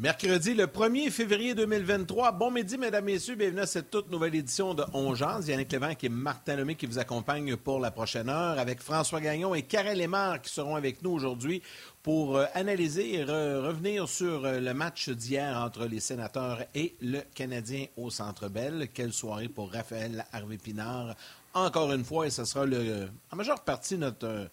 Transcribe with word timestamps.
Mercredi, 0.00 0.54
le 0.54 0.66
1er 0.66 1.10
février 1.10 1.56
2023. 1.56 2.30
Bon 2.30 2.52
midi, 2.52 2.78
mesdames, 2.78 3.04
messieurs. 3.04 3.34
Bienvenue 3.34 3.62
à 3.62 3.66
cette 3.66 3.90
toute 3.90 4.08
nouvelle 4.12 4.36
édition 4.36 4.72
de 4.72 4.84
Ongeance. 4.92 5.48
Yannick 5.48 5.72
Lévent 5.72 5.90
et 6.00 6.08
Martin 6.08 6.54
Lemay 6.54 6.76
qui 6.76 6.86
vous 6.86 7.00
accompagnent 7.00 7.56
pour 7.56 7.80
la 7.80 7.90
prochaine 7.90 8.28
heure 8.28 8.60
avec 8.60 8.80
François 8.80 9.20
Gagnon 9.20 9.56
et 9.56 9.62
Karel 9.62 9.98
Lemar 9.98 10.40
qui 10.40 10.52
seront 10.52 10.76
avec 10.76 11.02
nous 11.02 11.10
aujourd'hui 11.10 11.62
pour 12.04 12.36
euh, 12.36 12.44
analyser 12.54 13.16
et 13.16 13.24
revenir 13.24 14.08
sur 14.08 14.44
euh, 14.44 14.60
le 14.60 14.72
match 14.72 15.08
d'hier 15.08 15.60
entre 15.60 15.86
les 15.86 15.98
sénateurs 15.98 16.62
et 16.76 16.94
le 17.00 17.22
Canadien 17.34 17.86
au 17.96 18.08
Centre 18.08 18.48
Bell. 18.48 18.90
Quelle 18.94 19.12
soirée 19.12 19.48
pour 19.48 19.72
Raphaël 19.72 20.24
Harvey-Pinard. 20.32 21.16
Encore 21.54 21.92
une 21.92 22.04
fois, 22.04 22.28
et 22.28 22.30
ce 22.30 22.44
sera 22.44 22.66
le, 22.66 23.08
en 23.32 23.36
majeure 23.36 23.64
partie 23.64 23.98
notre 23.98 24.28
euh, 24.28 24.46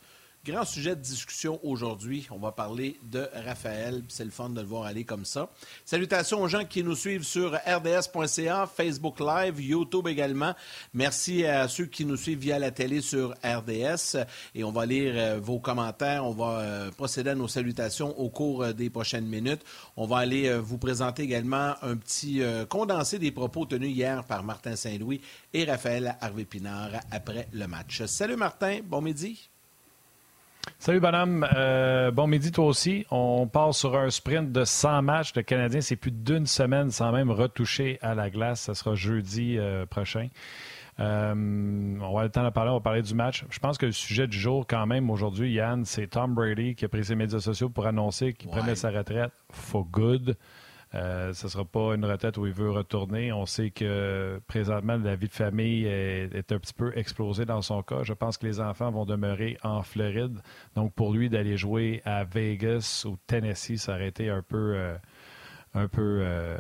Grand 0.45 0.63
sujet 0.63 0.95
de 0.95 1.02
discussion 1.02 1.59
aujourd'hui. 1.63 2.27
On 2.30 2.38
va 2.38 2.52
parler 2.52 2.99
de 3.02 3.27
Raphaël. 3.34 4.03
C'est 4.09 4.23
le 4.23 4.30
fun 4.30 4.49
de 4.49 4.62
le 4.62 4.67
voir 4.67 4.84
aller 4.84 5.03
comme 5.03 5.26
ça. 5.26 5.49
Salutations 5.86 6.40
aux 6.40 6.48
gens 6.48 6.66
qui 6.66 6.84
nous 6.84 6.94
suivent 6.94 7.23
sur 7.23 7.55
rds.ca, 7.55 8.67
Facebook 8.67 9.20
Live, 9.22 9.59
YouTube 9.59 10.08
également. 10.08 10.53
Merci 10.94 11.48
à 11.48 11.67
ceux 11.67 11.88
qui 11.88 12.05
nous 12.05 12.16
suivent 12.16 12.38
via 12.38 12.59
la 12.59 12.70
télé 12.70 13.02
sur 13.02 13.31
RDS. 13.44 14.17
Et 14.53 14.63
on 14.63 14.72
va 14.72 14.86
lire 14.86 15.13
euh, 15.16 15.39
vos 15.41 15.58
commentaires. 15.58 16.23
On 16.23 16.34
va 16.34 16.59
euh, 16.59 16.91
procéder 16.91 17.31
à 17.31 17.36
nos 17.36 17.48
salutations 17.48 18.16
au 18.20 18.30
cours 18.30 18.66
euh, 18.66 18.72
des 18.72 18.91
prochaines 18.91 19.25
minutes. 19.25 19.64
On 19.98 20.05
va 20.05 20.17
aller 20.17 20.55
vous 20.59 20.77
présenter 20.77 21.23
également 21.23 21.73
un 21.81 21.95
petit 21.98 22.44
condensé 22.70 23.17
des 23.17 23.31
propos 23.31 23.66
tenus 23.66 23.89
hier 23.89 24.23
par 24.25 24.44
Martin 24.44 24.75
Saint-Louis 24.75 25.22
et 25.53 25.64
Raphaël 25.64 26.17
Harvey-Pinard 26.22 26.91
après 27.09 27.47
le 27.52 27.66
match. 27.66 28.03
Salut 28.06 28.36
Martin, 28.36 28.81
bon 28.84 29.02
midi. 29.02 29.50
Salut, 30.80 30.99
bonhomme. 30.99 31.47
Euh, 31.55 32.11
bon 32.11 32.27
midi, 32.27 32.52
toi 32.52 32.66
aussi. 32.66 33.05
On 33.11 33.47
part 33.47 33.73
sur 33.73 33.97
un 33.97 34.09
sprint 34.09 34.52
de 34.52 34.63
100 34.63 35.02
matchs. 35.02 35.33
Le 35.35 35.41
Canadien, 35.41 35.81
c'est 35.81 35.95
plus 35.95 36.11
d'une 36.11 36.45
semaine 36.45 36.91
sans 36.91 37.11
même 37.11 37.31
retoucher 37.31 37.97
à 38.02 38.16
la 38.16 38.30
glace. 38.30 38.61
Ça 38.61 38.73
sera 38.73 38.95
jeudi 38.95 39.57
euh, 39.57 39.85
prochain. 39.85 40.27
Euh, 40.99 41.33
on 41.33 41.99
va 41.99 42.05
avoir 42.07 42.23
le 42.23 42.30
temps 42.30 42.44
de 42.44 42.49
parler. 42.49 42.72
On 42.72 42.75
va 42.75 42.81
parler 42.81 43.02
du 43.02 43.16
match. 43.16 43.45
Je 43.49 43.59
pense 43.59 43.77
que 43.77 43.88
le 43.88 43.91
sujet 43.91 44.27
du 44.27 44.38
jour, 44.38 44.66
quand 44.67 44.85
même, 44.85 45.09
aujourd'hui, 45.09 45.52
Yann, 45.53 45.85
c'est 45.85 46.07
Tom 46.07 46.33
Brady 46.33 46.75
qui 46.75 46.85
a 46.85 46.89
pris 46.89 47.05
ses 47.05 47.16
médias 47.16 47.39
sociaux 47.39 47.69
pour 47.69 47.88
annoncer 47.88 48.33
qu'il 48.33 48.50
prenait 48.50 48.75
sa 48.75 48.91
retraite 48.91 49.33
for 49.52 49.85
good. 49.85 50.38
Euh, 50.95 51.33
ce 51.33 51.47
ne 51.47 51.49
sera 51.49 51.65
pas 51.65 51.95
une 51.95 52.05
retraite 52.05 52.38
où 52.38 52.45
il 52.45 52.53
veut 52.53 52.71
retourner. 52.71 53.33
On 53.33 53.45
sait 53.45 53.69
que 53.69 54.39
présentement, 54.47 54.95
la 54.95 55.15
vie 55.15 55.27
de 55.27 55.33
famille 55.33 55.85
est, 55.85 56.51
un 56.51 56.59
petit 56.59 56.73
peu 56.73 56.97
explosée 56.97 57.45
dans 57.45 57.61
son 57.61 57.83
cas. 57.83 58.03
Je 58.03 58.13
pense 58.13 58.38
que 58.38 58.45
les 58.45 58.61
enfants 58.61 58.91
vont 58.91 59.05
demeurer 59.05 59.57
en 59.63 59.83
Floride. 59.83 60.41
Donc, 60.75 60.93
pour 60.93 61.13
lui, 61.13 61.29
d'aller 61.29 61.57
jouer 61.57 62.01
à 62.05 62.23
Vegas 62.23 63.03
ou 63.05 63.17
Tennessee, 63.27 63.77
ça 63.77 63.95
aurait 63.95 64.07
été 64.07 64.29
un 64.29 64.41
peu. 64.41 64.75
Euh, 64.75 64.97
un 65.73 65.89
peu 65.89 66.19
euh, 66.21 66.57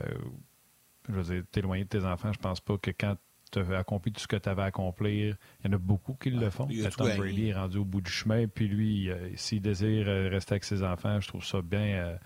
je 1.07 1.13
veux 1.13 1.35
dire, 1.35 1.43
t'éloigner 1.49 1.85
de 1.85 1.89
tes 1.89 2.03
enfants. 2.03 2.33
Je 2.33 2.39
pense 2.39 2.59
pas 2.59 2.77
que 2.77 2.91
quand 2.91 3.15
tu 3.53 3.59
as 3.59 3.77
accompli 3.77 4.11
tout 4.11 4.19
ce 4.19 4.27
que 4.27 4.35
tu 4.35 4.49
avais 4.49 4.63
à 4.63 4.65
accomplir, 4.65 5.37
il 5.63 5.67
y 5.67 5.73
en 5.73 5.77
a 5.77 5.79
beaucoup 5.79 6.15
qui 6.15 6.31
le 6.31 6.49
font. 6.49 6.67
Tom 6.97 7.15
Brady 7.15 7.49
est 7.49 7.53
rendu 7.53 7.77
au 7.77 7.85
bout 7.85 8.01
du 8.01 8.11
chemin. 8.11 8.47
Puis 8.47 8.67
lui, 8.67 9.09
s'il 9.35 9.61
désire 9.61 10.07
rester 10.07 10.55
avec 10.55 10.65
ses 10.65 10.83
enfants, 10.83 11.21
je 11.21 11.29
trouve 11.29 11.45
ça 11.45 11.61
bien 11.61 12.17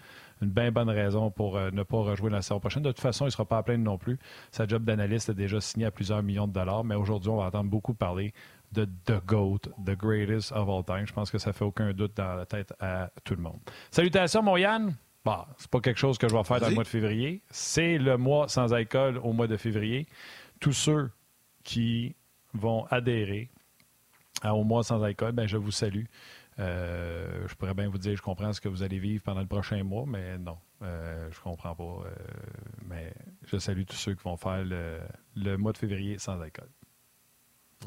une 0.41 0.49
bien 0.49 0.71
bonne 0.71 0.89
raison 0.89 1.31
pour 1.31 1.57
euh, 1.57 1.69
ne 1.71 1.83
pas 1.83 1.97
rejouer 1.97 2.29
la 2.29 2.41
saison 2.41 2.59
prochaine. 2.59 2.83
De 2.83 2.91
toute 2.91 3.01
façon, 3.01 3.25
il 3.25 3.27
ne 3.27 3.31
sera 3.31 3.45
pas 3.45 3.57
à 3.57 3.63
plaindre 3.63 3.83
non 3.83 3.97
plus. 3.97 4.17
Sa 4.51 4.67
job 4.67 4.83
d'analyste 4.83 5.29
est 5.29 5.33
déjà 5.33 5.59
signé 5.59 5.85
à 5.85 5.91
plusieurs 5.91 6.23
millions 6.23 6.47
de 6.47 6.53
dollars, 6.53 6.83
mais 6.83 6.95
aujourd'hui, 6.95 7.29
on 7.29 7.37
va 7.37 7.45
entendre 7.45 7.69
beaucoup 7.69 7.93
parler 7.93 8.33
de 8.71 8.85
The 9.05 9.25
GOAT, 9.25 9.59
The 9.85 9.97
Greatest 9.97 10.51
of 10.51 10.69
All 10.69 10.83
Time. 10.83 11.07
Je 11.07 11.13
pense 11.13 11.31
que 11.31 11.37
ça 11.37 11.53
fait 11.53 11.65
aucun 11.65 11.91
doute 11.93 12.15
dans 12.15 12.35
la 12.35 12.45
tête 12.45 12.73
à 12.79 13.09
tout 13.23 13.35
le 13.35 13.41
monde. 13.41 13.59
Salutations, 13.91 14.43
mon 14.43 14.57
Yann. 14.57 14.95
Bah, 15.25 15.47
c'est 15.57 15.69
pas 15.69 15.81
quelque 15.81 15.99
chose 15.99 16.17
que 16.17 16.29
je 16.29 16.35
vais 16.35 16.43
faire 16.43 16.61
dans 16.61 16.69
le 16.69 16.75
mois 16.75 16.83
de 16.83 16.89
février. 16.89 17.41
C'est 17.49 17.97
le 17.97 18.17
mois 18.17 18.47
sans 18.47 18.73
alcool 18.73 19.17
au 19.17 19.33
mois 19.33 19.47
de 19.47 19.57
février. 19.57 20.07
Tous 20.59 20.71
ceux 20.71 21.11
qui 21.63 22.15
vont 22.53 22.85
adhérer 22.89 23.49
au 24.45 24.63
mois 24.63 24.83
sans 24.83 25.03
alcool, 25.03 25.33
ben, 25.33 25.47
je 25.47 25.57
vous 25.57 25.71
salue. 25.71 26.05
Euh, 26.59 27.47
je 27.47 27.55
pourrais 27.55 27.73
bien 27.73 27.89
vous 27.89 27.97
dire, 27.97 28.15
je 28.15 28.21
comprends 28.21 28.51
ce 28.51 28.59
que 28.59 28.67
vous 28.67 28.83
allez 28.83 28.99
vivre 28.99 29.23
pendant 29.23 29.39
le 29.39 29.47
prochain 29.47 29.81
mois, 29.83 30.05
mais 30.05 30.37
non, 30.37 30.57
euh, 30.81 31.29
je 31.31 31.39
comprends 31.39 31.75
pas. 31.75 31.83
Euh, 31.83 32.09
mais 32.85 33.13
je 33.45 33.57
salue 33.57 33.83
tous 33.83 33.95
ceux 33.95 34.13
qui 34.13 34.23
vont 34.23 34.35
faire 34.35 34.63
le, 34.65 35.57
mois 35.57 35.71
de 35.71 35.77
février 35.77 36.17
sans 36.17 36.39
alcool. 36.41 36.69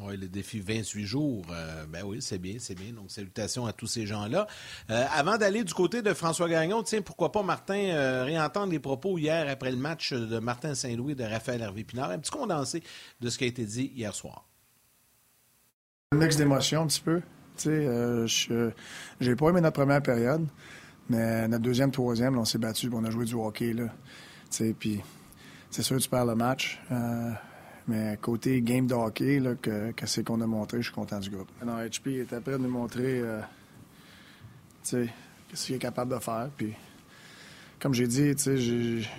Oui, 0.01 0.17
le 0.17 0.27
défi 0.27 0.59
28 0.59 1.05
jours, 1.05 1.45
ben 1.87 2.03
oui, 2.03 2.19
c'est 2.19 2.39
bien, 2.39 2.55
c'est 2.57 2.73
bien. 2.73 2.93
Donc, 2.93 3.11
salutations 3.11 3.67
à 3.67 3.73
tous 3.73 3.85
ces 3.85 4.07
gens-là. 4.07 4.47
avant 4.87 5.37
d'aller 5.37 5.63
du 5.63 5.71
côté 5.71 6.01
de 6.01 6.15
François 6.15 6.49
Gagnon, 6.49 6.81
tiens, 6.81 7.03
pourquoi 7.03 7.31
pas, 7.31 7.43
Martin, 7.43 8.23
réentendre 8.23 8.71
les 8.71 8.79
propos 8.79 9.19
hier 9.19 9.47
après 9.47 9.69
le 9.69 9.77
match 9.77 10.11
de 10.11 10.39
Martin 10.39 10.73
Saint-Louis 10.73 11.11
et 11.11 11.15
de 11.15 11.23
Raphaël 11.23 11.61
Hervé-Pinard. 11.61 12.09
Un 12.09 12.17
petit 12.17 12.31
condensé 12.31 12.81
de 13.21 13.29
ce 13.29 13.37
qui 13.37 13.43
a 13.43 13.47
été 13.47 13.65
dit 13.65 13.91
hier 13.93 14.15
soir. 14.15 14.47
Un 16.11 16.17
mix 16.17 16.37
d'émotions, 16.37 16.81
un 16.81 16.87
petit 16.87 17.01
peu. 17.01 17.21
Euh, 17.67 18.27
j'ai 19.19 19.35
pas 19.35 19.49
aimé 19.49 19.61
notre 19.61 19.75
première 19.75 20.01
période, 20.01 20.45
mais 21.09 21.47
notre 21.47 21.63
deuxième, 21.63 21.91
troisième, 21.91 22.37
on 22.37 22.45
s'est 22.45 22.57
battu, 22.57 22.89
on 22.91 23.03
a 23.03 23.09
joué 23.09 23.25
du 23.25 23.35
hockey. 23.35 23.73
Là, 23.73 23.85
puis 24.79 25.01
c'est 25.69 25.81
sûr 25.81 25.97
que 25.97 26.01
tu 26.01 26.09
perds 26.09 26.25
le 26.25 26.35
match. 26.35 26.81
Euh, 26.91 27.31
mais 27.87 28.17
côté 28.21 28.61
game 28.61 28.87
de 28.87 28.93
hockey, 28.93 29.39
là, 29.39 29.55
que, 29.55 29.91
c'est 30.05 30.23
qu'on 30.23 30.39
a 30.41 30.47
montré, 30.47 30.77
je 30.77 30.83
suis 30.83 30.93
content 30.93 31.19
du 31.19 31.29
groupe. 31.29 31.49
Non, 31.65 31.77
HP 31.79 32.21
était 32.21 32.39
prêt 32.39 32.53
de 32.53 32.57
nous 32.57 32.69
montrer 32.69 33.19
euh, 33.19 33.41
ce 34.83 35.05
qu'il 35.53 35.75
est 35.75 35.79
capable 35.79 36.13
de 36.13 36.19
faire. 36.19 36.49
Puis, 36.55 36.73
comme 37.79 37.93
j'ai 37.93 38.07
dit, 38.07 38.33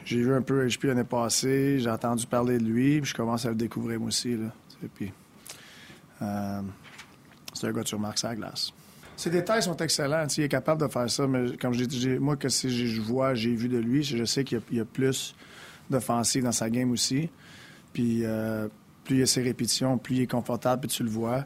j'ai 0.04 0.16
vu 0.16 0.34
un 0.34 0.40
peu 0.40 0.66
HP 0.66 0.86
l'année 0.86 1.04
passée, 1.04 1.78
j'ai 1.78 1.90
entendu 1.90 2.26
parler 2.26 2.56
de 2.56 2.64
lui, 2.64 3.00
puis 3.02 3.10
je 3.10 3.14
commence 3.14 3.44
à 3.44 3.50
le 3.50 3.54
découvrir 3.54 3.98
moi 3.98 4.08
aussi. 4.08 4.34
Là, 4.34 4.48
puis, 4.94 5.12
c'est 7.54 7.66
un 7.66 7.72
gars 7.72 7.84
sur 7.84 7.98
marque 7.98 8.18
sa 8.18 8.34
glace. 8.34 8.72
Ses 9.16 9.30
détails 9.30 9.62
sont 9.62 9.76
excellents. 9.76 10.26
Il 10.36 10.44
est 10.44 10.48
capable 10.48 10.80
de 10.80 10.88
faire 10.88 11.08
ça, 11.08 11.26
mais 11.26 11.56
comme 11.56 11.72
je 11.72 11.84
dis, 11.84 12.08
moi, 12.18 12.36
que 12.36 12.48
si 12.48 12.86
je 12.88 13.00
vois, 13.00 13.34
j'ai 13.34 13.54
vu 13.54 13.68
de 13.68 13.78
lui, 13.78 14.02
je 14.02 14.24
sais 14.24 14.44
qu'il 14.44 14.60
y, 14.72 14.80
a 14.80 14.84
plus 14.84 15.34
d'offensive 15.88 16.42
dans 16.42 16.52
sa 16.52 16.68
game 16.68 16.90
aussi. 16.90 17.30
Puis 17.92 18.24
euh, 18.24 18.68
plus 19.04 19.16
il 19.16 19.20
y 19.20 19.22
a 19.22 19.26
ses 19.26 19.42
répétitions, 19.42 19.98
plus 19.98 20.16
il 20.16 20.22
est 20.22 20.30
confortable, 20.30 20.80
puis 20.80 20.90
tu 20.90 21.04
le 21.04 21.10
vois. 21.10 21.44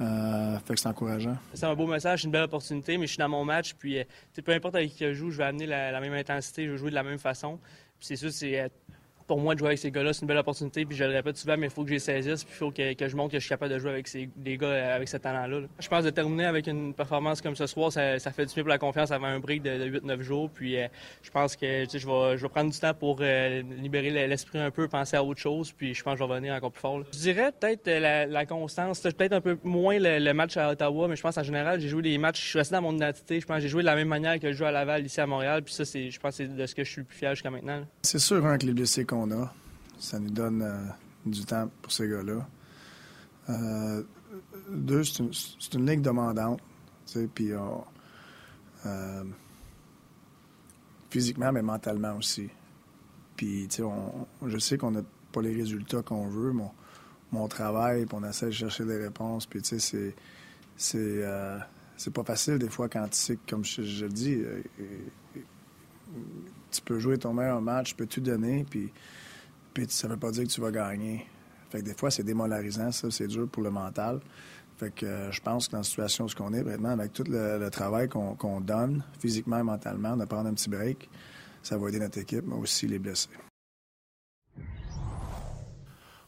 Euh, 0.00 0.58
fait 0.60 0.74
que 0.74 0.80
c'est 0.80 0.88
encourageant. 0.88 1.36
C'est 1.52 1.66
un 1.66 1.74
beau 1.74 1.86
message, 1.86 2.24
une 2.24 2.30
belle 2.30 2.44
opportunité, 2.44 2.96
mais 2.96 3.06
je 3.06 3.12
suis 3.12 3.18
dans 3.18 3.28
mon 3.28 3.44
match, 3.44 3.74
puis 3.74 3.98
euh, 3.98 4.04
peu 4.42 4.52
importe 4.52 4.76
avec 4.76 4.92
qui 4.92 5.04
je 5.04 5.12
joue, 5.12 5.30
je 5.30 5.38
vais 5.38 5.44
amener 5.44 5.66
la, 5.66 5.90
la, 5.90 6.00
même 6.00 6.14
intensité, 6.14 6.64
je 6.64 6.70
vais 6.70 6.78
jouer 6.78 6.90
de 6.90 6.94
la 6.94 7.02
même 7.02 7.18
façon. 7.18 7.58
Puis 7.98 8.06
c'est 8.06 8.16
sûr, 8.16 8.32
c'est 8.32 8.70
pour 9.30 9.38
moi, 9.38 9.54
de 9.54 9.60
jouer 9.60 9.68
avec 9.68 9.78
ces 9.78 9.92
gars-là, 9.92 10.12
c'est 10.12 10.22
une 10.22 10.26
belle 10.26 10.38
opportunité. 10.38 10.84
Puis 10.84 10.96
je 10.96 11.04
le 11.04 11.12
répète 11.12 11.36
souvent, 11.36 11.56
mais 11.56 11.68
il 11.68 11.70
faut 11.70 11.84
que 11.84 11.90
les 11.90 12.00
saisisse. 12.00 12.42
Puis 12.42 12.52
il 12.52 12.58
faut 12.58 12.72
que, 12.72 13.08
je 13.08 13.14
montre 13.14 13.30
que 13.30 13.38
je 13.38 13.44
suis 13.44 13.48
capable 13.48 13.72
de 13.72 13.78
jouer 13.78 13.92
avec 13.92 14.08
ces, 14.08 14.28
des 14.34 14.56
gars 14.56 14.66
euh, 14.66 14.96
avec 14.96 15.08
ce 15.08 15.18
talent-là. 15.18 15.68
Je 15.78 15.88
pense 15.88 16.02
de 16.02 16.10
terminer 16.10 16.46
avec 16.46 16.66
une 16.66 16.92
performance 16.92 17.40
comme 17.40 17.54
ce 17.54 17.68
soir, 17.68 17.92
ça, 17.92 18.18
fait 18.18 18.46
du 18.46 18.54
bien 18.54 18.64
pour 18.64 18.70
la 18.70 18.78
confiance 18.78 19.12
avant 19.12 19.28
un 19.28 19.38
break 19.38 19.62
de, 19.62 20.00
8-9 20.00 20.20
jours. 20.22 20.50
Puis 20.50 20.76
euh, 20.76 20.88
je 21.22 21.30
pense 21.30 21.54
que 21.54 21.84
je, 21.84 22.06
vais, 22.08 22.36
je 22.38 22.42
vais 22.42 22.48
prendre 22.48 22.72
du 22.72 22.78
temps 22.80 22.92
pour 22.92 23.18
euh, 23.20 23.62
libérer 23.80 24.26
l'esprit 24.26 24.58
un 24.58 24.72
peu, 24.72 24.88
penser 24.88 25.16
à 25.16 25.22
autre 25.22 25.38
chose. 25.38 25.70
Puis 25.70 25.94
je 25.94 26.02
pense 26.02 26.14
que 26.14 26.18
je 26.18 26.24
vais 26.24 26.30
revenir 26.32 26.52
encore 26.52 26.72
plus 26.72 26.80
fort. 26.80 27.04
Je 27.12 27.18
dirais 27.18 27.52
peut-être 27.52 27.88
la, 27.88 28.46
constance. 28.46 28.98
Peut-être 28.98 29.34
un 29.34 29.40
peu 29.40 29.58
moins 29.62 29.98
le, 30.00 30.32
match 30.32 30.56
à 30.56 30.70
Ottawa, 30.70 31.06
mais 31.06 31.14
je 31.14 31.22
pense 31.22 31.38
en 31.38 31.44
général, 31.44 31.78
j'ai 31.78 31.88
joué 31.88 32.02
des 32.02 32.18
matchs. 32.18 32.42
Je 32.42 32.48
suis 32.48 32.58
resté 32.58 32.74
dans 32.74 32.82
mon 32.82 32.96
identité. 32.96 33.38
Je 33.38 33.46
pense 33.46 33.58
que 33.58 33.62
j'ai 33.62 33.68
joué 33.68 33.82
de 33.82 33.86
la 33.86 33.94
même 33.94 34.08
manière 34.08 34.40
que 34.40 34.50
je 34.50 34.58
joue 34.58 34.64
à 34.64 34.72
Laval 34.72 35.06
ici 35.06 35.20
à 35.20 35.26
Montréal. 35.28 35.62
Puis 35.62 35.72
ça, 35.72 35.84
je 35.84 36.18
pense 36.18 36.34
c'est 36.34 36.48
de 36.48 36.66
ce 36.66 36.74
que 36.74 36.82
je 36.82 36.90
suis 36.90 37.00
le 37.02 37.06
plus 37.06 37.16
fier 37.16 37.30
jusqu'à 37.30 37.50
maintenant. 37.50 37.84
C'est 38.02 38.18
sûr, 38.18 38.44
hein, 38.44 38.58
que 38.58 38.66
les 38.66 38.72
blessés 38.72 39.04
qu'on 39.04 39.19
a 39.30 39.52
ça 40.00 40.18
nous 40.18 40.30
donne 40.30 40.62
euh, 40.62 40.86
du 41.26 41.44
temps 41.44 41.70
pour 41.82 41.92
ces 41.92 42.08
gars-là. 42.08 42.48
Euh, 43.50 44.02
deux, 44.70 45.04
c'est 45.04 45.22
une, 45.22 45.30
une, 45.74 45.86
ligue 45.86 46.00
demandante. 46.00 46.60
Puis 47.34 47.52
euh, 47.52 49.24
physiquement, 51.10 51.52
mais 51.52 51.62
mentalement 51.62 52.16
aussi. 52.16 52.48
Puis, 53.36 53.68
je 54.46 54.58
sais 54.58 54.78
qu'on 54.78 54.90
n'a 54.90 55.02
pas 55.32 55.42
les 55.42 55.54
résultats 55.54 56.02
qu'on 56.02 56.28
veut, 56.28 56.52
mais 56.52 56.64
on, 57.32 57.48
travaille, 57.48 58.06
puis 58.06 58.16
on 58.20 58.24
essaie 58.28 58.46
de 58.46 58.50
chercher 58.52 58.84
des 58.84 58.98
réponses. 58.98 59.46
Puis, 59.46 59.62
tu 59.62 59.80
sais, 59.80 60.14
c'est, 60.76 61.24
c'est, 61.96 62.12
pas 62.12 62.22
facile 62.22 62.58
des 62.58 62.68
fois 62.68 62.88
quand 62.88 63.08
tu 63.08 63.18
sais, 63.18 63.38
comme 63.48 63.64
je 63.64 64.04
le 64.04 64.12
dis, 64.12 64.42
tu 66.70 66.82
peux 66.82 66.98
jouer 66.98 67.18
ton 67.18 67.32
meilleur 67.32 67.60
match, 67.60 67.90
tu 67.90 67.94
peux 67.96 68.06
tout 68.06 68.20
donner, 68.20 68.64
puis 68.68 68.92
puis 69.72 69.86
ça 69.88 70.08
veut 70.08 70.16
pas 70.16 70.30
dire 70.30 70.44
que 70.44 70.48
tu 70.48 70.60
vas 70.60 70.70
gagner. 70.70 71.26
Fait 71.70 71.78
que 71.78 71.84
des 71.84 71.94
fois, 71.94 72.10
c'est 72.10 72.24
démolarisant, 72.24 72.90
ça, 72.90 73.10
c'est 73.10 73.28
dur 73.28 73.48
pour 73.48 73.62
le 73.62 73.70
mental. 73.70 74.20
Fait 74.76 74.92
que 74.92 75.06
euh, 75.06 75.30
je 75.30 75.40
pense 75.40 75.66
que 75.66 75.72
dans 75.72 75.78
la 75.78 75.84
situation 75.84 76.26
où 76.26 76.42
on 76.42 76.52
est, 76.52 76.62
vraiment, 76.62 76.88
avec 76.88 77.12
tout 77.12 77.24
le, 77.28 77.68
travail 77.70 78.08
qu'on 78.08 78.60
donne, 78.60 79.04
physiquement 79.20 79.58
et 79.58 79.62
mentalement, 79.62 80.16
de 80.16 80.24
prendre 80.24 80.48
un 80.48 80.54
petit 80.54 80.70
break, 80.70 81.08
ça 81.62 81.76
va 81.76 81.88
aider 81.88 82.00
notre 82.00 82.18
équipe, 82.18 82.44
mais 82.46 82.56
aussi 82.56 82.86
les 82.86 82.98
blessés. 82.98 83.28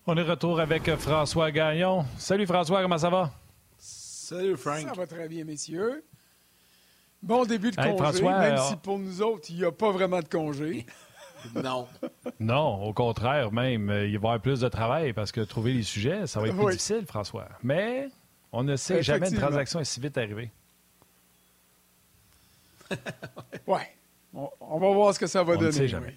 On 0.07 0.17
est 0.17 0.23
retour 0.23 0.61
avec 0.61 0.95
François 0.97 1.51
Gagnon. 1.51 2.05
Salut 2.19 2.47
François, 2.47 2.83
comment 2.83 2.99
ça 2.99 3.09
va? 3.09 3.31
Salut 3.79 4.57
Frank. 4.57 4.81
Ça 4.81 4.93
va 4.93 5.07
très 5.07 5.29
bien, 5.29 5.45
messieurs. 5.45 6.05
Bon 7.23 7.45
début 7.45 7.71
de 7.71 7.77
congé, 7.77 8.23
même 8.23 8.59
si 8.59 8.77
pour 8.77 8.99
nous 8.99 9.23
autres, 9.23 9.47
il 9.51 9.57
n'y 9.57 9.65
a 9.65 9.73
pas 9.73 9.91
vraiment 9.91 10.21
de 10.21 10.29
congé. 10.29 10.87
Non. 11.57 11.89
Non, 12.39 12.85
au 12.85 12.93
contraire, 12.93 13.51
même. 13.51 13.89
Il 13.89 13.89
va 13.89 14.07
y 14.07 14.17
avoir 14.17 14.41
plus 14.41 14.61
de 14.61 14.69
travail 14.69 15.13
parce 15.13 15.33
que 15.33 15.41
trouver 15.41 15.73
les 15.73 15.83
sujets, 15.83 16.29
ça 16.29 16.41
va 16.41 16.47
être 16.47 16.57
plus 16.57 16.67
difficile, 16.67 17.05
François. 17.05 17.49
Mais 17.65 18.09
on 18.53 18.63
ne 18.63 18.77
sait 18.77 19.03
jamais 19.03 19.29
une 19.29 19.39
transaction 19.39 19.81
est 19.81 19.85
si 19.85 19.99
vite 19.99 20.17
arrivée. 20.19 20.51
ouais. 23.67 23.89
On, 24.35 24.79
va 24.79 24.91
voir 24.93 25.15
ce 25.15 25.19
que 25.19 25.27
ça 25.27 25.43
va 25.43 25.57
donner. 25.57 25.65
On 25.65 25.69
ne 25.69 25.73
sait 25.73 25.89
jamais. 25.89 26.15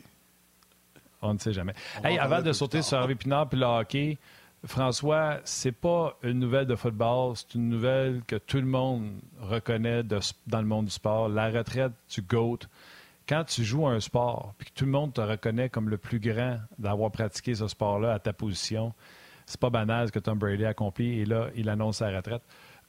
On 1.21 1.33
ne 1.33 1.39
sait 1.39 1.53
jamais. 1.53 1.73
Hey, 2.03 2.17
avant 2.17 2.41
de 2.41 2.53
sauter 2.53 2.81
sur 2.81 2.97
Harvey 2.97 3.15
Pinard 3.15 3.49
puis 3.49 3.59
le 3.59 3.65
hockey, 3.65 4.17
François, 4.65 5.39
c'est 5.43 5.71
pas 5.71 6.17
une 6.23 6.39
nouvelle 6.39 6.65
de 6.65 6.75
football, 6.75 7.35
c'est 7.35 7.55
une 7.55 7.69
nouvelle 7.69 8.23
que 8.25 8.35
tout 8.35 8.57
le 8.57 8.65
monde 8.65 9.19
reconnaît 9.39 10.03
dans 10.03 10.59
le 10.59 10.65
monde 10.65 10.85
du 10.85 10.91
sport. 10.91 11.29
La 11.29 11.49
retraite 11.49 11.93
du 12.09 12.21
GOAT. 12.21 12.59
Quand 13.27 13.43
tu 13.43 13.63
joues 13.63 13.87
un 13.87 13.99
sport, 13.99 14.53
puis 14.57 14.69
que 14.69 14.73
tout 14.73 14.85
le 14.85 14.91
monde 14.91 15.13
te 15.13 15.21
reconnaît 15.21 15.69
comme 15.69 15.89
le 15.89 15.97
plus 15.97 16.19
grand 16.19 16.59
d'avoir 16.77 17.11
pratiqué 17.11 17.55
ce 17.55 17.67
sport-là 17.67 18.13
à 18.13 18.19
ta 18.19 18.33
position, 18.33 18.93
c'est 19.45 19.59
pas 19.59 19.69
banal 19.69 20.11
que 20.11 20.19
Tom 20.19 20.37
Brady 20.37 20.65
a 20.65 20.69
accompli. 20.69 21.19
Et 21.19 21.25
là, 21.25 21.49
il 21.55 21.69
annonce 21.69 21.97
sa 21.97 22.09
retraite. 22.15 22.43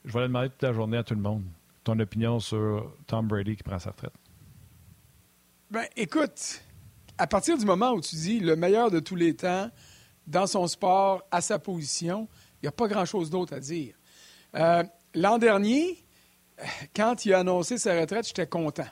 Je 0.05 0.13
vais 0.13 0.23
demander 0.23 0.51
toute 0.51 0.63
la 0.63 0.73
journée 0.73 0.99
à 0.99 1.05
tout 1.05 1.15
le 1.15 1.21
monde 1.21 1.43
ton 1.87 1.99
opinion 2.01 2.41
sur 2.41 2.93
Tom 3.07 3.29
Brady 3.29 3.55
qui 3.55 3.63
prend 3.63 3.79
sa 3.79 3.91
retraite. 3.91 4.13
Ben, 5.71 5.85
écoute, 5.97 6.61
à 7.17 7.27
partir 7.29 7.57
du 7.57 7.65
moment 7.65 7.93
où 7.93 8.01
tu 8.01 8.17
dis 8.17 8.41
le 8.41 8.57
meilleur 8.57 8.91
de 8.91 8.99
tous 8.99 9.15
les 9.15 9.35
temps, 9.37 9.71
dans 10.27 10.47
son 10.47 10.67
sport, 10.67 11.23
à 11.31 11.41
sa 11.41 11.59
position, 11.59 12.29
il 12.57 12.65
n'y 12.65 12.69
a 12.69 12.73
pas 12.73 12.89
grand-chose 12.89 13.31
d'autre 13.31 13.55
à 13.55 13.61
dire. 13.61 13.95
Euh, 14.55 14.83
l'an 15.15 15.39
dernier, 15.39 16.05
quand 16.95 17.25
il 17.25 17.35
a 17.35 17.41
annoncé 17.41 17.79
sa 17.79 17.99
retraite, 17.99 18.27
j'étais 18.27 18.47
content. 18.47 18.87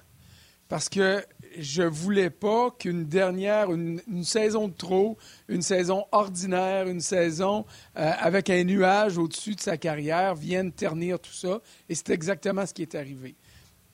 Parce 0.69 0.88
que 0.88 1.25
je 1.58 1.82
ne 1.82 1.88
voulais 1.88 2.31
pas 2.31 2.70
qu'une 2.70 3.04
dernière, 3.04 3.72
une, 3.72 4.00
saison 4.25 4.69
de 4.69 4.72
trop, 4.72 5.19
une 5.48 5.62
saison 5.62 6.04
ordinaire, 6.10 6.88
une 6.88 7.00
saison 7.00 7.64
euh, 7.96 8.10
avec 8.19 8.50
un 8.50 8.64
nuage 8.64 9.19
au-dessus 9.19 9.54
de 9.54 9.60
sa 9.60 9.76
carrière 9.76 10.34
vienne 10.34 10.72
ternir 10.72 11.19
tout 11.20 11.32
ça. 11.32 11.60
Et 11.88 11.94
c'est 11.94 12.10
exactement 12.10 12.66
ce 12.66 12.75
qui 12.75 12.82
est 12.82 12.94
arrivé. 12.94 13.37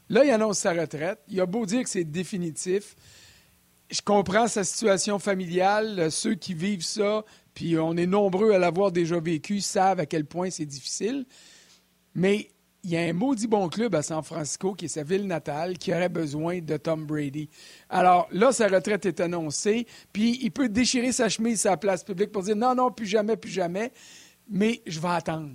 Là, 0.09 0.25
il 0.25 0.31
annonce 0.31 0.59
sa 0.59 0.73
retraite. 0.73 1.21
Il 1.29 1.41
a 1.41 1.47
beau 1.47 1.67
dire 1.67 1.83
que 1.83 1.89
c'est 1.89 2.05
définitif 2.05 2.97
je 3.91 4.01
comprends 4.03 4.49
sa 4.49 4.65
situation 4.65 5.19
familiale. 5.19 6.11
Ceux 6.11 6.35
qui 6.35 6.55
vivent 6.55 6.85
ça, 6.85 7.25
puis 7.55 7.79
on 7.79 7.97
est 7.97 8.07
nombreux 8.07 8.53
à 8.53 8.59
l'avoir 8.59 8.93
déjà 8.93 9.19
vécu, 9.19 9.61
savent 9.61 10.01
à 10.01 10.07
quel 10.07 10.25
point 10.25 10.51
c'est 10.51 10.67
difficile. 10.67 11.27
Mais 12.15 12.49
il 12.83 12.91
y 12.91 12.97
a 12.97 13.01
un 13.01 13.13
maudit 13.13 13.47
bon 13.47 13.69
club 13.69 13.95
à 13.95 14.03
San 14.03 14.23
Francisco, 14.23 14.75
qui 14.75 14.87
est 14.87 14.89
sa 14.89 15.03
ville 15.03 15.27
natale, 15.27 15.77
qui 15.77 15.93
aurait 15.93 16.09
besoin 16.09 16.61
de 16.61 16.77
Tom 16.77 17.05
Brady. 17.05 17.51
Alors 17.89 18.29
là, 18.33 18.53
sa 18.53 18.69
retraite 18.69 19.05
est 19.07 19.21
annoncée, 19.21 19.87
puis 20.13 20.39
il 20.43 20.51
peut 20.51 20.69
déchirer 20.69 21.13
sa 21.13 21.29
chemise 21.29 21.63
sa 21.63 21.77
place 21.77 22.05
publique 22.05 22.33
pour 22.33 22.43
dire 22.43 22.57
non, 22.57 22.75
non, 22.75 22.91
plus 22.91 23.07
jamais, 23.07 23.37
plus 23.37 23.51
jamais. 23.51 23.93
Mais 24.49 24.83
je 24.87 24.99
vais 24.99 25.09
attendre. 25.09 25.51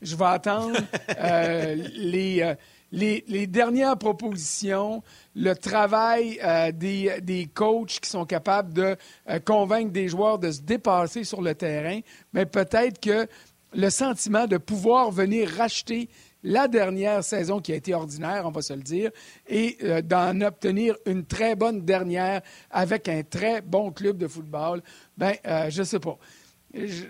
Je 0.00 0.16
vais 0.16 0.24
attendre 0.24 0.78
euh, 1.18 1.74
les. 1.94 2.42
Euh, 2.42 2.54
les, 2.92 3.46
dernières 3.46 3.96
propositions, 3.96 5.02
le 5.34 5.54
travail 5.54 6.38
euh, 6.42 6.72
des, 6.72 7.50
coachs 7.52 8.00
qui 8.00 8.08
sont 8.08 8.24
capables 8.24 8.72
de 8.72 8.96
euh, 9.28 9.38
convaincre 9.40 9.92
des 9.92 10.08
joueurs 10.08 10.38
de 10.38 10.50
se 10.50 10.60
dépasser 10.60 11.24
sur 11.24 11.42
le 11.42 11.54
terrain, 11.54 12.00
mais 12.32 12.46
peut-être 12.46 13.00
que 13.00 13.26
le 13.74 13.90
sentiment 13.90 14.46
de 14.46 14.56
pouvoir 14.56 15.10
venir 15.10 15.48
racheter 15.50 16.08
la 16.42 16.68
dernière 16.68 17.24
saison 17.24 17.60
qui 17.60 17.72
a 17.72 17.76
été 17.76 17.92
ordinaire, 17.92 18.44
on 18.46 18.50
va 18.50 18.62
se 18.62 18.72
le 18.72 18.82
dire, 18.82 19.10
et 19.48 19.76
euh, 19.82 20.00
d'en 20.00 20.40
obtenir 20.40 20.94
une 21.04 21.24
très 21.24 21.56
bonne 21.56 21.84
dernière 21.84 22.40
avec 22.70 23.08
un 23.08 23.22
très 23.24 23.60
bon 23.60 23.90
club 23.90 24.16
de 24.16 24.28
football, 24.28 24.82
ben, 25.16 25.34
je 25.68 25.80
ne 25.80 25.84
sais 25.84 25.98
pas 25.98 26.18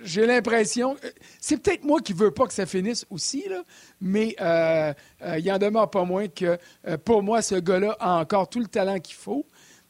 j'ai 0.02 0.26
l'impression. 0.26 0.96
C'est 1.40 1.58
peut-être 1.58 1.84
moi 1.84 2.00
qui 2.00 2.12
ne 2.14 2.18
veux 2.18 2.30
pas 2.30 2.46
que 2.46 2.52
ça 2.52 2.66
finisse 2.66 3.06
aussi, 3.10 3.48
là, 3.48 3.62
mais 4.00 4.36
euh, 4.40 4.92
euh, 5.22 5.38
il 5.38 5.50
en 5.50 5.58
demeure 5.58 5.90
pas 5.90 6.04
moins 6.04 6.28
que 6.28 6.58
euh, 6.86 6.96
pour 6.98 7.22
moi, 7.22 7.42
ce 7.42 7.56
gars-là 7.56 7.96
a 7.98 8.20
encore 8.20 8.48
tout 8.48 8.60
le 8.60 8.66
talent 8.66 8.98
qu'il 8.98 9.16
faut, 9.16 9.46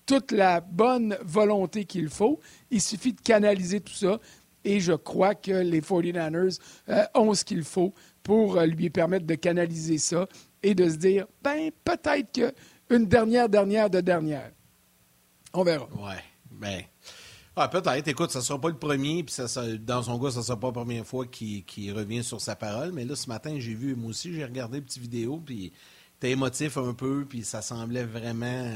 toute 0.07 0.33
la 0.33 0.61
bonne 0.61 1.17
volonté 1.23 1.85
qu'il 1.85 2.09
faut. 2.09 2.41
Il 2.71 2.81
suffit 2.81 3.13
de 3.13 3.21
canaliser 3.21 3.81
tout 3.81 3.95
ça. 3.95 4.19
Et 4.65 4.81
je 4.81 4.93
crois 4.93 5.37
que 5.37 5.53
les 5.53 5.81
49ers 5.81 6.59
ont 7.15 7.35
ce 7.35 7.45
qu'il 7.45 7.63
faut 7.63 7.95
pour 8.25 8.61
lui 8.63 8.91
permettre 8.91 9.25
de 9.25 9.37
canaliser 9.37 9.99
ça 9.99 10.27
et 10.65 10.75
de 10.75 10.89
se 10.89 10.97
dire 10.97 11.27
ben, 11.41 11.71
peut-être 11.85 12.33
qu'une 12.33 13.07
dernière, 13.07 13.49
dernière 13.49 13.89
de 13.89 14.01
dernière. 14.01 14.51
On 15.53 15.63
verra. 15.63 15.89
Ouais. 15.95 16.21
Ben. 16.51 16.83
Ah, 17.59 17.69
peut-être. 17.69 18.07
Écoute, 18.07 18.31
ça 18.31 18.41
ne 18.41 18.45
sera 18.45 18.61
pas 18.61 18.69
le 18.69 18.77
premier, 18.77 19.23
puis 19.23 19.35
ça, 19.35 19.47
dans 19.79 20.03
son 20.03 20.19
cas, 20.21 20.31
ça 20.31 20.41
ne 20.41 20.45
sera 20.45 20.61
pas 20.61 20.67
la 20.67 20.73
première 20.75 21.07
fois 21.07 21.25
qu'il 21.27 21.93
revient 21.95 22.23
sur 22.23 22.39
sa 22.39 22.55
parole. 22.55 22.93
Mais 22.93 23.07
là, 23.07 23.17
ce 23.17 23.31
matin, 23.31 23.57
j'ai 23.59 23.75
vu, 23.75 23.97
moi 23.97 24.11
aussi, 24.11 24.31
j'ai 24.35 24.45
regardé 24.45 24.77
une 24.77 24.85
petite 24.85 25.01
vidéo, 25.01 25.43
puis 25.45 25.73
t'es 26.21 26.33
émotif 26.33 26.77
un 26.77 26.93
peu, 26.93 27.25
puis 27.27 27.45
ça 27.45 27.63
semblait 27.63 28.05
vraiment. 28.05 28.71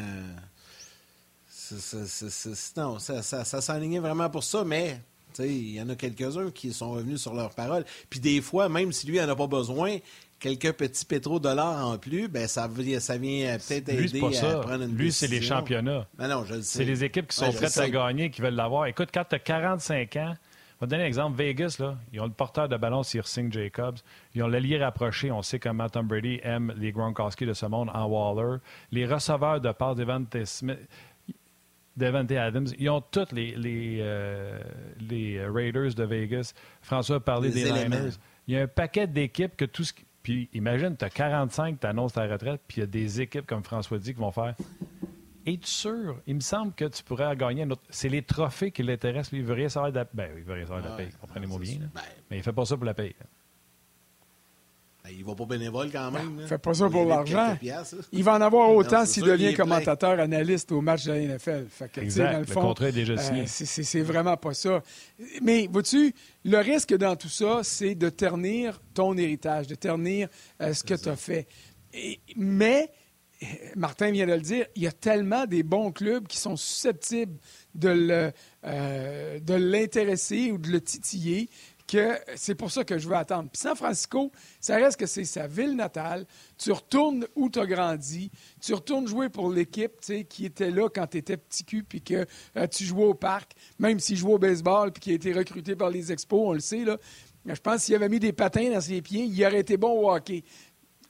non, 2.79 2.99
ça, 2.99 3.23
ça, 3.23 3.44
ça 3.44 3.61
s'enlignait 3.61 4.00
vraiment 4.00 4.31
pour 4.31 4.44
ça, 4.44 4.65
mais 4.65 5.03
il 5.38 5.75
y 5.75 5.82
en 5.82 5.88
a 5.91 5.94
quelques-uns 5.94 6.50
qui 6.50 6.73
sont 6.73 6.93
revenus 6.93 7.21
sur 7.21 7.35
leur 7.35 7.50
parole. 7.50 7.85
Puis 8.09 8.19
des 8.19 8.41
fois, 8.41 8.71
même 8.71 8.93
si 8.93 9.06
lui 9.06 9.19
n'en 9.19 9.29
a 9.29 9.37
pas 9.37 9.47
besoin, 9.47 9.99
quelques 10.40 10.72
petits 10.72 11.04
pétrodollars 11.04 11.87
en 11.87 11.98
plus, 11.98 12.28
ben 12.28 12.48
ça, 12.48 12.69
ça 12.98 13.19
vient 13.19 13.56
peut-être 13.58 13.88
aider 13.90 14.20
à 14.42 14.58
prendre 14.60 14.84
une 14.84 14.96
Lui, 14.96 15.12
c'est 15.12 15.28
les 15.28 15.42
championnats. 15.42 16.06
Ben 16.19 16.28
non, 16.28 16.44
je 16.44 16.60
C'est 16.62 16.84
les 16.84 17.04
équipes 17.04 17.28
qui 17.28 17.37
sont 17.37 17.52
prêtes 17.52 17.78
à 17.78 17.88
gagner, 17.88 18.31
qui 18.31 18.40
veulent 18.40 18.54
l'avoir. 18.54 18.87
Écoute, 18.87 19.10
quand 19.12 19.25
tu 19.28 19.37
as 19.37 19.38
45 19.38 20.16
ans, 20.16 20.34
je 20.34 20.87
vais 20.87 20.87
te 20.87 20.90
donner 20.90 21.04
un 21.04 21.06
exemple. 21.06 21.37
Vegas, 21.37 21.76
là, 21.78 21.98
ils 22.12 22.20
ont 22.20 22.25
le 22.25 22.32
porteur 22.32 22.69
de 22.69 22.76
ballon, 22.78 23.02
Sir 23.02 23.28
Singh 23.28 23.52
Jacobs. 23.52 23.98
Ils 24.34 24.42
ont 24.42 24.48
l'allié 24.48 24.78
rapproché. 24.78 25.31
On 25.31 25.42
sait 25.42 25.58
comment 25.58 25.88
Tom 25.90 26.06
Brady 26.06 26.40
aime 26.43 26.72
les 26.78 26.90
Gronkowski 26.90 27.44
de 27.44 27.52
ce 27.52 27.66
monde 27.66 27.90
en 27.93 28.06
Waller. 28.06 28.58
Les 28.90 29.04
receveurs 29.04 29.60
de 29.60 29.72
passe 29.72 29.96
Devante 29.96 30.43
Smith, 30.46 30.78
Devante 31.98 32.32
Adams, 32.32 32.69
ils 32.79 32.88
ont 32.88 33.03
tous 33.03 33.31
les, 33.32 33.55
les, 33.56 33.98
euh, 34.00 34.58
les 35.00 35.44
Raiders 35.46 35.94
de 35.94 36.05
Vegas. 36.05 36.55
François 36.81 37.17
a 37.17 37.20
parlé 37.20 37.50
des 37.50 37.65
Niners. 37.65 38.12
Il 38.46 38.55
y 38.55 38.56
a 38.56 38.62
un 38.62 38.67
paquet 38.67 39.06
d'équipes 39.06 39.55
que 39.56 39.67
tout 39.67 39.84
ce 39.84 39.93
qui 39.93 40.05
puis 40.22 40.48
imagine, 40.53 40.96
tu 40.96 41.05
as 41.05 41.10
45, 41.10 41.81
tu 41.81 41.86
annonces 41.86 42.12
ta 42.12 42.27
retraite, 42.27 42.60
puis 42.67 42.79
il 42.79 42.81
y 42.81 42.82
a 42.84 42.86
des 42.86 43.20
équipes 43.20 43.46
comme 43.46 43.65
François 43.65 43.98
dit 43.98 44.15
qui 44.15 44.20
vont 44.20 44.31
faire. 44.31 44.55
Es-tu 45.46 45.67
sûr? 45.67 46.20
Il 46.27 46.34
me 46.36 46.41
semble 46.41 46.74
que 46.74 46.84
tu 46.84 47.03
pourrais 47.03 47.34
gagner 47.34 47.62
un 47.62 47.70
autre. 47.70 47.82
C'est 47.89 48.10
les 48.10 48.22
trophées 48.22 48.70
qui 48.70 48.82
l'intéressent. 48.82 49.32
Lui, 49.32 49.41
il 49.41 49.44
veut 49.44 49.55
rien 49.55 49.70
savoir 49.70 49.91
de 49.91 49.96
la 49.96 50.06
Ben, 50.12 50.31
il 50.36 50.44
veut 50.44 50.53
rien 50.53 50.67
savoir 50.67 50.82
de 50.82 50.89
la 50.89 50.96
paye. 50.96 51.10
Comprenez-moi 51.19 51.58
bien. 51.58 51.79
Ben, 51.94 52.03
Mais 52.31 52.36
il 52.36 52.43
fait 52.43 52.53
pas 52.53 52.65
ça 52.67 52.77
pour 52.77 52.84
la 52.84 52.94
paye. 52.94 53.15
Il 55.12 55.24
va 55.24 55.34
pas 55.34 55.44
bénévole 55.44 55.90
quand 55.90 56.10
même. 56.10 56.38
Il 56.40 56.46
fait 56.46 56.58
pas 56.58 56.74
ça 56.74 56.88
pour 56.88 57.05
l'argent. 57.05 57.56
Il 58.12 58.24
va 58.24 58.34
en 58.34 58.40
avoir 58.40 58.70
autant 58.70 59.05
s'il 59.06 59.24
devient 59.24 59.55
commentateur, 59.55 60.19
analyste 60.19 60.72
au 60.72 60.81
match 60.81 61.05
de 61.05 61.12
la 61.12 61.20
NFL. 61.20 61.67
exact. 61.96 62.48
le, 62.48 62.55
contrat 62.55 62.88
est 62.88 62.93
déjà 62.93 63.17
signé. 63.17 63.43
Euh, 63.43 63.46
c'est 63.46 64.02
vraiment 64.02 64.36
pas 64.36 64.55
ça. 64.55 64.82
Mais 65.43 65.69
vois-tu, 65.70 66.14
le 66.44 66.58
risque 66.58 66.94
dans 66.94 67.17
tout 67.17 67.29
ça, 67.29 67.60
c'est 67.62 67.94
de 67.94 68.08
ternir 68.08 68.81
ton 68.94 69.17
héritage, 69.17 69.67
de 69.67 69.74
ternir 69.74 70.29
euh, 70.60 70.72
ce 70.72 70.82
que 70.84 70.94
tu 70.94 71.08
as 71.08 71.17
fait. 71.17 71.46
mais, 72.36 72.90
Martin 73.74 74.10
vient 74.10 74.26
de 74.26 74.32
le 74.32 74.40
dire, 74.40 74.67
il 74.76 74.82
y 74.82 74.86
a 74.86 74.93
tellement 74.93 75.46
des 75.46 75.62
bons 75.62 75.93
clubs 75.93 76.26
qui 76.26 76.36
sont 76.36 76.56
susceptibles 76.56 77.38
de 77.74 78.32
euh, 78.67 79.40
l'intéresser 79.48 80.52
ou 80.52 80.58
de 80.58 80.69
le 80.69 80.81
titiller 80.81 81.48
c'est 82.37 82.55
pour 82.55 82.70
ça 82.70 82.85
que 82.85 82.99
je 82.99 83.09
veux 83.09 83.17
attendre. 83.17 83.49
Puis 83.51 83.61
San 83.61 83.75
Francisco, 83.75 84.31
ça 84.61 84.77
reste 84.77 84.99
que 84.99 85.06
c'est 85.06 85.25
sa 85.25 85.47
ville 85.47 85.75
natale. 85.75 86.27
Tu 86.59 86.73
retournes 86.73 87.27
où 87.35 87.49
tu 87.49 87.59
as 87.59 87.67
grandi. 87.67 88.31
Tu 88.61 88.75
retournes 88.75 89.09
jouer 89.09 89.29
pour 89.29 89.51
l'équipe 89.51 89.93
qui 90.29 90.44
était 90.44 90.70
là 90.70 90.89
quand 90.89 91.06
tu 91.06 91.19
étais 91.19 91.37
petit 91.37 91.65
cul 91.65 91.82
puis 91.82 92.03
que 92.03 92.27
euh, 92.56 92.67
tu 92.67 92.85
jouais 92.85 93.06
au 93.06 93.15
parc, 93.15 93.53
même 93.79 93.99
s'il 93.99 94.17
jouait 94.17 94.35
au 94.35 94.39
baseball 94.39 94.93
puis 94.93 95.01
qui 95.01 95.11
a 95.11 95.15
été 95.15 95.32
recruté 95.32 95.77
par 95.77 95.91
les 95.91 96.13
expos, 96.13 96.41
on 96.43 96.53
le 96.53 96.61
sait. 96.61 96.85
Là. 96.85 96.99
Je 97.47 97.61
pense 97.61 97.82
s'il 97.82 97.94
avait 97.94 98.09
mis 98.09 98.20
des 98.20 98.32
patins 98.32 98.70
dans 98.70 98.81
ses 98.81 99.01
pieds, 99.03 99.25
il 99.25 99.44
aurait 99.44 99.61
été 99.61 99.77
bon 99.77 99.91
au 99.91 100.11
hockey. 100.11 100.44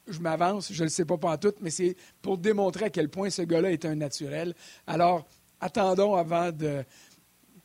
Je 0.06 0.20
m'avance, 0.20 0.72
je 0.72 0.80
ne 0.80 0.86
le 0.86 0.90
sais 0.90 1.04
pas 1.04 1.18
pas 1.18 1.36
tout, 1.38 1.54
mais 1.60 1.70
c'est 1.70 1.96
pour 2.22 2.38
démontrer 2.38 2.86
à 2.86 2.90
quel 2.90 3.08
point 3.08 3.30
ce 3.30 3.42
gars-là 3.42 3.70
est 3.70 3.84
un 3.84 3.94
naturel. 3.94 4.54
Alors, 4.86 5.26
attendons 5.60 6.14
avant 6.14 6.50
de, 6.50 6.84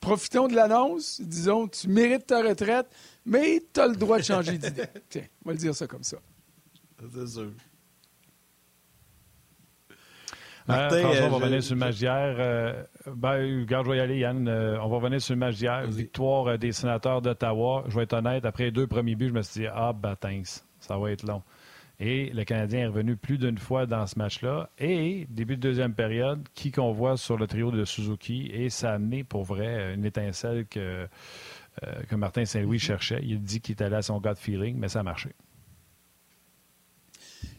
profitons 0.05 0.47
de 0.47 0.55
l'annonce. 0.55 1.19
Disons, 1.21 1.67
tu 1.67 1.87
mérites 1.87 2.27
ta 2.27 2.41
retraite, 2.41 2.87
mais 3.25 3.61
tu 3.73 3.79
as 3.79 3.87
le 3.87 3.95
droit 3.95 4.19
de 4.19 4.23
changer 4.23 4.57
d'idée. 4.57 4.85
Tiens, 5.09 5.23
on 5.43 5.49
va 5.49 5.53
le 5.53 5.59
dire 5.59 5.75
ça 5.75 5.87
comme 5.87 6.03
ça. 6.03 6.17
C'est 7.13 7.27
sûr. 7.27 7.51
Martin, 10.67 10.99
François, 11.01 11.25
on 11.25 11.29
va 11.29 11.35
euh, 11.35 11.39
revenir 11.39 11.63
sur 11.63 11.75
le 11.75 11.79
match 11.79 11.95
d'hier. 11.95 12.35
Euh, 12.39 12.83
ben, 13.07 13.61
regarde, 13.61 13.85
je 13.85 13.91
vais 13.91 13.97
y 13.97 13.99
aller, 13.99 14.17
Yann. 14.19 14.47
Euh, 14.47 14.79
on 14.81 14.89
va 14.89 14.95
revenir 14.95 15.21
sur 15.21 15.33
le 15.33 15.39
match 15.39 15.55
d'hier. 15.55 15.85
Victoire 15.87 16.57
des 16.57 16.71
sénateurs 16.71 17.21
d'Ottawa. 17.21 17.83
Je 17.87 17.95
vais 17.95 18.03
être 18.03 18.13
honnête, 18.13 18.45
après 18.45 18.65
les 18.65 18.71
deux 18.71 18.87
premiers 18.87 19.15
buts, 19.15 19.29
je 19.29 19.33
me 19.33 19.41
suis 19.41 19.61
dit, 19.61 19.67
ah, 19.67 19.93
ben, 19.93 20.15
thanks, 20.15 20.63
ça 20.79 20.97
va 20.97 21.11
être 21.11 21.23
long. 21.23 21.41
Et 21.99 22.29
le 22.31 22.43
Canadien 22.43 22.81
est 22.81 22.87
revenu 22.87 23.15
plus 23.15 23.37
d'une 23.37 23.57
fois 23.57 23.85
dans 23.85 24.05
ce 24.05 24.19
match-là. 24.19 24.69
Et 24.79 25.27
début 25.29 25.55
de 25.55 25.61
deuxième 25.61 25.93
période, 25.93 26.47
qui 26.53 26.71
qu'on 26.71 26.91
voit 26.91 27.17
sur 27.17 27.37
le 27.37 27.47
trio 27.47 27.71
de 27.71 27.85
Suzuki. 27.85 28.49
Et 28.53 28.69
ça 28.69 28.91
a 28.91 28.95
amené 28.95 29.23
pour 29.23 29.43
vrai 29.43 29.93
une 29.93 30.05
étincelle 30.05 30.65
que, 30.65 31.07
euh, 31.83 32.03
que 32.09 32.15
Martin 32.15 32.45
Saint-Louis 32.45 32.79
cherchait. 32.79 33.21
Il 33.23 33.41
dit 33.41 33.61
qu'il 33.61 33.73
était 33.73 33.85
allé 33.85 33.95
à 33.95 34.01
son 34.01 34.19
gut 34.19 34.35
feeling, 34.35 34.77
mais 34.77 34.89
ça 34.89 34.99
a 34.99 35.03
marché. 35.03 35.29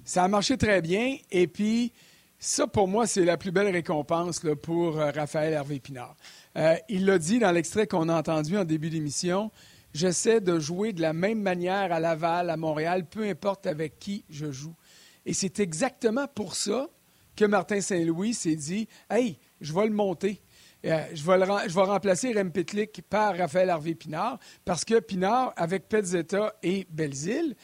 Ça 0.04 0.24
a 0.24 0.28
marché 0.28 0.56
très 0.56 0.82
bien. 0.82 1.16
Et 1.30 1.46
puis, 1.46 1.92
ça, 2.38 2.66
pour 2.66 2.86
moi, 2.86 3.06
c'est 3.06 3.24
la 3.24 3.36
plus 3.36 3.50
belle 3.50 3.72
récompense 3.72 4.40
pour 4.62 5.00
euh, 5.00 5.10
Raphaël 5.10 5.54
Hervé 5.54 5.80
Pinard. 5.80 6.14
Euh, 6.56 6.76
il 6.88 7.06
l'a 7.06 7.18
dit 7.18 7.38
dans 7.38 7.50
l'extrait 7.50 7.86
qu'on 7.86 8.08
a 8.08 8.14
entendu 8.14 8.56
en 8.56 8.64
début 8.64 8.90
d'émission. 8.90 9.50
J'essaie 9.96 10.42
de 10.42 10.58
jouer 10.58 10.92
de 10.92 11.00
la 11.00 11.14
même 11.14 11.40
manière 11.40 11.90
à 11.90 11.98
Laval, 11.98 12.50
à 12.50 12.58
Montréal, 12.58 13.06
peu 13.06 13.24
importe 13.24 13.66
avec 13.66 13.98
qui 13.98 14.26
je 14.28 14.52
joue. 14.52 14.74
Et 15.24 15.32
c'est 15.32 15.58
exactement 15.58 16.28
pour 16.28 16.54
ça 16.54 16.90
que 17.34 17.46
Martin 17.46 17.80
Saint-Louis 17.80 18.34
s'est 18.34 18.56
dit 18.56 18.88
Hey, 19.08 19.38
je 19.58 19.72
vais 19.72 19.86
le 19.86 19.94
monter. 19.94 20.42
Euh, 20.84 21.02
je, 21.14 21.24
vais 21.24 21.38
je, 21.66 21.74
vais 21.74 21.82
remplacer 21.82 22.30
Rem 22.34 22.52
Pitlick 22.52 23.00
par 23.08 23.38
Raphaël 23.38 23.70
Harvey 23.70 23.94
Pinard 23.94 24.38
parce 24.66 24.84
que 24.84 25.00
Pinard, 25.00 25.54
avec 25.56 25.88
Petzetta 25.88 26.54
et 26.62 26.86
Belzile, 26.90 27.56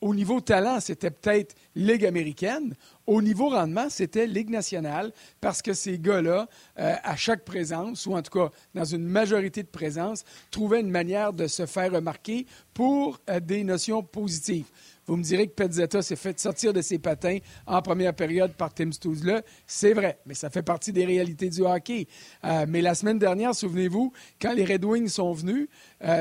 au 0.00 0.14
niveau 0.14 0.40
talent, 0.40 0.80
c'était 0.80 1.10
peut-être 1.10 1.54
Ligue 1.74 2.06
américaine. 2.06 2.74
Au 3.06 3.22
niveau 3.22 3.48
rendement, 3.48 3.88
c'était 3.88 4.26
Ligue 4.26 4.50
nationale 4.50 5.12
parce 5.40 5.62
que 5.62 5.72
ces 5.72 5.98
gars-là, 5.98 6.48
euh, 6.78 6.94
à 7.02 7.16
chaque 7.16 7.44
présence, 7.44 8.06
ou 8.06 8.14
en 8.14 8.22
tout 8.22 8.38
cas 8.38 8.50
dans 8.74 8.84
une 8.84 9.04
majorité 9.04 9.62
de 9.62 9.68
présences, 9.68 10.24
trouvaient 10.50 10.80
une 10.80 10.90
manière 10.90 11.32
de 11.32 11.46
se 11.46 11.66
faire 11.66 11.92
remarquer 11.92 12.46
pour 12.74 13.18
euh, 13.28 13.40
des 13.40 13.64
notions 13.64 14.02
positives. 14.02 14.66
Vous 15.06 15.16
me 15.16 15.22
direz 15.22 15.46
que 15.48 15.54
Petzetta 15.54 16.02
s'est 16.02 16.16
fait 16.16 16.38
sortir 16.38 16.72
de 16.72 16.82
ses 16.82 16.98
patins 16.98 17.38
en 17.66 17.80
première 17.80 18.14
période 18.14 18.52
par 18.52 18.74
Tim 18.74 18.92
Stouzla. 18.92 19.42
C'est 19.66 19.94
vrai, 19.94 20.18
mais 20.26 20.34
ça 20.34 20.50
fait 20.50 20.62
partie 20.62 20.92
des 20.92 21.06
réalités 21.06 21.48
du 21.48 21.62
hockey. 21.62 22.06
Euh, 22.44 22.66
mais 22.68 22.82
la 22.82 22.94
semaine 22.94 23.18
dernière, 23.18 23.54
souvenez-vous, 23.54 24.12
quand 24.40 24.52
les 24.52 24.66
Red 24.66 24.84
Wings 24.84 25.08
sont 25.08 25.32
venus, 25.32 25.68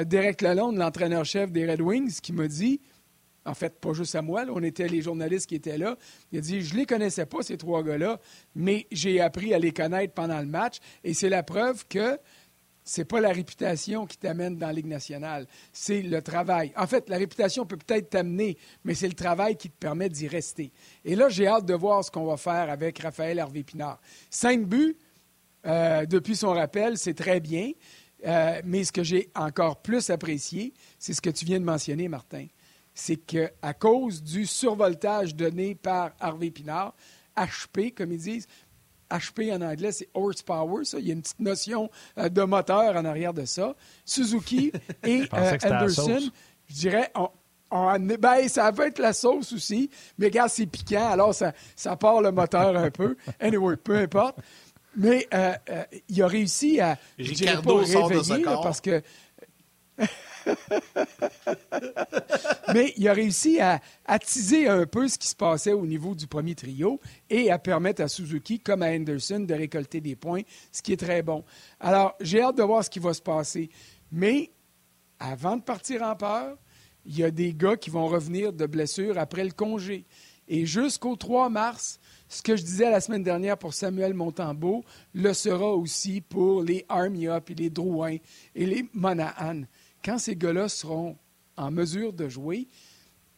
Derek 0.06 0.42
Lalonde, 0.42 0.78
l'entraîneur-chef 0.78 1.52
des 1.52 1.70
Red 1.70 1.82
Wings, 1.82 2.20
qui 2.22 2.32
m'a 2.32 2.48
dit 2.48 2.80
en 3.48 3.54
fait, 3.54 3.80
pas 3.80 3.94
juste 3.94 4.16
à 4.16 4.22
moi, 4.22 4.44
on 4.50 4.62
était 4.62 4.88
les 4.88 5.02
journalistes 5.02 5.48
qui 5.48 5.56
étaient 5.56 5.78
là. 5.78 5.98
Il 6.32 6.38
a 6.38 6.42
dit 6.42 6.62
Je 6.62 6.74
ne 6.74 6.80
les 6.80 6.86
connaissais 6.86 7.26
pas, 7.26 7.42
ces 7.42 7.58
trois 7.58 7.84
gars-là, 7.84 8.20
mais 8.56 8.88
j'ai 8.92 9.20
appris 9.22 9.54
à 9.54 9.60
les 9.60 9.72
connaître 9.72 10.14
pendant 10.14 10.40
le 10.40 10.46
match. 10.46 10.78
Et 11.04 11.14
c'est 11.14 11.30
la 11.30 11.44
preuve 11.44 11.88
que 11.88 12.20
ce 12.84 13.02
n'est 13.02 13.06
pas 13.06 13.20
la 13.20 13.32
réputation 13.32 14.06
qui 14.06 14.18
t'amène 14.18 14.58
dans 14.58 14.68
la 14.68 14.74
Ligue 14.74 14.88
nationale, 14.88 15.46
c'est 15.74 16.02
le 16.02 16.22
travail. 16.22 16.72
En 16.78 16.88
fait, 16.88 17.10
la 17.10 17.18
réputation 17.18 17.66
peut 17.66 17.76
peut-être 17.78 18.12
t'amener, 18.12 18.58
mais 18.86 18.96
c'est 18.96 19.10
le 19.10 19.14
travail 19.14 19.58
qui 19.58 19.70
te 19.70 19.78
permet 19.78 20.08
d'y 20.08 20.28
rester. 20.28 20.72
Et 21.04 21.16
là, 21.16 21.28
j'ai 21.28 21.48
hâte 21.48 21.66
de 21.66 21.74
voir 21.74 22.04
ce 22.06 22.12
qu'on 22.12 22.26
va 22.26 22.38
faire 22.38 22.70
avec 22.70 23.00
Raphaël 23.00 23.40
Hervé 23.40 23.64
Pinard. 23.64 24.00
Cinq 24.30 24.66
buts 24.66 24.96
euh, 25.66 26.06
depuis 26.06 26.38
son 26.38 26.52
rappel, 26.52 26.98
c'est 26.98 27.14
très 27.14 27.42
bien. 27.42 27.72
Euh, 28.26 28.62
mais 28.64 28.86
ce 28.86 28.92
que 28.92 29.04
j'ai 29.04 29.30
encore 29.36 29.82
plus 29.82 30.10
apprécié, 30.10 30.74
c'est 30.98 31.14
ce 31.14 31.22
que 31.22 31.30
tu 31.30 31.44
viens 31.44 31.60
de 31.60 31.66
mentionner, 31.66 32.08
Martin 32.08 32.48
c'est 32.98 33.18
qu'à 33.18 33.74
cause 33.78 34.24
du 34.24 34.48
survoltage 34.48 35.36
donné 35.36 35.76
par 35.76 36.12
Harvey 36.20 36.50
Pinard, 36.50 36.96
HP, 37.38 37.94
comme 37.94 38.12
ils 38.12 38.20
disent, 38.20 38.48
HP 39.12 39.56
en 39.56 39.62
anglais, 39.62 39.92
c'est 39.92 40.10
horsepower, 40.16 40.84
ça. 40.84 40.98
Il 41.00 41.08
y 41.08 41.12
a 41.12 41.14
une 41.14 41.22
petite 41.22 41.40
notion 41.40 41.92
euh, 42.18 42.28
de 42.28 42.42
moteur 42.42 42.96
en 42.96 43.06
arrière 43.06 43.36
de 43.36 43.46
ça. 43.46 43.76
Suzuki 44.04 44.72
et 45.04 45.24
euh, 45.32 45.58
Anderson, 45.64 46.20
je 46.68 46.74
dirais, 46.74 47.12
ben, 47.72 48.50
ça 48.50 48.72
va 48.72 48.88
être 48.88 49.00
la 49.00 49.14
sauce 49.14 49.54
aussi, 49.54 49.92
mais 50.18 50.26
regarde, 50.26 50.50
c'est 50.50 50.66
piquant, 50.66 51.12
alors 51.12 51.36
ça, 51.36 51.54
ça 51.76 51.96
part 51.96 52.22
le 52.22 52.32
moteur 52.32 52.76
un 52.76 52.90
peu. 52.90 53.16
Anyway, 53.40 53.78
peu 53.78 53.96
importe. 53.96 54.40
Mais 54.96 55.28
euh, 55.36 55.54
il 56.10 56.24
a 56.24 56.28
réussi 56.28 56.82
à, 56.82 56.98
je 57.20 57.32
dirais 57.32 57.62
pas 57.62 57.76
réveiller, 57.76 58.44
parce 58.44 58.82
que 58.82 59.04
Mais 62.74 62.94
il 62.98 63.08
a 63.08 63.14
réussi 63.14 63.60
à 63.60 63.80
attiser 64.06 64.68
un 64.68 64.86
peu 64.86 65.08
ce 65.08 65.18
qui 65.18 65.28
se 65.28 65.36
passait 65.36 65.74
au 65.74 65.86
niveau 65.86 66.16
du 66.16 66.28
premier 66.28 66.56
trio 66.56 67.00
et 67.30 67.52
à 67.52 67.60
permettre 67.60 68.02
à 68.02 68.08
Suzuki, 68.08 68.60
comme 68.60 68.84
à 68.84 68.88
Anderson, 68.88 69.40
de 69.40 69.54
récolter 69.54 70.02
des 70.02 70.16
points, 70.16 70.42
ce 70.72 70.82
qui 70.82 70.94
est 70.94 70.98
très 70.98 71.22
bon. 71.22 71.44
Alors, 71.80 72.16
j'ai 72.20 72.42
hâte 72.42 72.58
de 72.58 72.64
voir 72.64 72.84
ce 72.84 72.90
qui 72.90 73.00
va 73.00 73.14
se 73.14 73.22
passer. 73.22 73.70
Mais 74.12 74.52
avant 75.20 75.58
de 75.58 75.62
partir 75.62 76.04
en 76.04 76.16
peur, 76.16 76.58
il 77.06 77.18
y 77.18 77.24
a 77.24 77.32
des 77.32 77.54
gars 77.54 77.78
qui 77.78 77.90
vont 77.90 78.08
revenir 78.08 78.52
de 78.52 78.66
blessure 78.66 79.18
après 79.18 79.44
le 79.44 79.52
congé. 79.52 80.06
Et 80.50 80.66
jusqu'au 80.66 81.16
3 81.16 81.50
mars, 81.50 82.00
ce 82.30 82.42
que 82.42 82.56
je 82.56 82.64
disais 82.64 82.90
la 82.90 83.02
semaine 83.02 83.24
dernière 83.24 83.58
pour 83.58 83.74
Samuel 83.74 84.14
Montembeau 84.14 84.84
le 85.14 85.34
sera 85.34 85.74
aussi 85.74 86.22
pour 86.22 86.64
les 86.64 86.86
Armia, 86.90 87.40
puis 87.42 87.56
les 87.56 87.70
Drouin 87.70 88.18
et 88.56 88.66
les 88.66 88.86
Monahan 88.94 89.64
quand 90.04 90.18
ces 90.18 90.36
gars-là 90.36 90.70
seront 90.70 91.18
en 91.56 91.72
mesure 91.72 92.14
de 92.14 92.30
jouer, 92.30 92.68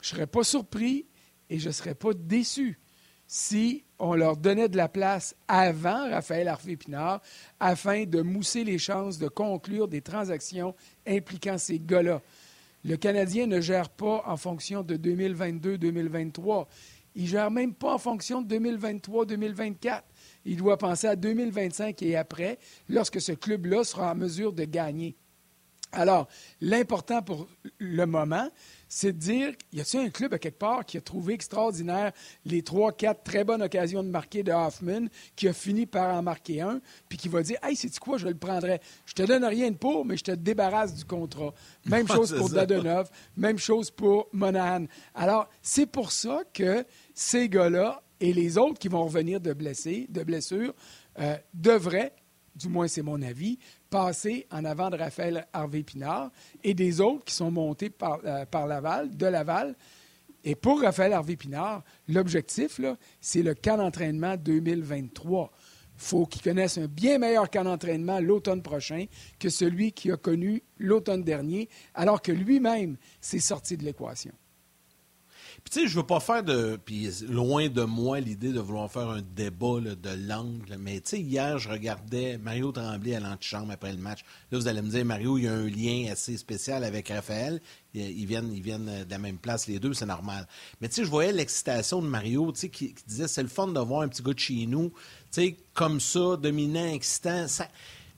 je 0.02 0.14
ne 0.14 0.16
serais 0.16 0.28
pas 0.28 0.44
surpris 0.44 1.06
et 1.50 1.60
je 1.60 1.68
ne 1.68 1.74
serais 1.74 1.96
pas 1.96 2.14
déçu 2.14 2.80
si 3.28 3.84
on 4.00 4.16
leur 4.16 4.38
donnait 4.38 4.70
de 4.70 4.78
la 4.78 4.90
place 4.90 5.36
avant 5.48 6.10
Raphaël 6.10 6.48
Harvey-Pinard 6.48 7.22
afin 7.60 8.06
de 8.06 8.22
mousser 8.22 8.64
les 8.64 8.80
chances 8.80 9.20
de 9.20 9.28
conclure 9.28 9.88
des 9.88 10.02
transactions 10.02 10.74
impliquant 11.06 11.58
ces 11.60 11.80
gars-là. 11.80 12.22
Le 12.84 12.96
Canadien 12.96 13.46
ne 13.46 13.62
gère 13.62 13.90
pas 13.90 14.24
en 14.26 14.36
fonction 14.36 14.84
de 14.84 14.96
2022-2023. 14.96 16.66
Il 17.16 17.24
ne 17.24 17.28
gère 17.28 17.52
même 17.52 17.74
pas 17.74 17.94
en 17.94 17.98
fonction 17.98 18.42
de 18.42 18.56
2023-2024. 18.56 20.02
Il 20.46 20.58
doit 20.58 20.78
penser 20.78 21.08
à 21.08 21.16
2025 21.16 22.02
et 22.02 22.16
après, 22.16 22.58
lorsque 22.88 23.22
ce 23.22 23.34
club-là 23.34 23.84
sera 23.84 24.14
en 24.14 24.16
mesure 24.16 24.54
de 24.54 24.64
gagner. 24.64 25.18
Alors, 25.92 26.28
l'important 26.62 27.22
pour 27.22 27.48
le 27.80 28.06
moment, 28.06 28.50
c'est 28.88 29.14
de 29.14 29.18
dire, 29.18 29.54
y 29.74 29.82
a-t-il 29.82 30.06
un 30.06 30.10
club 30.10 30.34
à 30.34 30.40
quelque 30.40 30.60
part 30.60 30.86
qui 30.86 30.98
a 30.98 31.02
trouvé 31.02 31.34
extraordinaire 31.34 32.12
les 32.46 32.62
trois, 32.62 32.92
quatre 32.92 33.24
très 33.24 33.44
bonnes 33.44 33.62
occasions 33.62 34.04
de 34.04 34.10
marquer 34.10 34.44
de 34.44 34.52
Hoffman, 34.52 35.08
qui 35.36 35.48
a 35.48 35.54
fini 35.54 35.86
par 35.86 36.16
en 36.16 36.22
marquer 36.22 36.62
un, 36.62 36.80
puis 37.08 37.18
qui 37.18 37.28
va 37.28 37.42
dire, 37.42 37.58
hey, 37.64 37.76
c'est 37.76 37.98
quoi, 38.00 38.18
je 38.18 38.28
le 38.28 38.36
prendrais. 38.36 38.82
Je 39.06 39.14
te 39.14 39.24
donne 39.24 39.46
rien 39.46 39.72
de 39.72 39.78
pour, 39.78 40.06
mais 40.06 40.18
je 40.18 40.24
te 40.24 40.32
débarrasse 40.32 40.94
du 40.94 41.06
contrat. 41.06 41.54
Même 41.86 42.08
chose 42.12 42.36
pour 42.36 42.50
Dadonov, 42.50 43.10
même 43.36 43.58
chose 43.58 43.90
pour 43.90 44.28
Monahan. 44.32 44.86
Alors, 45.16 45.50
c'est 45.62 45.88
pour 45.88 46.12
ça 46.12 46.44
que 46.54 46.86
ces 47.14 47.50
gars-là 47.50 48.02
et 48.20 48.34
les 48.34 48.58
autres 48.58 48.80
qui 48.80 48.90
vont 48.90 49.06
revenir 49.06 49.40
de 49.40 49.54
blessés, 49.54 50.08
de 50.10 50.24
blessures, 50.24 50.74
euh, 51.20 51.38
devraient 51.54 52.14
du 52.60 52.68
moins 52.68 52.88
c'est 52.88 53.02
mon 53.02 53.22
avis, 53.22 53.58
passer 53.90 54.46
en 54.52 54.66
avant 54.66 54.90
de 54.90 54.98
Raphaël 54.98 55.48
Harvey-Pinard 55.54 56.30
et 56.64 56.74
des 56.74 57.00
autres 57.02 57.24
qui 57.26 57.34
sont 57.34 57.52
montés 57.52 57.90
par, 57.90 58.20
euh, 58.26 58.46
Laval, 58.68 59.16
de 59.16 59.26
Laval. 59.26 59.76
Et 60.44 60.56
pour 60.56 60.82
Raphaël 60.82 61.14
Harvey-Pinard, 61.14 61.84
l'objectif, 62.08 62.80
c'est 63.20 63.42
le 63.42 63.56
camp 63.56 63.78
d'entraînement 63.78 64.36
2023. 64.38 65.52
Il 65.96 66.02
faut 66.02 66.26
qu'il 66.26 66.42
connaisse 66.42 66.78
un 66.78 66.88
bien 66.88 67.18
meilleur 67.18 67.50
camp 67.50 67.64
d'entraînement 67.64 68.20
l'automne 68.20 68.62
prochain 68.62 69.06
que 69.38 69.50
celui 69.50 69.92
qu'il 69.92 70.12
a 70.14 70.18
connu 70.18 70.64
l'automne 70.78 71.24
dernier, 71.24 71.68
alors 71.94 72.22
que 72.22 72.32
lui-même 72.32 72.98
s'est 73.20 73.40
sorti 73.40 73.76
de 73.76 73.84
l'équation. 73.84 74.32
Puis 75.64 75.72
tu 75.72 75.82
sais, 75.82 75.88
je 75.88 75.96
veux 75.96 76.06
pas 76.06 76.20
faire 76.20 76.44
de. 76.44 76.80
Puis 76.84 77.10
loin 77.28 77.68
de 77.70 77.84
moi 77.84 78.20
l'idée 78.20 78.52
de 78.52 78.60
vouloir 78.60 78.92
faire 78.92 79.10
un 79.10 79.22
débat 79.22 79.80
de 79.80 80.28
langue. 80.28 80.64
Mais 80.80 81.02
tu 81.02 81.10
sais, 81.10 81.20
hier, 81.20 81.58
je 81.58 81.70
regardais 81.70 82.38
Mario 82.38 82.72
Tremblay 82.72 83.16
à 83.16 83.20
l'antichambre 83.20 83.72
après 83.72 83.92
le 83.92 83.98
match. 83.98 84.22
Là, 84.52 84.58
vous 84.58 84.68
allez 84.68 84.82
me 84.82 84.90
dire, 84.90 85.06
Mario, 85.06 85.38
il 85.38 85.44
y 85.46 85.48
a 85.48 85.54
un 85.54 85.68
lien 85.68 86.12
assez 86.12 86.38
spécial 86.38 86.84
avec 86.84 87.10
Raphaël. 87.10 87.62
Ils 87.94 88.26
viennent, 88.26 88.52
ils 88.54 88.62
viennent 88.62 89.04
de 89.06 89.10
la 89.10 89.18
même 89.18 89.38
place, 89.38 89.68
les 89.68 89.80
deux, 89.80 89.94
c'est 89.94 90.06
normal. 90.06 90.48
Mais 90.80 90.90
tu 90.90 90.96
sais, 90.96 91.04
je 91.04 91.10
voyais 91.10 91.32
l'excitation 91.32 92.02
de 92.02 92.08
Mario, 92.08 92.52
tu 92.52 92.60
sais, 92.60 92.70
qui, 92.70 92.94
disait 93.08 93.28
c'est 93.28 93.42
le 93.42 93.50
fun 93.50 93.68
de 93.68 93.80
voir 93.80 94.02
un 94.02 94.08
petit 94.08 94.22
gars 94.22 94.34
de 94.34 94.40
chez 94.40 94.66
nous, 94.68 94.90
tu 94.90 95.42
sais, 95.42 95.58
comme 95.74 96.00
ça, 96.00 96.38
dominant, 96.38 96.94
excitant. 96.94 97.48
Ça 97.48 97.68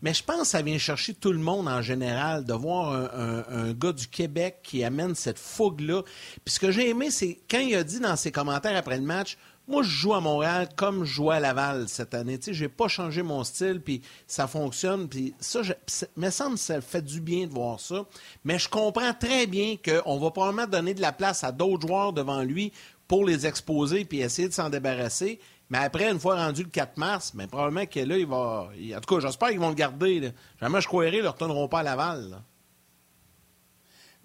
mais 0.01 0.13
je 0.13 0.23
pense 0.23 0.41
que 0.41 0.47
ça 0.47 0.61
vient 0.61 0.77
chercher 0.77 1.13
tout 1.13 1.31
le 1.31 1.39
monde 1.39 1.67
en 1.67 1.81
général, 1.81 2.45
de 2.45 2.53
voir 2.53 2.93
un, 3.13 3.73
gars 3.73 3.93
du 3.93 4.07
Québec 4.07 4.59
qui 4.63 4.83
amène 4.83 5.15
cette 5.15 5.39
fougue-là. 5.39 6.03
Puis 6.43 6.53
ce 6.55 6.59
que 6.59 6.71
j'ai 6.71 6.89
aimé, 6.89 7.11
c'est 7.11 7.39
quand 7.49 7.59
il 7.59 7.75
a 7.75 7.83
dit 7.83 7.99
dans 7.99 8.15
ses 8.15 8.31
commentaires 8.31 8.75
après 8.75 8.97
le 8.97 9.03
match, 9.03 9.37
moi, 9.67 9.83
je 9.83 9.89
joue 9.89 10.13
à 10.13 10.19
Montréal 10.19 10.67
comme 10.75 11.05
je 11.05 11.13
jouais 11.13 11.35
à 11.35 11.39
Laval 11.39 11.87
cette 11.87 12.13
année. 12.13 12.37
Tu 12.37 12.45
sais, 12.45 12.53
j'ai 12.53 12.67
pas 12.67 12.87
changé 12.87 13.21
mon 13.21 13.43
style, 13.43 13.79
puis 13.79 14.01
ça 14.27 14.47
fonctionne. 14.47 15.07
Puis 15.07 15.33
ça, 15.39 15.61
je, 15.63 15.73
me 16.17 16.29
semble 16.29 16.55
que 16.55 16.61
ça 16.61 16.81
fait 16.81 17.01
du 17.01 17.21
bien 17.21 17.47
de 17.47 17.53
voir 17.53 17.79
ça. 17.79 18.05
Mais 18.43 18.59
je 18.59 18.67
comprends 18.67 19.13
très 19.13 19.47
bien 19.47 19.77
qu'on 19.77 20.19
va 20.19 20.31
probablement 20.31 20.67
donner 20.67 20.93
de 20.93 21.01
la 21.01 21.13
place 21.13 21.43
à 21.43 21.51
d'autres 21.51 21.87
joueurs 21.87 22.11
devant 22.11 22.41
lui 22.41 22.73
pour 23.07 23.23
les 23.23 23.45
exposer 23.45 24.03
puis 24.03 24.19
essayer 24.19 24.49
de 24.49 24.53
s'en 24.53 24.69
débarrasser. 24.69 25.39
Mais 25.71 25.77
après, 25.77 26.11
une 26.11 26.19
fois 26.19 26.35
rendu 26.35 26.63
le 26.63 26.69
4 26.69 26.97
mars, 26.97 27.33
mais 27.33 27.47
probablement 27.47 27.85
que 27.85 28.01
là, 28.01 28.17
il 28.17 28.27
va. 28.27 28.69
En 28.69 28.99
tout 28.99 29.15
cas, 29.15 29.21
j'espère 29.21 29.49
qu'ils 29.49 29.59
vont 29.59 29.69
le 29.69 29.75
garder. 29.75 30.33
Jamais 30.59 30.81
je 30.81 30.87
croirais, 30.87 31.15
ils 31.15 31.23
ne 31.23 31.29
retourneront 31.29 31.69
pas 31.69 31.79
à 31.79 31.83
Laval. 31.83 32.41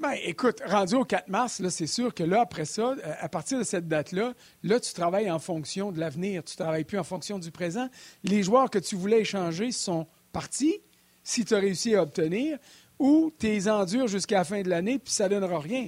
Ben, 0.00 0.14
écoute, 0.24 0.60
rendu 0.66 0.96
au 0.96 1.04
4 1.04 1.28
mars, 1.28 1.60
là, 1.60 1.70
c'est 1.70 1.86
sûr 1.86 2.12
que 2.12 2.24
là, 2.24 2.40
après 2.40 2.64
ça, 2.64 2.82
euh, 2.82 3.12
à 3.20 3.28
partir 3.28 3.60
de 3.60 3.62
cette 3.62 3.86
date-là, 3.86 4.34
là, 4.64 4.80
tu 4.80 4.92
travailles 4.92 5.30
en 5.30 5.38
fonction 5.38 5.92
de 5.92 6.00
l'avenir. 6.00 6.42
Tu 6.42 6.54
ne 6.54 6.64
travailles 6.64 6.84
plus 6.84 6.98
en 6.98 7.04
fonction 7.04 7.38
du 7.38 7.52
présent. 7.52 7.88
Les 8.24 8.42
joueurs 8.42 8.68
que 8.68 8.80
tu 8.80 8.96
voulais 8.96 9.20
échanger 9.20 9.70
sont 9.70 10.08
partis, 10.32 10.80
si 11.22 11.44
tu 11.44 11.54
as 11.54 11.58
réussi 11.58 11.94
à 11.94 12.02
obtenir, 12.02 12.58
ou 12.98 13.32
tu 13.38 13.46
les 13.46 13.68
endures 13.68 14.08
jusqu'à 14.08 14.38
la 14.38 14.44
fin 14.44 14.62
de 14.62 14.68
l'année, 14.68 14.98
puis 14.98 15.12
ça 15.12 15.28
ne 15.28 15.38
donnera 15.38 15.60
rien. 15.60 15.86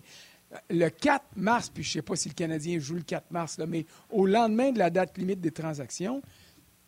Le 0.70 0.88
4 0.88 1.24
mars, 1.36 1.68
puis 1.68 1.82
je 1.82 1.90
ne 1.90 1.92
sais 1.94 2.02
pas 2.02 2.16
si 2.16 2.28
le 2.28 2.34
Canadien 2.34 2.78
joue 2.78 2.94
le 2.94 3.02
4 3.02 3.30
mars, 3.30 3.58
là, 3.58 3.66
mais 3.66 3.84
au 4.10 4.26
lendemain 4.26 4.72
de 4.72 4.78
la 4.78 4.90
date 4.90 5.18
limite 5.18 5.40
des 5.40 5.50
transactions, 5.50 6.22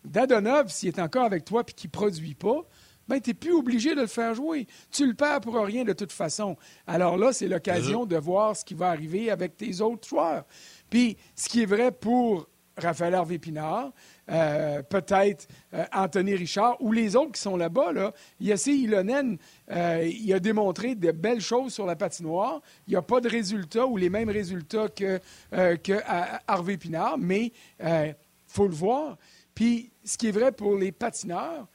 Dadonov, 0.04 0.68
s'il 0.68 0.88
est 0.88 0.98
encore 0.98 1.24
avec 1.24 1.44
toi 1.44 1.62
et 1.66 1.72
qu'il 1.72 1.88
ne 1.88 1.92
produit 1.92 2.34
pas, 2.34 2.64
ben, 3.10 3.20
tu 3.20 3.30
n'es 3.30 3.34
plus 3.34 3.52
obligé 3.52 3.94
de 3.96 4.02
le 4.02 4.06
faire 4.06 4.34
jouer. 4.34 4.68
Tu 4.92 5.04
le 5.04 5.14
perds 5.14 5.40
pour 5.40 5.56
rien 5.56 5.84
de 5.84 5.92
toute 5.92 6.12
façon. 6.12 6.56
Alors 6.86 7.18
là, 7.18 7.32
c'est 7.32 7.48
l'occasion 7.48 8.06
de 8.06 8.16
voir 8.16 8.56
ce 8.56 8.64
qui 8.64 8.74
va 8.74 8.88
arriver 8.88 9.30
avec 9.30 9.56
tes 9.56 9.80
autres 9.80 10.06
joueurs. 10.06 10.44
Puis, 10.88 11.16
ce 11.34 11.48
qui 11.48 11.62
est 11.62 11.66
vrai 11.66 11.90
pour 11.90 12.48
Raphaël 12.76 13.14
Harvey 13.14 13.38
Pinard, 13.38 13.92
euh, 14.30 14.82
peut-être 14.82 15.48
euh, 15.74 15.84
Anthony 15.92 16.34
Richard 16.34 16.76
ou 16.80 16.92
les 16.92 17.16
autres 17.16 17.32
qui 17.32 17.40
sont 17.40 17.56
là-bas. 17.56 17.92
Là. 17.92 18.12
Yassi 18.40 18.84
Ilonen, 18.84 19.38
euh, 19.70 20.08
il 20.10 20.32
a 20.32 20.40
démontré 20.40 20.94
de 20.94 21.10
belles 21.10 21.40
choses 21.40 21.72
sur 21.74 21.86
la 21.86 21.96
patinoire. 21.96 22.62
Il 22.86 22.90
n'y 22.90 22.96
a 22.96 23.02
pas 23.02 23.20
de 23.20 23.28
résultats 23.28 23.86
ou 23.86 23.96
les 23.96 24.10
mêmes 24.10 24.30
résultats 24.30 24.88
que, 24.88 25.20
que 25.50 26.76
Pinard, 26.76 27.18
mais 27.18 27.52
il 27.80 28.14
faut 28.46 28.68
le 28.68 28.74
voir. 28.74 29.18
Puis, 29.54 29.90
ce 30.04 30.16
qui 30.16 30.28
est 30.28 30.32
vrai 30.32 30.52
pour 30.52 30.76
les 30.76 30.92
patineurs, 30.92 31.66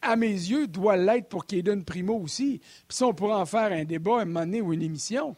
à 0.00 0.16
mes 0.16 0.28
yeux, 0.28 0.66
doit 0.66 0.96
l'être 0.96 1.28
pour 1.28 1.46
Caden 1.46 1.84
Primo 1.84 2.14
aussi. 2.14 2.60
Puis 2.86 2.96
ça, 2.96 3.06
on 3.06 3.14
pourrait 3.14 3.34
en 3.34 3.46
faire 3.46 3.72
un 3.72 3.84
débat 3.84 4.20
un 4.20 4.24
moment 4.24 4.58
ou 4.58 4.72
une 4.72 4.82
émission. 4.82 5.36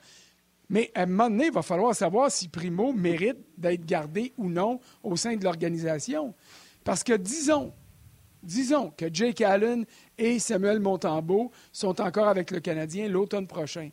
Mais 0.71 0.93
à 0.95 1.03
un 1.03 1.07
moment 1.07 1.29
donné, 1.29 1.47
il 1.47 1.53
va 1.53 1.63
falloir 1.63 1.95
savoir 1.95 2.31
si 2.31 2.49
Primo 2.49 2.93
mérite 2.93 3.39
d'être 3.59 3.85
gardé 3.85 4.33
ou 4.39 4.49
non 4.49 4.79
au 5.03 5.17
sein 5.17 5.35
de 5.35 5.43
l'organisation. 5.43 6.33
Parce 6.85 7.03
que 7.03 7.13
disons, 7.13 7.75
disons 8.41 8.91
que 8.97 9.13
Jake 9.13 9.41
Allen 9.41 9.85
et 10.17 10.39
Samuel 10.39 10.79
Montembeau 10.79 11.51
sont 11.73 12.01
encore 12.01 12.29
avec 12.29 12.53
le 12.53 12.61
Canadien 12.61 13.09
l'automne 13.09 13.49
prochain. 13.49 13.91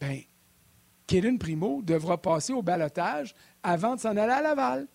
Bien, 0.00 0.20
Kaden 1.08 1.36
Primo 1.36 1.82
devra 1.82 2.16
passer 2.16 2.52
au 2.52 2.62
balotage 2.62 3.34
avant 3.64 3.96
de 3.96 4.00
s'en 4.00 4.16
aller 4.16 4.32
à 4.32 4.40
Laval. 4.40 4.86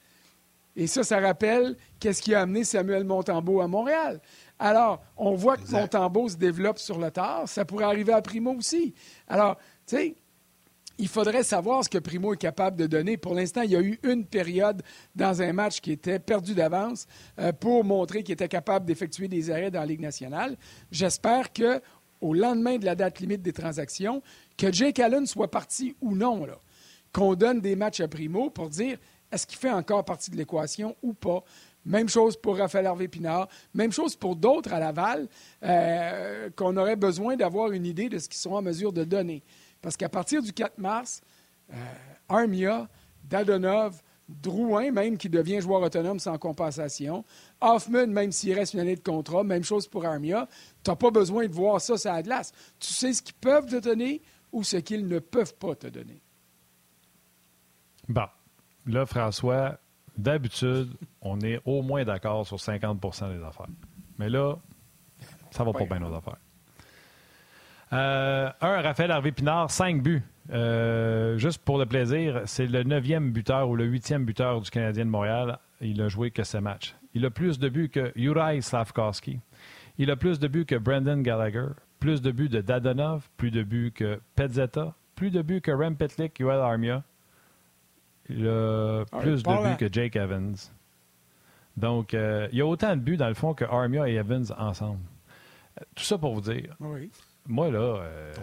Et 0.78 0.88
ça, 0.88 1.04
ça 1.04 1.20
rappelle 1.20 1.76
qu'est-ce 2.00 2.22
qui 2.22 2.34
a 2.34 2.42
amené 2.42 2.64
Samuel 2.64 3.04
Montembeau 3.04 3.60
à 3.60 3.68
Montréal. 3.68 4.22
Alors, 4.58 5.04
on 5.18 5.36
voit 5.36 5.58
que 5.58 5.70
Montembeau 5.70 6.30
se 6.30 6.38
développe 6.38 6.80
sur 6.80 6.98
le 6.98 7.12
tard. 7.12 7.50
Ça 7.50 7.66
pourrait 7.66 7.86
arriver 7.86 8.14
à 8.14 8.22
Primo 8.22 8.54
aussi. 8.54 8.94
Alors, 9.28 9.58
tu 9.86 9.98
sais, 9.98 10.16
il 10.98 11.08
faudrait 11.08 11.44
savoir 11.44 11.84
ce 11.84 11.90
que 11.90 11.98
Primo 11.98 12.34
est 12.34 12.38
capable 12.38 12.78
de 12.78 12.88
donner. 12.88 13.18
Pour 13.18 13.36
l'instant, 13.36 13.62
il 13.62 13.72
y 13.72 13.76
a 13.76 13.82
eu 13.82 14.00
une 14.04 14.26
période 14.26 14.82
dans 15.16 15.42
un 15.42 15.54
match 15.54 15.80
qui 15.80 15.92
était 15.92 16.20
perdu 16.20 16.54
d'avance 16.54 17.08
euh, 17.40 17.52
pour 17.52 17.84
montrer 17.84 18.24
qu'il 18.24 18.34
était 18.34 18.48
capable 18.48 18.86
d'effectuer 18.86 19.28
des 19.28 19.52
arrêts 19.52 19.72
dans 19.72 19.80
la 19.80 19.86
Ligue 19.86 20.02
nationale. 20.02 20.58
J'espère 20.92 21.54
que 21.54 21.82
au 22.20 22.34
lendemain 22.34 22.78
de 22.78 22.86
la 22.86 22.96
date 22.96 23.20
limite 23.20 23.44
des 23.44 23.54
transactions, 23.54 24.24
que 24.58 24.72
Jake 24.72 25.00
Allen 25.00 25.28
soit 25.28 25.52
parti 25.52 25.96
ou 26.02 26.16
non, 26.16 26.48
qu'on 27.14 27.36
donne 27.36 27.62
des 27.62 27.76
matchs 27.76 28.00
à 28.00 28.08
Primo 28.08 28.50
pour 28.50 28.70
dire 28.70 28.98
est-ce 29.32 29.46
qu'il 29.46 29.58
fait 29.58 29.72
encore 29.72 30.06
partie 30.06 30.32
de 30.32 30.38
l'équation 30.38 30.96
ou 31.04 31.14
pas? 31.14 31.44
Même 31.86 32.10
chose 32.10 32.36
pour 32.38 32.58
Raphaël 32.58 32.86
Hervé 32.86 33.08
Pinard. 33.08 33.48
Même 33.74 33.92
chose 33.92 34.16
pour 34.16 34.36
d'autres 34.36 34.74
à 34.74 34.80
Laval 34.80 35.28
euh, 35.64 36.50
qu'on 36.56 36.76
aurait 36.76 36.96
besoin 36.96 37.36
d'avoir 37.36 37.72
une 37.72 37.86
idée 37.86 38.10
de 38.10 38.20
ce 38.20 38.28
qu'ils 38.28 38.40
sont 38.40 38.52
en 38.52 38.62
mesure 38.62 38.92
de 38.92 39.04
donner. 39.04 39.44
Parce 39.88 39.96
qu'à 39.96 40.10
partir 40.10 40.44
du 40.44 40.52
4 40.52 40.80
mars, 40.80 41.22
euh, 41.72 41.76
Armia, 42.28 42.90
Dadonov, 43.24 44.02
Drouin, 44.28 44.92
même 44.92 45.18
qui 45.18 45.30
devient 45.30 45.62
joueur 45.62 45.82
autonome 45.82 46.20
sans 46.20 46.38
compensation, 46.38 47.24
Hoffman, 47.62 48.08
même 48.08 48.34
s'il 48.34 48.54
reste 48.54 48.74
une 48.74 48.82
année 48.82 48.98
de 48.98 49.02
contrat, 49.02 49.46
même 49.46 49.64
chose 49.64 49.88
pour 49.88 50.06
Armia, 50.06 50.46
tu 50.84 50.92
n'as 50.92 50.98
pas 50.98 51.10
besoin 51.10 51.48
de 51.48 51.54
voir 51.54 51.80
ça 51.80 51.96
sur 51.96 52.12
la 52.12 52.22
glace. 52.22 52.52
Tu 52.82 52.92
sais 52.92 53.14
ce 53.14 53.22
qu'ils 53.22 53.36
peuvent 53.36 53.68
te 53.68 53.80
donner 53.80 54.22
ou 54.52 54.62
ce 54.62 54.76
qu'ils 54.76 55.08
ne 55.08 55.20
peuvent 55.20 55.56
pas 55.56 55.74
te 55.74 55.88
donner. 55.88 56.22
Bon. 58.10 58.28
Là, 58.88 59.06
François, 59.06 59.80
d'habitude, 60.18 60.98
on 61.22 61.40
est 61.40 61.62
au 61.64 61.82
moins 61.82 62.04
d'accord 62.04 62.46
sur 62.46 62.58
50% 62.58 63.38
des 63.38 63.42
affaires. 63.42 63.68
Mais 64.18 64.30
là, 64.30 64.58
ça 65.52 65.64
va 65.64 65.72
pas 65.72 65.86
bien 65.86 66.00
nos 66.00 66.14
affaires. 66.14 66.40
Euh, 67.94 68.50
un, 68.62 68.82
Raphaël 68.82 69.12
Harvey 69.12 69.32
Pinard, 69.32 69.72
cinq 69.72 70.02
buts. 70.02 70.24
Euh, 70.52 71.38
juste 71.38 71.62
pour 71.64 71.78
le 71.78 71.86
plaisir, 71.86 72.42
c'est 72.46 72.68
le 72.68 72.84
neuvième 72.84 73.32
buteur 73.32 73.70
ou 73.70 73.76
le 73.76 73.86
huitième 73.86 74.26
buteur 74.26 74.62
du 74.62 74.70
Canadien 74.70 75.06
de 75.06 75.10
Montréal. 75.10 75.60
Il 75.82 76.02
a 76.02 76.08
joué 76.08 76.32
que 76.32 76.44
ce 76.44 76.58
match. 76.58 76.96
Il 77.14 77.26
a 77.26 77.30
plus 77.30 77.60
de 77.60 77.70
buts 77.70 77.90
que 77.90 78.12
Juraj 78.16 78.62
Slavkovski. 78.62 79.40
Il 79.98 80.12
a 80.12 80.16
plus 80.16 80.40
de 80.40 80.48
buts 80.48 80.66
que 80.66 80.76
Brendan 80.76 81.22
Gallagher. 81.22 81.68
Plus 82.00 82.22
de 82.22 82.32
buts 82.32 82.50
de 82.50 82.62
Dadonov. 82.62 83.28
Plus 83.38 83.52
de 83.52 83.64
buts 83.64 83.92
que 83.92 84.20
Pezzetta. 84.36 84.94
Plus 85.16 85.32
de 85.32 85.42
buts 85.42 85.62
que 85.62 85.72
Rem 85.72 85.96
Petlik, 85.96 86.40
Yoel 86.40 86.60
Armia. 86.60 87.04
Il 88.30 88.48
a 88.48 89.06
plus 89.20 89.44
de 89.44 89.50
buts 89.50 89.78
que 89.78 89.92
Jake 89.92 90.16
Evans. 90.16 90.56
Donc, 91.78 92.14
euh, 92.14 92.48
il 92.52 92.58
y 92.58 92.62
a 92.62 92.66
autant 92.66 92.96
de 92.96 93.02
buts, 93.02 93.18
dans 93.18 93.28
le 93.28 93.34
fond, 93.34 93.54
que 93.54 93.66
Armia 93.66 94.10
et 94.10 94.16
Evans 94.16 94.46
ensemble. 94.58 95.00
Tout 95.96 96.04
ça 96.04 96.18
pour 96.18 96.34
vous 96.34 96.42
dire. 96.42 96.76
Moi, 97.48 97.72
là. 97.72 97.80
Euh, 97.80 98.34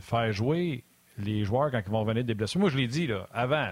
faire 0.00 0.32
jouer 0.32 0.84
les 1.18 1.44
joueurs 1.44 1.70
quand 1.70 1.80
ils 1.84 1.90
vont 1.90 2.04
venir 2.04 2.24
des 2.24 2.34
blessures. 2.34 2.60
Moi, 2.60 2.70
je 2.70 2.76
l'ai 2.76 2.88
dit, 2.88 3.06
là, 3.06 3.28
avant, 3.32 3.68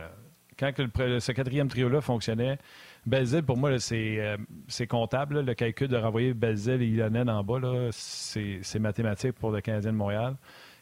quand 0.59 0.73
ce 0.77 1.33
quatrième 1.33 1.69
trio-là 1.69 2.01
fonctionnait, 2.01 2.59
Belzil, 3.05 3.43
pour 3.43 3.57
moi, 3.57 3.71
euh, 3.71 4.37
c'est 4.69 4.87
comptable. 4.87 5.41
le 5.41 5.55
calcul 5.55 5.89
de 5.89 5.97
renvoyer 5.97 6.35
Belzil 6.35 6.83
et 6.83 6.87
Ilonen 6.87 7.29
en 7.29 7.43
bas, 7.43 7.59
c'est 7.91 8.79
mathématique 8.79 9.33
pour 9.33 9.51
le 9.51 9.61
Canadien 9.61 9.93
de 9.93 9.97
Montréal. 9.97 10.37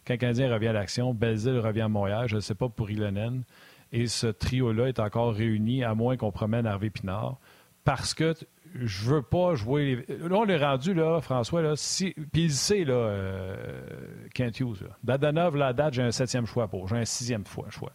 Quand 0.06 0.14
le 0.14 0.18
Canadien 0.18 0.52
revient 0.52 0.68
à 0.68 0.72
l'action, 0.72 1.14
Belzil 1.14 1.58
revient 1.58 1.82
à 1.82 1.88
Montréal. 1.88 2.28
Je 2.28 2.36
ne 2.36 2.40
sais 2.40 2.54
pas 2.54 2.68
pour 2.68 2.90
Ilonen. 2.90 3.42
Et 3.92 4.06
ce 4.06 4.26
trio-là 4.26 4.88
est 4.88 5.00
encore 5.00 5.34
réuni, 5.34 5.82
à 5.82 5.94
moins 5.94 6.16
qu'on 6.16 6.30
promène 6.30 6.66
Harvey 6.66 6.90
Pinard. 6.90 7.38
Parce 7.84 8.12
que 8.12 8.34
je 8.74 9.10
veux 9.10 9.22
pas 9.22 9.54
jouer. 9.54 10.04
Là, 10.08 10.36
on 10.36 10.46
est 10.46 10.56
rendu, 10.56 10.94
là, 10.94 11.20
François, 11.20 11.62
là, 11.62 11.74
puis 12.32 12.44
il 12.44 12.52
sait, 12.52 12.84
là, 12.84 12.94
euh, 12.94 13.82
Kent 14.34 14.60
Hughes. 14.60 14.82
Là. 14.82 14.96
Dadanov, 15.02 15.56
la 15.56 15.72
date, 15.72 15.94
j'ai 15.94 16.02
un 16.02 16.10
septième 16.10 16.46
choix 16.46 16.68
pour. 16.68 16.88
J'ai 16.88 16.96
un 16.96 17.04
sixième 17.04 17.44
choix. 17.46 17.92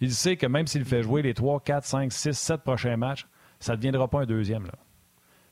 Il 0.00 0.12
sait 0.12 0.36
que 0.36 0.46
même 0.46 0.66
s'il 0.66 0.84
fait 0.84 1.02
jouer 1.02 1.22
les 1.22 1.34
trois, 1.34 1.60
quatre, 1.60 1.84
cinq, 1.84 2.12
six, 2.12 2.32
sept 2.32 2.62
prochains 2.62 2.96
matchs, 2.96 3.26
ça 3.58 3.72
ne 3.72 3.76
deviendra 3.76 4.08
pas 4.08 4.20
un 4.20 4.26
deuxième. 4.26 4.64
Là. 4.64 4.74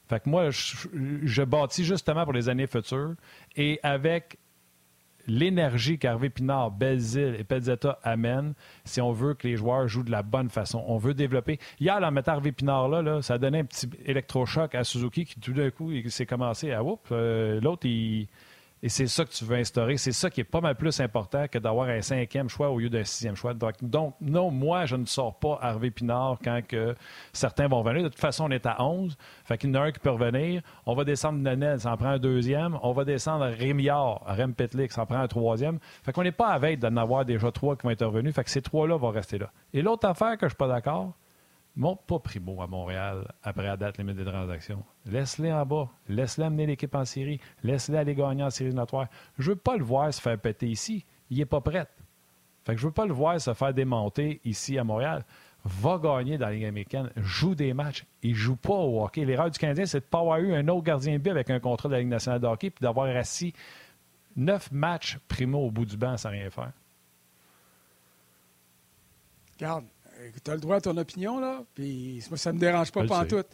Fait 0.09 0.21
que 0.21 0.29
moi, 0.29 0.51
je, 0.51 0.89
je 1.25 1.43
bâtis 1.43 1.85
justement 1.85 2.25
pour 2.25 2.33
les 2.33 2.49
années 2.49 2.67
futures. 2.67 3.15
Et 3.57 3.79
avec 3.83 4.39
l'énergie 5.29 5.99
qu'Harvey 5.99 6.31
Pinard, 6.31 6.71
Belzile 6.73 7.37
et 7.39 7.45
Pezzetta 7.45 7.99
amènent 8.03 8.55
si 8.85 9.01
on 9.01 9.13
veut 9.13 9.35
que 9.35 9.47
les 9.47 9.57
joueurs 9.57 9.87
jouent 9.87 10.03
de 10.03 10.11
la 10.11 10.23
bonne 10.23 10.49
façon. 10.49 10.83
On 10.87 10.97
veut 10.97 11.15
développer. 11.15 11.59
Hier, 11.79 11.97
en 12.03 12.11
mettant 12.11 12.33
Harvey 12.33 12.53
Pinard 12.53 12.89
là, 12.89 13.23
ça 13.23 13.35
a 13.35 13.39
donné 13.39 13.61
un 13.61 13.65
petit 13.65 13.89
électrochoc 14.05 14.75
à 14.75 14.85
Suzuki 14.85 15.25
qui 15.25 15.39
tout 15.39 15.53
d'un 15.53 15.71
coup 15.71 15.93
s'est 16.09 16.27
commencé 16.27 16.73
à. 16.73 16.83
Euh, 17.13 17.61
l'autre, 17.61 17.87
il 17.87 18.29
et 18.83 18.89
c'est 18.89 19.07
ça 19.09 19.25
que 19.25 19.31
tu 19.31 19.45
veux 19.45 19.57
instaurer. 19.57 19.97
C'est 19.97 20.13
ça 20.13 20.31
qui 20.31 20.41
est 20.41 20.45
pas 20.45 20.61
mal 20.61 20.77
plus 20.77 21.01
important 21.01 21.47
que 21.49 21.59
d'avoir 21.59 21.89
un 21.89 22.01
cinquième 22.01 22.49
choix 22.49 22.71
au 22.71 22.79
lieu 22.79 22.89
d'un 22.89 23.03
sixième 23.05 23.35
choix. 23.35 23.53
Donc, 23.55 24.15
non, 24.21 24.51
moi, 24.51 24.87
je 24.87 24.95
ne 24.95 25.05
sors 25.05 25.39
pas 25.39 25.59
Harvey 25.61 25.91
Pinard 25.91 26.39
quand 26.43 26.61
que 26.67 26.95
certains 27.33 27.67
vont 27.67 27.83
venir. 27.83 28.05
De 28.05 28.09
toute 28.09 28.21
façon, 28.21 28.45
on 28.45 28.51
est 28.51 28.67
à 28.67 28.83
11. 28.83 29.17
Fait 29.45 29.59
qu'il 29.59 29.71
y 29.71 29.77
en 29.77 29.81
a 29.81 29.85
un 29.87 29.93
qui 29.93 29.99
peut 29.99 30.11
revenir. 30.11 30.63
On 30.87 30.95
va 30.95 31.05
descendre 31.05 31.41
Nanel, 31.41 31.81
ça 31.81 31.93
en 31.93 31.97
prend 31.97 32.11
un 32.11 32.19
deuxième. 32.19 32.79
On 32.83 32.93
va 32.93 33.05
descendre 33.05 33.47
Rémiard, 33.47 34.23
Rem 34.27 34.55
Petlik, 34.55 34.93
ça 34.93 35.03
en 35.03 35.07
prend 35.07 35.19
un 35.19 35.29
troisième. 35.29 35.79
Fait 36.05 36.13
qu'on 36.13 36.23
n'est 36.23 36.31
pas 36.33 36.49
à 36.49 36.59
veille 36.59 36.77
d'en 36.77 36.97
avoir 36.97 37.25
déjà 37.25 37.51
trois 37.51 37.77
qui 37.77 37.83
vont 37.83 37.91
être 37.91 38.07
revenus. 38.07 38.35
Fait 38.35 38.45
que 38.45 38.51
ces 38.51 38.63
trois-là 38.63 38.97
vont 38.97 39.11
rester 39.11 39.39
là. 39.39 39.51
Et 39.73 39.83
l'autre 39.83 40.07
affaire 40.07 40.35
que 40.35 40.43
je 40.43 40.47
ne 40.47 40.51
suis 40.51 40.57
pas 40.57 40.69
d'accord, 40.69 41.15
Monte 41.79 42.05
pas 42.09 42.19
Primo 42.19 42.61
à 42.61 42.67
Montréal 42.67 43.33
après 43.41 43.63
la 43.63 43.77
date 43.77 43.99
limite 43.99 44.17
des 44.17 44.25
transactions. 44.25 44.83
Laisse-les 45.07 45.53
en 45.53 45.65
bas. 45.65 45.89
Laisse-les 46.09 46.45
amener 46.45 46.67
l'équipe 46.67 46.93
en 46.93 47.05
série. 47.05 47.41
Laisse-les 47.63 47.97
aller 47.97 48.17
gagner 48.17 48.43
en 48.43 48.51
série 48.51 48.75
notoire. 48.75 49.07
Je 49.39 49.53
veux 49.53 49.57
pas 49.57 49.77
le 49.77 49.85
voir 49.85 50.13
se 50.13 50.21
faire 50.21 50.37
péter 50.41 50.67
ici. 50.67 51.07
Il 51.31 51.41
est 51.41 51.47
pas 51.47 51.61
prêt. 51.61 51.87
Fait 52.65 52.75
que 52.75 52.81
je 52.81 52.87
veux 52.89 52.93
pas 52.93 53.07
le 53.07 53.13
voir 53.13 53.41
se 53.41 53.55
faire 53.55 53.73
démonter 53.73 54.41
ici 54.45 54.77
à 54.77 54.83
Montréal. 54.83 55.25
Va 55.65 55.99
gagner 55.99 56.37
dans 56.37 56.47
la 56.47 56.53
Ligue 56.53 56.65
américaine. 56.65 57.13
Joue 57.15 57.55
des 57.55 57.73
matchs. 57.73 58.05
Il 58.23 58.35
joue 58.35 58.57
pas 58.57 58.75
au 58.75 59.05
hockey. 59.05 59.25
L'erreur 59.25 59.49
du 59.49 59.59
Canadien, 59.61 59.87
c'est 59.87 60.01
de 60.01 60.05
pas 60.05 60.19
avoir 60.19 60.41
eu 60.41 60.53
un 60.55 60.67
autre 60.67 60.83
gardien 60.83 61.13
de 61.13 61.19
but 61.19 61.31
avec 61.31 61.49
un 61.49 61.61
contrat 61.61 61.89
de 61.89 61.95
la 61.95 62.01
Ligue 62.01 62.09
nationale 62.09 62.41
de 62.41 62.47
hockey 62.49 62.71
puis 62.71 62.83
d'avoir 62.83 63.07
assis 63.07 63.55
neuf 64.35 64.73
matchs 64.73 65.17
Primo 65.29 65.61
au 65.61 65.71
bout 65.71 65.87
du 65.87 65.97
banc 65.97 66.17
sans 66.17 66.31
rien 66.31 66.51
faire. 66.51 66.73
Garde 69.61 69.85
tu 70.43 70.51
as 70.51 70.55
le 70.55 70.61
droit 70.61 70.77
à 70.77 70.81
ton 70.81 70.97
opinion, 70.97 71.39
là, 71.39 71.65
puis 71.75 72.23
ça 72.37 72.53
ne 72.53 72.57
me 72.57 72.61
dérange 72.61 72.93
pas, 72.93 73.05
pas 73.07 73.21
en 73.21 73.27
tout. 73.27 73.45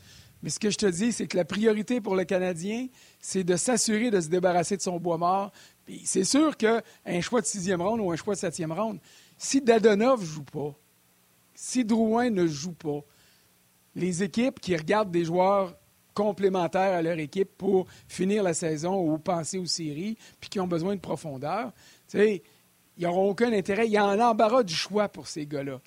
Mais 0.43 0.51
ce 0.51 0.59
que 0.59 0.69
je 0.69 0.77
te 0.77 0.87
dis, 0.87 1.13
c'est 1.13 1.27
que 1.27 1.37
la 1.39 1.47
priorité 1.47 2.01
pour 2.03 2.17
le 2.17 2.25
Canadien, 2.25 2.89
c'est 3.19 3.45
de 3.45 3.57
s'assurer 3.57 4.11
de 4.11 4.21
se 4.21 4.29
débarrasser 4.29 4.77
de 4.77 4.83
son 4.83 4.99
bois 5.01 5.17
mort. 5.17 5.51
Puis 5.87 6.03
c'est 6.05 6.25
sûr 6.25 6.57
qu'un 6.57 6.83
choix 7.23 7.41
de 7.41 7.47
sixième 7.47 7.81
ronde 7.81 8.01
ou 8.01 8.13
un 8.13 8.17
choix 8.17 8.35
de 8.35 8.41
septième 8.41 8.73
ronde, 8.73 8.99
si 9.39 9.61
Dadonov 9.61 10.21
ne 10.21 10.27
joue 10.27 10.45
pas, 10.45 10.75
si 11.55 11.85
Drouin 11.85 12.31
ne 12.31 12.47
joue 12.47 12.73
pas, 12.75 13.01
les 13.95 14.23
équipes 14.23 14.61
qui 14.61 14.77
regardent 14.77 15.11
des 15.11 15.25
joueurs 15.25 15.75
complémentaires 16.15 16.95
à 16.95 17.03
leur 17.03 17.19
équipe 17.19 17.57
pour 17.57 17.87
finir 18.07 18.43
la 18.43 18.55
saison 18.55 19.01
ou 19.01 19.19
penser 19.19 19.59
aux 19.59 19.67
séries, 19.67 20.17
puis 20.41 20.51
qui 20.51 20.61
ont 20.61 20.67
besoin 20.67 20.95
de 20.95 21.01
profondeur, 21.01 21.73
ils 22.13 22.41
n'auront 22.99 23.31
aucun 23.31 23.53
intérêt. 23.53 23.87
Il 23.87 23.93
y 23.93 23.97
a 23.97 24.05
un 24.05 24.21
embarras 24.21 24.63
du 24.63 24.75
choix 24.75 25.09
pour 25.09 25.27
ces 25.27 25.47
gars-là. 25.47 25.81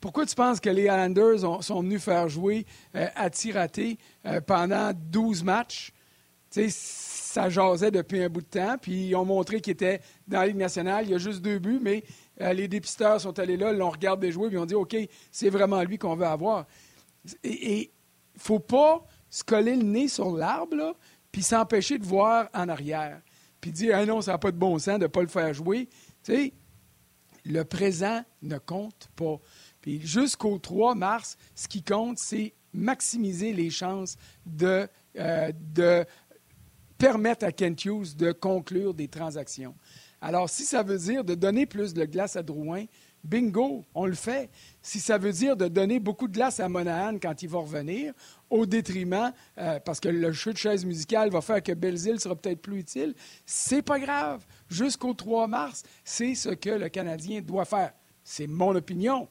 Pourquoi 0.00 0.26
tu 0.26 0.34
penses 0.34 0.60
que 0.60 0.70
les 0.70 0.82
Islanders 0.82 1.40
sont 1.62 1.80
venus 1.80 2.02
faire 2.02 2.28
jouer 2.28 2.66
euh, 2.94 3.06
à 3.14 3.30
Tiraté 3.30 3.98
euh, 4.26 4.40
pendant 4.40 4.92
12 4.94 5.44
matchs? 5.44 5.92
ça 6.68 7.48
jasait 7.48 7.90
depuis 7.90 8.22
un 8.22 8.28
bout 8.28 8.40
de 8.40 8.46
temps, 8.46 8.76
puis 8.80 9.08
ils 9.08 9.16
ont 9.16 9.24
montré 9.24 9.60
qu'ils 9.60 9.72
étaient 9.72 10.00
dans 10.28 10.38
la 10.38 10.46
Ligue 10.46 10.56
nationale. 10.56 11.04
Il 11.04 11.10
y 11.10 11.14
a 11.14 11.18
juste 11.18 11.42
deux 11.42 11.58
buts, 11.58 11.80
mais 11.82 12.04
euh, 12.40 12.52
les 12.52 12.68
dépisteurs 12.68 13.20
sont 13.20 13.36
allés 13.38 13.56
là, 13.56 13.72
l'ont 13.72 13.90
regardé 13.90 14.30
jouer, 14.30 14.48
puis 14.48 14.56
ils 14.56 14.60
ont 14.60 14.66
dit 14.66 14.74
OK, 14.74 14.96
c'est 15.32 15.50
vraiment 15.50 15.82
lui 15.82 15.98
qu'on 15.98 16.14
veut 16.14 16.26
avoir. 16.26 16.66
Et 17.42 17.90
il 18.34 18.40
faut 18.40 18.60
pas 18.60 19.04
se 19.28 19.42
coller 19.42 19.74
le 19.74 19.82
nez 19.82 20.06
sur 20.06 20.30
l'arbre, 20.30 20.94
puis 21.32 21.42
s'empêcher 21.42 21.98
de 21.98 22.04
voir 22.04 22.48
en 22.54 22.68
arrière. 22.68 23.20
Puis 23.60 23.72
dire, 23.72 23.96
ah 23.96 24.06
non, 24.06 24.20
ça 24.20 24.32
n'a 24.32 24.38
pas 24.38 24.52
de 24.52 24.56
bon 24.56 24.78
sens 24.78 24.98
de 24.98 25.04
ne 25.04 25.06
pas 25.08 25.22
le 25.22 25.28
faire 25.28 25.52
jouer. 25.52 25.88
Le 27.44 27.64
présent 27.64 28.22
ne 28.42 28.58
compte 28.58 29.08
pas. 29.16 29.38
Puis 29.80 30.00
jusqu'au 30.00 30.58
3 30.58 30.94
mars, 30.94 31.36
ce 31.54 31.68
qui 31.68 31.82
compte, 31.82 32.18
c'est 32.18 32.54
maximiser 32.72 33.52
les 33.52 33.70
chances 33.70 34.16
de, 34.46 34.88
euh, 35.18 35.52
de 35.74 36.04
permettre 36.98 37.44
à 37.44 37.52
Kent 37.52 37.84
Hughes 37.84 38.16
de 38.16 38.32
conclure 38.32 38.94
des 38.94 39.08
transactions. 39.08 39.74
Alors, 40.20 40.48
si 40.48 40.64
ça 40.64 40.82
veut 40.82 40.98
dire 40.98 41.22
de 41.22 41.34
donner 41.34 41.66
plus 41.66 41.92
de 41.92 42.04
glace 42.04 42.34
à 42.36 42.42
Drouin, 42.42 42.86
bingo, 43.24 43.84
on 43.94 44.06
le 44.06 44.14
fait. 44.14 44.50
Si 44.80 45.00
ça 45.00 45.18
veut 45.18 45.32
dire 45.32 45.56
de 45.56 45.68
donner 45.68 46.00
beaucoup 46.00 46.28
de 46.28 46.32
glace 46.32 46.60
à 46.60 46.68
Monahan 46.68 47.18
quand 47.20 47.42
il 47.42 47.48
va 47.48 47.58
revenir, 47.58 48.12
au 48.50 48.66
détriment, 48.66 49.32
euh, 49.58 49.80
parce 49.80 50.00
que 50.00 50.08
le 50.08 50.32
jeu 50.32 50.52
de 50.52 50.58
chaise 50.58 50.84
musicale 50.84 51.30
va 51.30 51.40
faire 51.40 51.62
que 51.62 51.72
Belzile 51.72 52.20
sera 52.20 52.36
peut-être 52.36 52.60
plus 52.60 52.80
utile, 52.80 53.14
c'est 53.44 53.82
pas 53.82 53.98
grave. 53.98 54.46
Jusqu'au 54.74 55.14
3 55.14 55.46
mars, 55.46 55.84
c'est 56.04 56.34
ce 56.34 56.48
que 56.48 56.70
le 56.70 56.88
Canadien 56.88 57.40
doit 57.40 57.64
faire. 57.64 57.92
C'est 58.24 58.48
mon 58.48 58.74
opinion. 58.74 59.28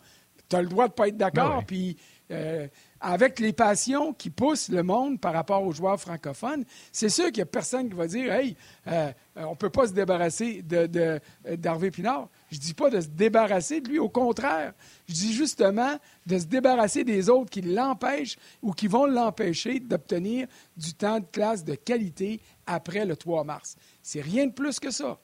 Tu 0.47 0.55
as 0.55 0.61
le 0.61 0.69
droit 0.69 0.87
de 0.87 0.93
ne 0.93 0.95
pas 0.95 1.07
être 1.09 1.17
d'accord, 1.17 1.59
ben 1.59 1.65
puis 1.65 1.97
euh, 2.31 2.67
avec 3.01 3.39
les 3.39 3.51
passions 3.51 4.13
qui 4.13 4.29
poussent 4.29 4.69
le 4.69 4.81
monde 4.81 5.19
par 5.19 5.33
rapport 5.33 5.61
aux 5.61 5.73
joueurs 5.73 5.99
francophones, 5.99 6.63
c'est 6.93 7.09
sûr 7.09 7.25
qu'il 7.25 7.37
n'y 7.37 7.41
a 7.41 7.45
personne 7.47 7.89
qui 7.89 7.95
va 7.95 8.07
dire 8.07 8.31
Hey, 8.31 8.55
euh, 8.87 9.11
on 9.35 9.51
ne 9.51 9.55
peut 9.55 9.69
pas 9.69 9.87
se 9.87 9.91
débarrasser 9.91 10.61
d'Harvey 10.61 11.89
de, 11.89 11.95
Pinard. 11.95 12.29
Je 12.49 12.55
ne 12.55 12.61
dis 12.61 12.73
pas 12.73 12.89
de 12.89 13.01
se 13.01 13.07
débarrasser 13.07 13.81
de 13.81 13.89
lui, 13.89 13.99
au 13.99 14.07
contraire. 14.07 14.73
Je 15.09 15.13
dis 15.13 15.33
justement 15.33 15.99
de 16.25 16.39
se 16.39 16.45
débarrasser 16.45 17.03
des 17.03 17.29
autres 17.29 17.49
qui 17.49 17.61
l'empêchent 17.61 18.37
ou 18.61 18.71
qui 18.71 18.87
vont 18.87 19.05
l'empêcher 19.05 19.81
d'obtenir 19.81 20.47
du 20.77 20.93
temps 20.93 21.19
de 21.19 21.25
classe 21.25 21.65
de 21.65 21.75
qualité 21.75 22.39
après 22.65 23.05
le 23.05 23.17
3 23.17 23.43
mars. 23.43 23.75
C'est 24.01 24.21
rien 24.21 24.47
de 24.47 24.53
plus 24.53 24.79
que 24.79 24.91
ça. 24.91 25.19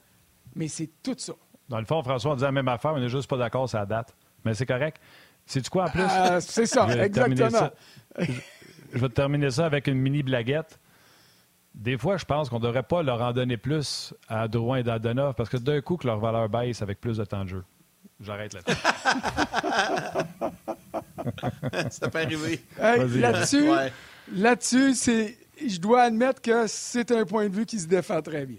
Mais 0.54 0.68
c'est 0.68 0.90
tout 1.02 1.14
ça. 1.16 1.34
Dans 1.68 1.78
le 1.78 1.84
fond, 1.84 2.02
François, 2.02 2.32
on 2.32 2.34
disait 2.34 2.46
la 2.46 2.52
même 2.52 2.68
affaire, 2.68 2.92
on 2.94 3.00
n'est 3.00 3.08
juste 3.08 3.30
pas 3.30 3.36
d'accord 3.36 3.68
sur 3.68 3.78
la 3.78 3.86
date. 3.86 4.14
Mais 4.44 4.54
c'est 4.54 4.66
correct. 4.66 5.00
C'est 5.46 5.60
du 5.60 5.70
quoi 5.70 5.84
en 5.84 5.90
plus? 5.90 6.02
Euh, 6.02 6.40
c'est 6.40 6.66
ça, 6.66 6.88
exactement. 7.04 7.70
Je, 8.18 8.98
vais 8.98 9.08
terminer 9.08 9.50
ça 9.50 9.66
avec 9.66 9.86
une 9.86 9.98
mini 9.98 10.22
blaguette. 10.22 10.78
Des 11.74 11.96
fois, 11.96 12.16
je 12.16 12.24
pense 12.24 12.48
qu'on 12.48 12.58
ne 12.58 12.64
devrait 12.64 12.82
pas 12.82 13.02
leur 13.02 13.22
en 13.22 13.32
donner 13.32 13.56
plus 13.56 14.12
à 14.28 14.48
Drouin 14.48 14.78
et 14.78 14.82
Dadonov 14.82 15.34
parce 15.34 15.48
que 15.48 15.56
d'un 15.56 15.80
coup, 15.80 15.96
que 15.96 16.06
leur 16.06 16.18
valeur 16.18 16.48
baisse 16.48 16.82
avec 16.82 17.00
plus 17.00 17.18
de 17.18 17.24
temps 17.24 17.44
de 17.44 17.50
jeu. 17.50 17.64
J'arrête 18.20 18.52
là-dessus. 18.52 18.80
ça 21.90 22.10
peut 22.10 22.18
arriver. 22.18 22.60
là-dessus, 22.78 23.70
là-dessus, 24.32 24.94
je 25.66 25.78
dois 25.78 26.02
admettre 26.02 26.42
que 26.42 26.66
c'est 26.66 27.12
un 27.12 27.24
point 27.24 27.48
de 27.48 27.54
vue 27.54 27.66
qui 27.66 27.78
se 27.78 27.86
défend 27.86 28.20
très 28.20 28.44
bien. 28.44 28.58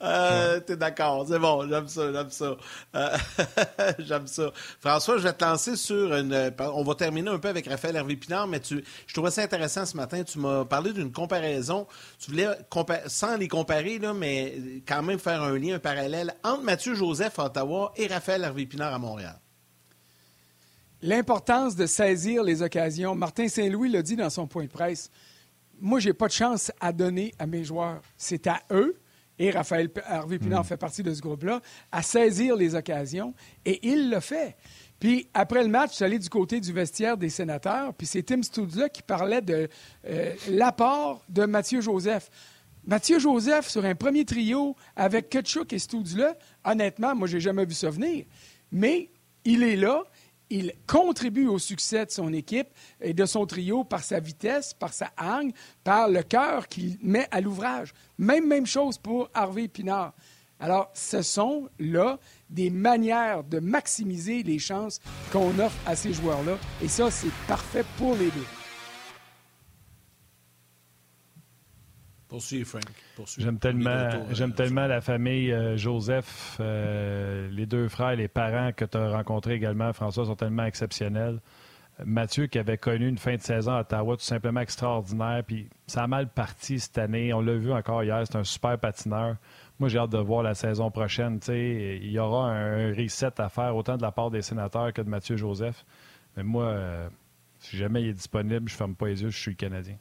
Euh, 0.00 0.60
T'es 0.60 0.76
d'accord, 0.76 1.26
c'est 1.28 1.38
bon, 1.38 1.68
j'aime 1.68 1.88
ça, 1.88 2.12
j'aime 2.12 2.30
ça. 2.30 2.56
Euh, 2.94 3.16
j'aime 3.98 4.26
ça. 4.26 4.52
François, 4.80 5.18
je 5.18 5.24
vais 5.24 5.32
te 5.32 5.44
lancer 5.44 5.76
sur 5.76 6.14
une. 6.14 6.52
On 6.72 6.84
va 6.84 6.94
terminer 6.94 7.30
un 7.30 7.38
peu 7.38 7.48
avec 7.48 7.66
Raphaël 7.66 7.96
Hervé 7.96 8.16
Pinard, 8.16 8.46
mais 8.46 8.60
tu, 8.60 8.84
je 9.06 9.14
trouvais 9.14 9.32
ça 9.32 9.42
intéressant 9.42 9.86
ce 9.86 9.96
matin. 9.96 10.22
Tu 10.22 10.38
m'as 10.38 10.64
parlé 10.64 10.92
d'une 10.92 11.10
comparaison. 11.10 11.88
Tu 12.20 12.30
voulais, 12.30 12.46
sans 13.06 13.36
les 13.36 13.48
comparer, 13.48 13.98
là, 13.98 14.14
mais 14.14 14.82
quand 14.86 15.02
même 15.02 15.18
faire 15.18 15.42
un 15.42 15.58
lien, 15.58 15.76
un 15.76 15.80
parallèle 15.80 16.34
entre 16.44 16.62
Mathieu 16.62 16.94
Joseph 16.94 17.38
à 17.38 17.46
Ottawa 17.46 17.92
et 17.96 18.06
Raphaël 18.06 18.44
Hervé 18.44 18.66
Pinard 18.66 18.94
à 18.94 18.98
Montréal. 18.98 19.40
L'importance 21.02 21.74
de 21.74 21.86
saisir 21.86 22.44
les 22.44 22.62
occasions. 22.62 23.14
Martin 23.14 23.48
Saint-Louis 23.48 23.90
l'a 23.90 24.02
dit 24.02 24.16
dans 24.16 24.30
son 24.30 24.46
point 24.46 24.64
de 24.64 24.70
presse. 24.70 25.10
Moi, 25.80 25.98
j'ai 26.00 26.12
pas 26.12 26.26
de 26.26 26.32
chance 26.32 26.72
à 26.80 26.92
donner 26.92 27.34
à 27.38 27.46
mes 27.46 27.64
joueurs. 27.64 28.00
C'est 28.16 28.46
à 28.48 28.60
eux 28.72 28.96
et 29.38 29.50
Raphaël 29.50 29.90
Harvey 30.04 30.38
Pinard 30.38 30.62
hmm. 30.62 30.66
fait 30.66 30.76
partie 30.76 31.02
de 31.02 31.12
ce 31.12 31.20
groupe-là, 31.20 31.60
à 31.92 32.02
saisir 32.02 32.56
les 32.56 32.74
occasions, 32.74 33.34
et 33.64 33.86
il 33.88 34.10
le 34.10 34.20
fait. 34.20 34.56
Puis 34.98 35.28
après 35.32 35.62
le 35.62 35.68
match, 35.68 35.90
je 35.90 35.96
suis 35.96 36.04
allé 36.04 36.18
du 36.18 36.28
côté 36.28 36.60
du 36.60 36.72
vestiaire 36.72 37.16
des 37.16 37.28
sénateurs, 37.28 37.94
puis 37.94 38.06
c'est 38.06 38.22
Tim 38.22 38.42
Studza 38.42 38.88
qui 38.88 39.02
parlait 39.02 39.42
de 39.42 39.68
euh, 40.06 40.34
l'apport 40.50 41.24
de 41.28 41.44
Mathieu 41.44 41.80
Joseph. 41.80 42.30
Mathieu 42.84 43.18
Joseph, 43.18 43.68
sur 43.68 43.84
un 43.84 43.94
premier 43.94 44.24
trio 44.24 44.74
avec 44.96 45.28
Kutchuk 45.28 45.72
et 45.72 45.78
Studza, 45.78 46.36
honnêtement, 46.64 47.14
moi, 47.14 47.28
j'ai 47.28 47.40
jamais 47.40 47.64
vu 47.64 47.74
ça 47.74 47.90
venir. 47.90 48.24
Mais 48.72 49.10
il 49.44 49.62
est 49.62 49.76
là, 49.76 50.04
il 50.50 50.72
contribue 50.86 51.46
au 51.46 51.58
succès 51.58 52.06
de 52.06 52.10
son 52.10 52.32
équipe 52.32 52.68
et 53.00 53.14
de 53.14 53.24
son 53.26 53.46
trio 53.46 53.84
par 53.84 54.02
sa 54.02 54.20
vitesse, 54.20 54.74
par 54.74 54.92
sa 54.92 55.10
hargne, 55.16 55.52
par 55.84 56.08
le 56.08 56.22
cœur 56.22 56.68
qu'il 56.68 56.98
met 57.02 57.26
à 57.30 57.40
l'ouvrage. 57.40 57.92
Même, 58.18 58.46
même 58.46 58.66
chose 58.66 58.98
pour 58.98 59.30
Harvey 59.34 59.68
Pinard. 59.68 60.14
Alors, 60.60 60.90
ce 60.92 61.22
sont 61.22 61.68
là 61.78 62.18
des 62.50 62.70
manières 62.70 63.44
de 63.44 63.60
maximiser 63.60 64.42
les 64.42 64.58
chances 64.58 64.98
qu'on 65.30 65.56
offre 65.58 65.78
à 65.86 65.94
ces 65.94 66.12
joueurs-là. 66.12 66.58
Et 66.82 66.88
ça, 66.88 67.10
c'est 67.10 67.32
parfait 67.46 67.84
pour 67.96 68.16
les 68.16 68.30
deux. 68.30 68.57
Poursuis, 72.28 72.64
Frank. 72.64 72.84
J'aime 73.38 73.58
tellement, 73.58 74.10
j'aime 74.32 74.52
tellement 74.52 74.86
la 74.86 75.00
famille 75.00 75.50
euh, 75.50 75.78
Joseph, 75.78 76.58
euh, 76.60 77.48
les 77.50 77.64
deux 77.64 77.88
frères, 77.88 78.16
les 78.16 78.28
parents 78.28 78.72
que 78.72 78.84
tu 78.84 78.98
as 78.98 79.10
rencontrés 79.10 79.54
également, 79.54 79.92
François, 79.94 80.26
sont 80.26 80.36
tellement 80.36 80.64
exceptionnels. 80.64 81.40
Mathieu, 82.04 82.46
qui 82.46 82.58
avait 82.58 82.78
connu 82.78 83.08
une 83.08 83.18
fin 83.18 83.34
de 83.34 83.40
saison 83.40 83.72
à 83.72 83.80
Ottawa 83.80 84.16
tout 84.16 84.22
simplement 84.22 84.60
extraordinaire, 84.60 85.42
puis 85.44 85.68
ça 85.86 86.04
a 86.04 86.06
mal 86.06 86.28
parti 86.28 86.78
cette 86.78 86.98
année. 86.98 87.32
On 87.32 87.40
l'a 87.40 87.54
vu 87.54 87.72
encore 87.72 88.04
hier, 88.04 88.22
c'est 88.24 88.36
un 88.36 88.44
super 88.44 88.78
patineur. 88.78 89.36
Moi, 89.80 89.88
j'ai 89.88 89.98
hâte 89.98 90.10
de 90.10 90.18
voir 90.18 90.42
la 90.42 90.54
saison 90.54 90.90
prochaine. 90.90 91.40
il 91.48 92.10
y 92.10 92.18
aura 92.18 92.52
un 92.52 92.94
reset 92.94 93.40
à 93.40 93.48
faire, 93.48 93.74
autant 93.74 93.96
de 93.96 94.02
la 94.02 94.12
part 94.12 94.30
des 94.30 94.42
sénateurs 94.42 94.92
que 94.92 95.02
de 95.02 95.08
Mathieu 95.08 95.36
Joseph. 95.36 95.84
Mais 96.36 96.44
moi, 96.44 96.64
euh, 96.64 97.08
si 97.58 97.76
jamais 97.76 98.02
il 98.02 98.08
est 98.08 98.12
disponible, 98.12 98.68
je 98.68 98.76
ferme 98.76 98.94
pas 98.94 99.06
les 99.06 99.22
yeux, 99.22 99.30
je 99.30 99.38
suis 99.38 99.56
Canadien. 99.56 99.96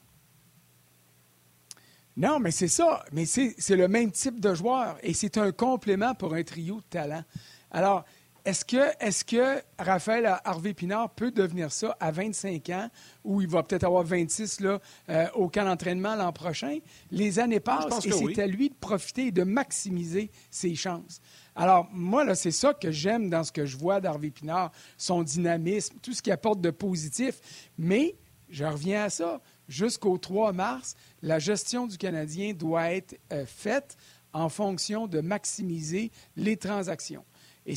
Non, 2.18 2.40
mais 2.40 2.52
c'est 2.52 2.68
ça. 2.68 3.06
Mais 3.12 3.26
c'est 3.26 3.76
le 3.76 3.88
même 3.88 4.12
type 4.12 4.40
de 4.40 4.54
joueur 4.56 4.98
et 5.04 5.14
c'est 5.14 5.38
un 5.38 5.52
complément 5.52 6.16
pour 6.16 6.34
un 6.34 6.44
trio 6.44 6.78
de 6.78 6.86
talent. 6.90 7.24
Alors, 7.70 8.04
est-ce 8.44 8.64
que, 8.64 8.78
est 9.06 9.26
que 9.26 9.62
Raphaël 9.78 10.40
Harvey 10.46 10.74
Pinard 10.74 11.10
peut 11.10 11.32
devenir 11.32 11.70
ça 11.70 11.98
à 12.00 12.12
25 12.12 12.70
ans 12.70 12.90
ou 13.26 13.42
il 13.42 13.48
va 13.48 13.62
peut-être 13.62 13.84
avoir 13.84 14.04
26 14.04 14.62
là, 14.62 14.80
euh, 15.10 15.28
au 15.36 15.50
camp 15.50 15.66
d'entraînement 15.66 16.16
l'an 16.16 16.32
prochain? 16.32 16.80
Les 17.12 17.40
années 17.40 17.60
passent 17.60 18.06
et 18.06 18.12
c'est 18.12 18.42
à 18.42 18.48
lui 18.48 18.70
de 18.70 18.76
profiter 18.76 19.28
et 19.28 19.32
de 19.32 19.44
maximiser 19.44 20.32
ses 20.50 20.76
chances. 20.76 21.20
Alors, 21.58 21.90
moi, 21.92 22.24
là, 22.24 22.36
c'est 22.36 22.52
ça 22.52 22.74
que 22.74 22.90
j'aime 22.90 23.30
dans 23.30 23.44
ce 23.44 23.52
que 23.52 23.66
je 23.66 23.76
vois 23.78 24.00
d'Harvey 24.00 24.30
Pinard, 24.30 24.72
son 24.98 25.24
dynamisme, 25.24 25.98
tout 26.02 26.14
ce 26.14 26.22
qu'il 26.22 26.32
apporte 26.32 26.62
de 26.62 26.72
positif. 26.72 27.42
Mais, 27.78 28.16
je 28.50 28.64
reviens 28.64 29.04
à 29.04 29.10
ça, 29.10 29.42
jusqu'au 29.68 30.18
3 30.18 30.54
mars, 30.54 30.96
la 31.22 31.40
gestion 31.40 31.88
du 31.88 31.98
Canadien 31.98 32.54
doit 32.54 32.92
être 32.92 33.20
euh, 33.32 33.46
faite 33.46 33.98
en 34.34 34.50
fonction 34.50 35.08
de 35.08 35.20
maximiser 35.20 36.12
les 36.36 36.58
transactions. 36.58 37.26
Et, 37.66 37.76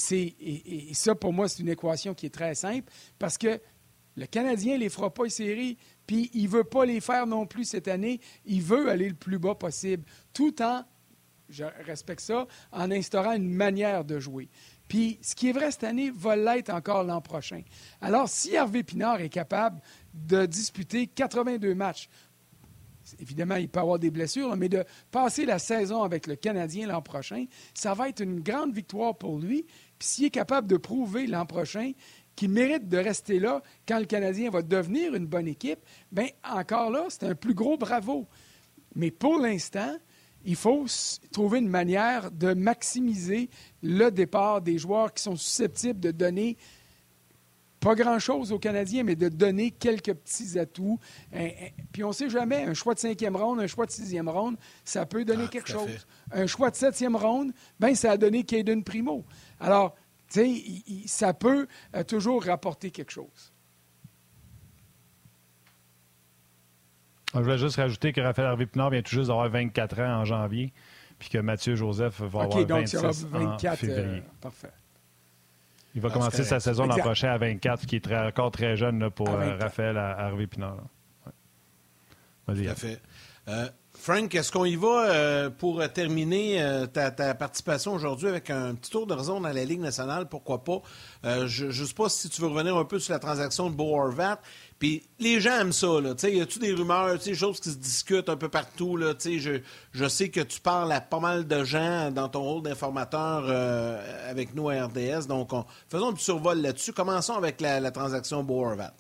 ça, 0.95 1.15
pour 1.15 1.33
moi, 1.33 1.49
c'est 1.49 1.63
une 1.63 1.69
équation 1.69 2.15
qui 2.15 2.27
est 2.27 2.35
très 2.35 2.55
simple 2.55 2.93
parce 3.19 3.37
que 3.37 3.61
le 4.17 4.27
Canadien 4.27 4.75
ne 4.75 4.81
les 4.81 4.89
fera 4.89 5.13
pas 5.13 5.25
les 5.25 5.31
séries, 5.31 5.79
puis 6.07 6.31
il 6.33 6.45
ne 6.45 6.49
veut 6.49 6.65
pas 6.65 6.85
les 6.85 7.01
faire 7.01 7.27
non 7.27 7.47
plus 7.47 7.65
cette 7.65 7.89
année. 7.89 8.21
Il 8.45 8.63
veut 8.63 8.89
aller 8.89 9.09
le 9.09 9.15
plus 9.15 9.39
bas 9.39 9.55
possible, 9.55 10.05
tout 10.33 10.63
en, 10.63 10.85
je 11.49 11.65
respecte 11.85 12.21
ça, 12.21 12.47
en 12.71 12.91
instaurant 12.91 13.33
une 13.33 13.51
manière 13.51 14.05
de 14.05 14.21
jouer. 14.21 14.49
Puis 14.91 15.21
ce 15.23 15.37
qui 15.37 15.49
est 15.49 15.53
vrai 15.53 15.71
cette 15.71 15.85
année 15.85 16.11
va 16.11 16.35
l'être 16.35 16.71
encore 16.71 17.05
l'an 17.05 17.21
prochain. 17.21 17.63
Alors, 18.01 18.29
si 18.29 18.55
Hervé 18.55 18.83
Pinard 18.83 19.21
est 19.21 19.29
capable 19.29 19.81
de 20.13 20.47
disputer 20.47 21.07
82 21.07 21.77
matchs, 21.77 22.09
évidemment, 23.21 23.55
il 23.55 23.69
peut 23.69 23.79
avoir 23.79 24.01
des 24.01 24.11
blessures, 24.11 24.57
mais 24.57 24.69
de 24.69 24.85
passer 25.13 25.47
la 25.47 25.61
saison 25.61 26.03
avec 26.03 26.27
le 26.27 26.35
Canadien 26.35 26.89
l'an 26.89 27.03
prochain, 27.03 27.45
ça 27.73 27.95
va 27.95 28.09
être 28.09 28.21
une 28.21 28.41
grande 28.41 28.75
victoire 28.75 29.17
pour 29.17 29.39
lui. 29.39 29.65
Puis 29.97 30.09
s'il 30.09 30.25
est 30.25 30.31
capable 30.31 30.67
de 30.67 30.77
prouver 30.77 31.29
l'an 31.29 31.47
prochain 31.47 31.93
qu'il 32.35 32.51
mérite 32.51 32.89
de 32.89 32.99
rester 32.99 33.39
là 33.39 33.63
quand 33.87 34.01
le 34.01 34.07
Canadien 34.07 34.51
va 34.51 34.63
devenir 34.63 35.15
une 35.15 35.27
bonne 35.27 35.47
équipe, 35.47 35.79
bien 36.11 36.27
encore 36.43 36.91
là, 36.91 37.05
c'est 37.11 37.27
un 37.27 37.37
plus 37.37 37.55
gros 37.55 37.77
bravo. 37.77 38.27
Mais 38.97 39.13
pour 39.13 39.39
l'instant, 39.39 39.95
il 40.45 40.57
faut 40.57 40.87
trouver 41.33 41.59
une 41.59 41.69
manière 41.69 42.31
de 42.31 42.55
maximiser 42.55 43.51
le 43.83 44.11
départ 44.11 44.61
des 44.63 44.79
joueurs 44.79 45.13
qui 45.13 45.23
sont 45.23 45.37
susceptibles 45.37 46.01
de 46.01 46.11
donner 46.11 46.57
pas 47.81 47.95
grand-chose 47.95 48.53
aux 48.53 48.59
Canadiens, 48.59 49.03
mais 49.05 49.17
de 49.17 49.29
donner 49.29 49.71
quelques 49.71 50.13
petits 50.13 50.59
atouts. 50.59 50.99
puis 51.93 52.05
on 52.05 52.09
ne 52.09 52.13
sait 52.13 52.29
jamais, 52.29 52.65
un 52.65 52.75
choix 52.75 52.95
de 52.95 52.99
cinquième 52.99 53.37
ronde, 53.37 53.59
un 53.61 53.67
choix 53.67 53.87
de 53.87 53.91
sixième 53.91 54.29
ronde, 54.29 54.57
ça 54.85 55.07
peut 55.07 55.25
donner 55.25 55.45
ah, 55.47 55.51
quelque 55.51 55.71
chose. 55.71 56.07
Un 56.31 56.47
choix 56.47 56.71
de 56.71 56.77
septième 56.77 57.17
ronde, 57.17 57.53
ben 57.79 57.95
ça 57.95 58.13
a 58.13 58.17
donné 58.17 58.45
Caden 58.45 58.85
Primo. 58.85 59.25
Alors, 59.59 59.95
tu 60.31 60.41
sais, 60.41 60.83
ça 61.07 61.33
peut 61.33 61.67
euh, 61.97 62.05
toujours 62.05 62.45
rapporter 62.45 62.91
quelque 62.91 63.11
chose. 63.11 63.50
Je 67.35 67.39
voulais 67.41 67.59
juste 67.59 67.77
rajouter 67.77 68.13
que 68.13 68.21
Raphaël 68.21 68.49
Harvey 68.49 68.67
Pinard 68.67 68.91
vient 68.91 69.03
tout 69.03 69.15
juste 69.15 69.29
d'avoir 69.29 69.49
24 69.49 70.01
ans 70.01 70.21
en 70.21 70.25
janvier, 70.25 70.73
puis 71.19 71.29
que 71.29 71.39
Mathieu 71.39 71.77
Joseph 71.77 72.21
va 72.21 72.43
avoir 72.43 72.67
26 72.67 72.97
en 73.05 73.13
février. 73.77 74.19
Euh, 74.19 74.21
parfait. 74.41 74.71
Il 75.95 76.01
va 76.01 76.09
ah, 76.11 76.15
commencer 76.15 76.45
sa 76.45 76.61
saison 76.61 76.87
l'an 76.87 76.97
prochain 76.97 77.31
à 77.31 77.39
24, 77.39 77.83
ce 77.83 77.87
qui 77.87 77.97
est 77.97 78.13
encore 78.13 78.51
très 78.51 78.77
jeune 78.77 79.11
pour 79.11 79.29
euh, 79.29 79.57
Raphaël 79.59 79.97
Harvey 79.97 80.47
Pinard. 80.47 80.79
Vas-y. 82.47 82.65
Tout 82.65 82.71
à 82.71 82.75
fait. 82.75 83.01
Euh, 83.49 83.69
Frank, 83.93 84.35
est-ce 84.35 84.53
qu'on 84.53 84.65
y 84.65 84.77
va 84.77 85.11
euh, 85.11 85.51
pour 85.51 85.83
terminer 85.93 86.87
ta, 86.93 87.35
participation 87.35 87.93
aujourd'hui 87.93 88.29
avec 88.29 88.51
un 88.51 88.75
petit 88.75 88.91
tour 88.91 89.07
de 89.07 89.15
raison 89.15 89.41
dans 89.41 89.49
la 89.49 89.65
Ligue 89.65 89.81
nationale? 89.81 90.29
Pourquoi 90.29 90.63
pas? 90.63 90.81
je 91.25 91.67
ne 91.67 91.73
sais 91.73 91.95
pas 91.95 92.09
si 92.09 92.29
tu 92.29 92.41
veux 92.41 92.49
revenir 92.49 92.77
un 92.77 92.85
peu 92.85 92.99
sur 92.99 93.13
la 93.13 93.19
transaction 93.19 93.69
de 93.69 93.75
Bo 93.75 93.97
Horvat. 93.97 94.41
Puis 94.81 95.07
les 95.19 95.41
gens 95.41 95.61
aiment 95.61 95.75
ça, 95.75 96.01
là. 96.01 96.15
y 96.23 96.41
a-tu 96.41 96.59
des 96.59 96.73
rumeurs, 96.73 97.19
des 97.19 97.35
choses 97.35 97.61
qui 97.61 97.69
se 97.69 97.77
discutent 97.77 98.31
un 98.31 98.39
peu 98.39 98.49
partout, 98.49 98.97
là? 98.97 99.13
Je, 99.23 99.61
je 99.93 100.09
sais 100.09 100.31
que 100.31 100.41
tu 100.41 100.59
parles 100.59 100.91
à 100.91 101.03
pas 101.03 101.21
mal 101.21 101.47
de 101.47 101.65
gens 101.65 102.11
dans 102.11 102.31
ton 102.31 102.43
rôle 102.43 102.63
d'informateur 102.63 103.45
euh, 103.47 104.31
avec 104.31 104.55
nous 104.55 104.71
à 104.71 104.87
RDS. 104.87 105.27
Donc, 105.29 105.51
faisons 105.91 106.09
un 106.09 106.13
petit 106.15 106.25
survol 106.25 106.63
là-dessus. 106.63 106.95
Commençons 106.95 107.35
avec 107.35 107.61
la, 107.61 107.91
transaction 107.91 108.43
Boervat. 108.43 108.95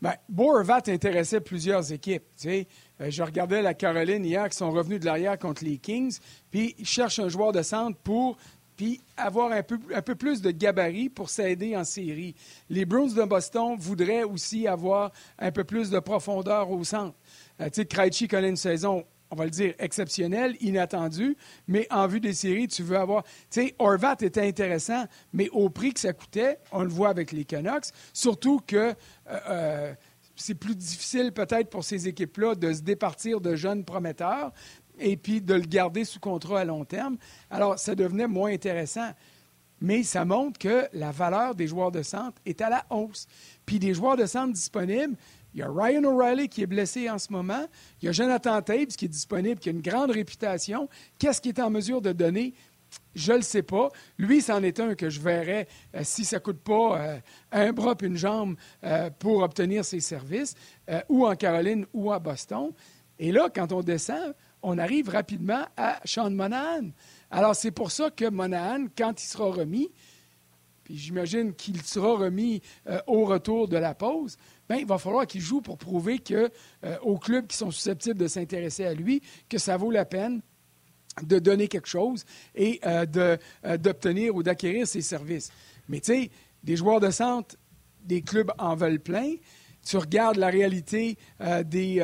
Bien, 0.00 0.14
Boervat 0.28 0.82
intéressait 0.86 1.40
plusieurs 1.40 1.92
équipes. 1.92 2.22
Euh, 2.46 2.64
je 3.00 3.22
regardais 3.24 3.62
la 3.62 3.74
Caroline 3.74 4.24
hier 4.24 4.48
qui 4.48 4.56
sont 4.56 4.70
revenus 4.70 5.00
de 5.00 5.06
l'arrière 5.06 5.40
contre 5.40 5.64
les 5.64 5.78
Kings, 5.78 6.20
puis 6.52 6.76
ils 6.78 6.86
cherchent 6.86 7.18
un 7.18 7.28
joueur 7.28 7.50
de 7.50 7.62
centre 7.62 7.98
pour 8.04 8.36
puis 8.80 8.98
avoir 9.18 9.52
un 9.52 9.62
peu, 9.62 10.14
plus 10.14 10.40
de 10.40 10.50
gabarit 10.50 11.10
pour 11.10 11.28
s'aider 11.28 11.76
en 11.76 11.84
série. 11.84 12.34
Les 12.70 12.86
Bruins 12.86 13.12
de 13.12 13.24
Boston 13.24 13.76
voudraient 13.78 14.22
aussi 14.22 14.66
avoir 14.66 15.12
un 15.38 15.52
peu 15.52 15.64
plus 15.64 15.90
de 15.90 15.98
profondeur 15.98 16.70
au 16.70 16.82
centre. 16.82 17.14
Euh, 17.60 17.66
tu 17.66 17.82
sais, 17.82 17.84
Krejci 17.84 18.26
connaît 18.26 18.48
une 18.48 18.56
saison 18.56 19.04
on 19.30 19.36
va 19.36 19.44
le 19.44 19.50
dire, 19.50 19.74
exceptionnelle, 19.78 20.56
inattendue, 20.60 21.36
mais 21.68 21.86
en 21.90 22.06
vue 22.06 22.20
des 22.20 22.32
séries, 22.32 22.66
tu 22.68 22.82
veux 22.82 22.96
avoir... 22.96 23.22
Tu 23.50 23.66
sais, 23.66 23.74
Orvat 23.78 24.16
était 24.22 24.48
intéressant, 24.48 25.04
mais 25.34 25.48
au 25.50 25.68
prix 25.68 25.92
que 25.92 26.00
ça 26.00 26.14
coûtait, 26.14 26.58
on 26.72 26.82
le 26.82 26.88
voit 26.88 27.10
avec 27.10 27.30
les 27.30 27.44
Canucks, 27.44 27.92
surtout 28.12 28.60
que 28.66 28.76
euh, 28.76 28.94
euh, 29.48 29.94
c'est 30.40 30.54
plus 30.54 30.74
difficile 30.74 31.32
peut-être 31.32 31.68
pour 31.68 31.84
ces 31.84 32.08
équipes-là 32.08 32.54
de 32.54 32.72
se 32.72 32.80
départir 32.80 33.40
de 33.40 33.54
jeunes 33.54 33.84
prometteurs 33.84 34.52
et 35.00 35.16
puis 35.16 35.40
de 35.40 35.54
le 35.54 35.60
garder 35.60 36.04
sous 36.04 36.20
contrat 36.20 36.60
à 36.60 36.64
long 36.64 36.84
terme. 36.84 37.16
Alors, 37.50 37.78
ça 37.78 37.94
devenait 37.94 38.28
moins 38.28 38.52
intéressant. 38.52 39.10
Mais 39.80 40.02
ça 40.02 40.24
montre 40.26 40.58
que 40.58 40.86
la 40.92 41.10
valeur 41.10 41.54
des 41.54 41.66
joueurs 41.66 41.90
de 41.90 42.02
centre 42.02 42.40
est 42.44 42.60
à 42.60 42.68
la 42.68 42.84
hausse. 42.90 43.26
Puis 43.64 43.78
des 43.78 43.94
joueurs 43.94 44.16
de 44.16 44.26
centre 44.26 44.52
disponibles, 44.52 45.16
il 45.54 45.60
y 45.60 45.62
a 45.62 45.70
Ryan 45.70 46.04
O'Reilly 46.04 46.48
qui 46.48 46.62
est 46.62 46.66
blessé 46.66 47.08
en 47.10 47.18
ce 47.18 47.32
moment. 47.32 47.66
Il 48.00 48.06
y 48.06 48.08
a 48.08 48.12
Jonathan 48.12 48.60
Tabes 48.62 48.88
qui 48.88 49.06
est 49.06 49.08
disponible, 49.08 49.58
qui 49.58 49.70
a 49.70 49.72
une 49.72 49.80
grande 49.80 50.10
réputation. 50.10 50.88
Qu'est-ce 51.18 51.40
qu'il 51.40 51.50
est 51.50 51.60
en 51.60 51.70
mesure 51.70 52.02
de 52.02 52.12
donner? 52.12 52.54
Je 53.14 53.32
ne 53.32 53.38
le 53.38 53.42
sais 53.42 53.62
pas. 53.62 53.88
Lui, 54.18 54.42
c'en 54.42 54.62
est 54.62 54.80
un 54.80 54.94
que 54.94 55.10
je 55.10 55.20
verrais 55.20 55.66
euh, 55.94 56.00
si 56.02 56.24
ça 56.24 56.36
ne 56.36 56.42
coûte 56.42 56.60
pas 56.60 57.00
euh, 57.00 57.18
un 57.52 57.72
bras 57.72 57.94
une 58.02 58.16
jambe 58.16 58.56
euh, 58.84 59.10
pour 59.18 59.42
obtenir 59.42 59.84
ses 59.84 60.00
services, 60.00 60.54
ou 61.08 61.26
en 61.26 61.36
Caroline 61.36 61.86
ou 61.92 62.12
à 62.12 62.18
Boston. 62.18 62.72
Et 63.18 63.32
là, 63.32 63.48
quand 63.54 63.72
on 63.72 63.82
descend, 63.82 64.34
on 64.62 64.78
arrive 64.78 65.08
rapidement 65.08 65.64
à 65.76 66.00
Sean 66.04 66.30
Monahan. 66.30 66.90
Alors, 67.30 67.54
c'est 67.54 67.70
pour 67.70 67.90
ça 67.90 68.10
que 68.10 68.28
Monahan, 68.28 68.86
quand 68.96 69.22
il 69.22 69.26
sera 69.26 69.50
remis, 69.50 69.90
puis 70.84 70.96
j'imagine 70.96 71.54
qu'il 71.54 71.80
sera 71.82 72.16
remis 72.16 72.60
euh, 72.88 73.00
au 73.06 73.24
retour 73.24 73.68
de 73.68 73.76
la 73.76 73.94
pause, 73.94 74.36
bien, 74.68 74.78
il 74.78 74.86
va 74.86 74.98
falloir 74.98 75.26
qu'il 75.26 75.40
joue 75.40 75.60
pour 75.60 75.78
prouver 75.78 76.18
que, 76.18 76.50
euh, 76.84 76.98
aux 77.02 77.18
clubs 77.18 77.46
qui 77.46 77.56
sont 77.56 77.70
susceptibles 77.70 78.18
de 78.18 78.26
s'intéresser 78.26 78.84
à 78.84 78.94
lui, 78.94 79.22
que 79.48 79.58
ça 79.58 79.76
vaut 79.76 79.90
la 79.90 80.04
peine 80.04 80.40
de 81.22 81.38
donner 81.38 81.68
quelque 81.68 81.88
chose 81.88 82.24
et 82.54 82.80
euh, 82.86 83.36
d'obtenir 83.78 84.34
ou 84.34 84.42
d'acquérir 84.42 84.86
ses 84.86 85.02
services. 85.02 85.50
Mais 85.88 86.00
tu 86.00 86.12
sais, 86.12 86.30
des 86.62 86.76
joueurs 86.76 87.00
de 87.00 87.10
centre, 87.10 87.56
des 88.02 88.22
clubs 88.22 88.52
en 88.58 88.74
veulent 88.74 89.00
plein. 89.00 89.34
Tu 89.84 89.96
regardes 89.96 90.36
la 90.36 90.48
réalité 90.48 91.16
des 91.64 92.00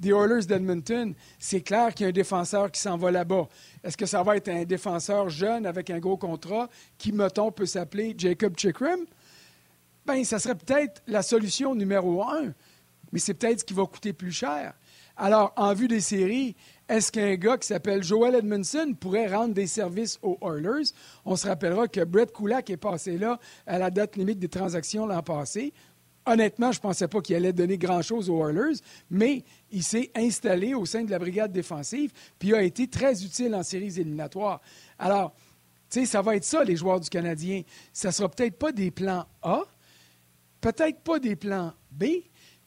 des 0.00 0.10
Oilers 0.10 0.46
d'Edmonton, 0.46 1.14
c'est 1.38 1.60
clair 1.60 1.94
qu'il 1.94 2.04
y 2.04 2.06
a 2.06 2.10
un 2.10 2.12
défenseur 2.12 2.70
qui 2.70 2.80
s'en 2.80 2.96
va 2.96 3.10
là-bas. 3.10 3.48
Est-ce 3.82 3.96
que 3.96 4.06
ça 4.06 4.22
va 4.22 4.36
être 4.36 4.48
un 4.48 4.64
défenseur 4.64 5.28
jeune 5.28 5.66
avec 5.66 5.90
un 5.90 5.98
gros 5.98 6.16
contrat 6.16 6.68
qui, 6.98 7.12
mettons, 7.12 7.52
peut 7.52 7.66
s'appeler 7.66 8.14
Jacob 8.16 8.56
Chickrim? 8.56 9.06
Bien, 10.06 10.24
ça 10.24 10.38
serait 10.38 10.56
peut-être 10.56 11.02
la 11.06 11.22
solution 11.22 11.74
numéro 11.74 12.22
un, 12.22 12.52
mais 13.12 13.18
c'est 13.18 13.34
peut-être 13.34 13.60
ce 13.60 13.64
qui 13.64 13.74
va 13.74 13.86
coûter 13.86 14.12
plus 14.12 14.32
cher. 14.32 14.74
Alors, 15.16 15.52
en 15.56 15.72
vue 15.74 15.86
des 15.86 16.00
séries, 16.00 16.56
est-ce 16.88 17.12
qu'un 17.12 17.34
gars 17.36 17.56
qui 17.56 17.68
s'appelle 17.68 18.02
Joel 18.02 18.34
Edmondson 18.34 18.94
pourrait 18.98 19.28
rendre 19.28 19.54
des 19.54 19.68
services 19.68 20.18
aux 20.22 20.36
Oilers? 20.42 20.90
On 21.24 21.36
se 21.36 21.46
rappellera 21.46 21.86
que 21.88 22.04
Brett 22.04 22.32
Kulak 22.32 22.68
est 22.68 22.76
passé 22.76 23.16
là 23.16 23.38
à 23.66 23.78
la 23.78 23.90
date 23.90 24.16
limite 24.16 24.38
des 24.38 24.48
transactions 24.48 25.06
l'an 25.06 25.22
passé. 25.22 25.72
Honnêtement, 26.26 26.72
je 26.72 26.78
ne 26.78 26.82
pensais 26.82 27.06
pas 27.06 27.20
qu'il 27.20 27.36
allait 27.36 27.52
donner 27.52 27.76
grand-chose 27.76 28.30
aux 28.30 28.48
Oilers, 28.48 28.78
mais 29.10 29.44
il 29.70 29.82
s'est 29.82 30.10
installé 30.14 30.74
au 30.74 30.86
sein 30.86 31.04
de 31.04 31.10
la 31.10 31.18
brigade 31.18 31.52
défensive, 31.52 32.12
puis 32.38 32.54
a 32.54 32.62
été 32.62 32.88
très 32.88 33.22
utile 33.24 33.54
en 33.54 33.62
séries 33.62 34.00
éliminatoires. 34.00 34.60
Alors, 34.98 35.34
tu 35.90 36.00
sais, 36.00 36.06
ça 36.06 36.22
va 36.22 36.36
être 36.36 36.44
ça, 36.44 36.64
les 36.64 36.76
joueurs 36.76 36.98
du 36.98 37.10
Canadien. 37.10 37.62
Ça 37.92 38.08
ne 38.08 38.12
sera 38.12 38.28
peut-être 38.30 38.56
pas 38.56 38.72
des 38.72 38.90
plans 38.90 39.26
A, 39.42 39.62
peut-être 40.60 41.00
pas 41.00 41.18
des 41.18 41.36
plans 41.36 41.74
B, 41.90 42.04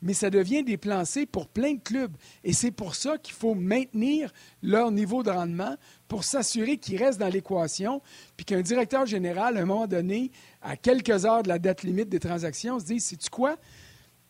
mais 0.01 0.13
ça 0.13 0.29
devient 0.29 0.63
des 0.63 0.77
plans 0.77 1.03
pour 1.31 1.47
plein 1.47 1.73
de 1.73 1.79
clubs. 1.79 2.15
Et 2.43 2.53
c'est 2.53 2.71
pour 2.71 2.95
ça 2.95 3.17
qu'il 3.17 3.33
faut 3.33 3.55
maintenir 3.55 4.31
leur 4.62 4.91
niveau 4.91 5.23
de 5.23 5.29
rendement 5.29 5.75
pour 6.07 6.23
s'assurer 6.23 6.77
qu'ils 6.77 7.01
restent 7.03 7.19
dans 7.19 7.29
l'équation, 7.29 8.01
puis 8.36 8.45
qu'un 8.45 8.62
directeur 8.62 9.05
général, 9.05 9.57
à 9.57 9.62
un 9.62 9.65
moment 9.65 9.88
donné, 9.88 10.31
à 10.62 10.77
quelques 10.77 11.25
heures 11.25 11.43
de 11.43 11.49
la 11.49 11.60
date 11.60 11.83
limite 11.83 12.10
des 12.10 12.19
transactions, 12.19 12.79
se 12.79 12.86
dise, 12.86 13.05
sais-tu 13.05 13.29
quoi? 13.29 13.57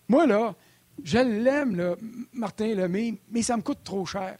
Moi, 0.07 0.25
là, 0.25 0.55
je 1.03 1.19
l'aime, 1.19 1.95
Martin 2.33 2.73
Lemay, 2.73 3.15
mais 3.29 3.41
ça 3.41 3.57
me 3.57 3.61
coûte 3.61 3.79
trop 3.83 4.05
cher. 4.05 4.37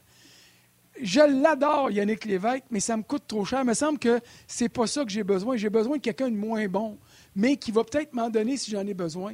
Je 1.00 1.20
l'adore, 1.20 1.92
Yannick 1.92 2.26
Lévesque, 2.26 2.64
mais 2.72 2.80
ça 2.80 2.98
me 2.98 3.04
coûte 3.04 3.24
trop 3.28 3.46
cher. 3.46 3.62
Il 3.62 3.68
me 3.68 3.76
semble 3.76 4.00
que 4.00 4.20
c'est 4.48 4.70
pas 4.70 4.88
ça 4.88 5.04
que 5.06 5.12
j'ai 5.12 5.24
besoin. 5.24 5.56
J'ai 5.56 5.70
besoin 5.70 5.98
de 5.98 6.02
quelqu'un 6.02 6.32
de 6.32 6.36
moins 6.36 6.68
bon, 6.68 6.98
mais 7.36 7.58
qui 7.58 7.72
va 7.72 7.84
peut-être 7.84 8.14
m'en 8.14 8.32
donner 8.32 8.58
si 8.58 8.72
j'en 8.72 8.86
ai 8.88 8.96
besoin. 8.96 9.34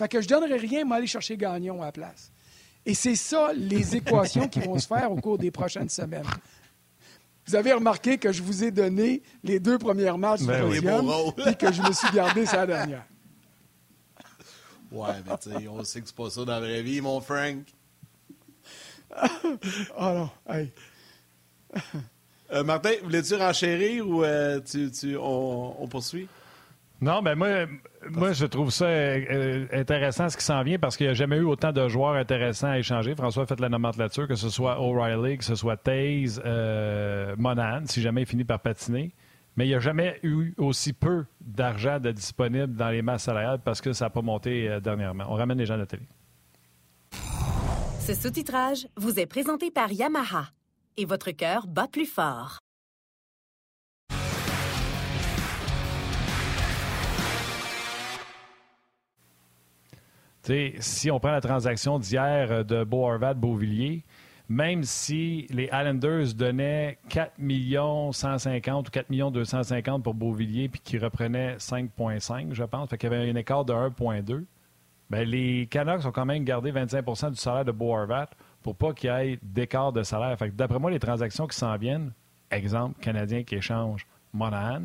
Fait 0.00 0.08
que 0.08 0.22
je 0.22 0.26
ne 0.26 0.30
donnerai 0.30 0.56
rien, 0.56 0.86
mais 0.86 0.96
aller 0.96 1.06
chercher 1.06 1.36
Gagnon 1.36 1.82
à 1.82 1.86
la 1.86 1.92
place. 1.92 2.32
Et 2.86 2.94
c'est 2.94 3.16
ça, 3.16 3.52
les 3.52 3.96
équations 3.96 4.48
qui 4.48 4.60
vont 4.60 4.78
se 4.78 4.86
faire 4.86 5.12
au 5.12 5.16
cours 5.16 5.36
des 5.36 5.50
prochaines 5.50 5.90
semaines. 5.90 6.24
Vous 7.46 7.54
avez 7.54 7.74
remarqué 7.74 8.16
que 8.16 8.32
je 8.32 8.42
vous 8.42 8.64
ai 8.64 8.70
donné 8.70 9.22
les 9.44 9.60
deux 9.60 9.76
premières 9.76 10.16
matchs 10.16 10.40
ben 10.40 10.70
du 10.70 10.78
et 10.78 11.54
que 11.54 11.70
je 11.70 11.82
me 11.82 11.92
suis 11.92 12.10
gardé 12.14 12.46
sa 12.46 12.66
dernière. 12.66 13.04
Ouais, 14.90 15.08
mais 15.26 15.36
tu 15.36 15.50
sais, 15.50 15.68
on 15.68 15.84
sait 15.84 16.00
que 16.00 16.06
c'est 16.06 16.16
pas 16.16 16.30
ça 16.30 16.46
dans 16.46 16.52
la 16.52 16.60
vraie 16.60 16.82
vie, 16.82 17.02
mon 17.02 17.20
Frank. 17.20 17.58
oh 19.20 20.00
non, 20.00 20.30
hey. 20.48 20.72
Euh, 22.52 22.64
Martin, 22.64 22.92
voulais-tu 23.02 23.34
renchérir 23.34 24.08
ou 24.08 24.24
euh, 24.24 24.60
tu, 24.60 24.90
tu, 24.90 25.16
on 25.18 25.86
poursuit? 25.88 26.26
Non, 27.00 27.22
ben 27.22 27.34
moi, 27.34 27.66
moi, 28.10 28.32
je 28.32 28.44
trouve 28.44 28.70
ça 28.70 28.84
euh, 28.84 29.66
intéressant 29.72 30.28
ce 30.28 30.36
qui 30.36 30.44
s'en 30.44 30.62
vient 30.62 30.78
parce 30.78 30.98
qu'il 30.98 31.06
n'y 31.06 31.12
a 31.12 31.14
jamais 31.14 31.36
eu 31.36 31.44
autant 31.44 31.72
de 31.72 31.88
joueurs 31.88 32.14
intéressants 32.14 32.68
à 32.68 32.78
échanger. 32.78 33.14
François 33.14 33.44
a 33.44 33.46
fait 33.46 33.58
la 33.58 33.70
nomenclature, 33.70 34.28
que 34.28 34.34
ce 34.34 34.50
soit 34.50 34.78
O'Reilly, 34.78 35.38
que 35.38 35.44
ce 35.44 35.54
soit 35.54 35.78
Taze, 35.78 36.42
euh, 36.44 37.34
Monahan, 37.38 37.84
si 37.86 38.02
jamais 38.02 38.22
il 38.22 38.26
finit 38.26 38.44
par 38.44 38.60
patiner. 38.60 39.14
mais 39.56 39.64
il 39.64 39.68
n'y 39.68 39.74
a 39.74 39.80
jamais 39.80 40.20
eu 40.22 40.52
aussi 40.58 40.92
peu 40.92 41.24
d'argent 41.40 41.98
disponible 41.98 42.74
dans 42.74 42.90
les 42.90 43.00
masses 43.00 43.24
salariales 43.24 43.60
parce 43.64 43.80
que 43.80 43.94
ça 43.94 44.06
n'a 44.06 44.10
pas 44.10 44.22
monté 44.22 44.68
euh, 44.68 44.80
dernièrement. 44.80 45.24
On 45.28 45.34
ramène 45.34 45.56
les 45.56 45.66
gens 45.66 45.74
à 45.74 45.78
la 45.78 45.86
télé. 45.86 46.02
Ce 48.00 48.14
sous-titrage 48.14 48.88
vous 48.96 49.18
est 49.18 49.26
présenté 49.26 49.70
par 49.70 49.90
Yamaha 49.90 50.48
et 50.98 51.06
votre 51.06 51.30
cœur 51.30 51.66
bat 51.66 51.88
plus 51.88 52.06
fort. 52.06 52.58
Si 60.44 61.10
on 61.10 61.20
prend 61.20 61.32
la 61.32 61.40
transaction 61.40 61.98
d'hier 61.98 62.48
euh, 62.50 62.62
de 62.62 62.84
Beau 62.84 63.08
Beauvilliers, 63.36 64.04
même 64.48 64.82
si 64.82 65.46
les 65.50 65.66
Islanders 65.66 66.34
donnaient 66.34 66.98
4 67.08 67.34
150 68.12 68.88
ou 68.88 68.90
4 68.90 69.30
250 69.30 70.02
pour 70.02 70.14
Beauvilliers 70.14 70.68
puis 70.68 70.80
qu'ils 70.80 71.02
reprenaient 71.02 71.56
5,5, 71.56 72.52
je 72.52 72.64
pense, 72.64 72.90
fait 72.90 72.98
qu'il 72.98 73.12
y 73.12 73.14
avait 73.14 73.30
un 73.30 73.36
écart 73.36 73.64
de 73.64 73.72
1,2, 73.72 74.44
ben 75.08 75.28
les 75.28 75.66
Canucks 75.66 76.04
ont 76.04 76.12
quand 76.12 76.26
même 76.26 76.44
gardé 76.44 76.72
25% 76.72 77.30
du 77.30 77.36
salaire 77.36 77.64
de 77.64 77.72
Beau 77.72 77.94
pour 78.62 78.76
pas 78.76 78.92
qu'il 78.92 79.10
y 79.10 79.12
ait 79.12 79.38
d'écart 79.42 79.92
de 79.92 80.02
salaire. 80.02 80.36
D'après 80.52 80.78
moi, 80.78 80.90
les 80.90 80.98
transactions 80.98 81.46
qui 81.46 81.56
s'en 81.56 81.76
viennent, 81.76 82.12
exemple, 82.50 83.00
Canadien 83.00 83.42
qui 83.42 83.56
échange 83.56 84.06
Monahan, 84.32 84.82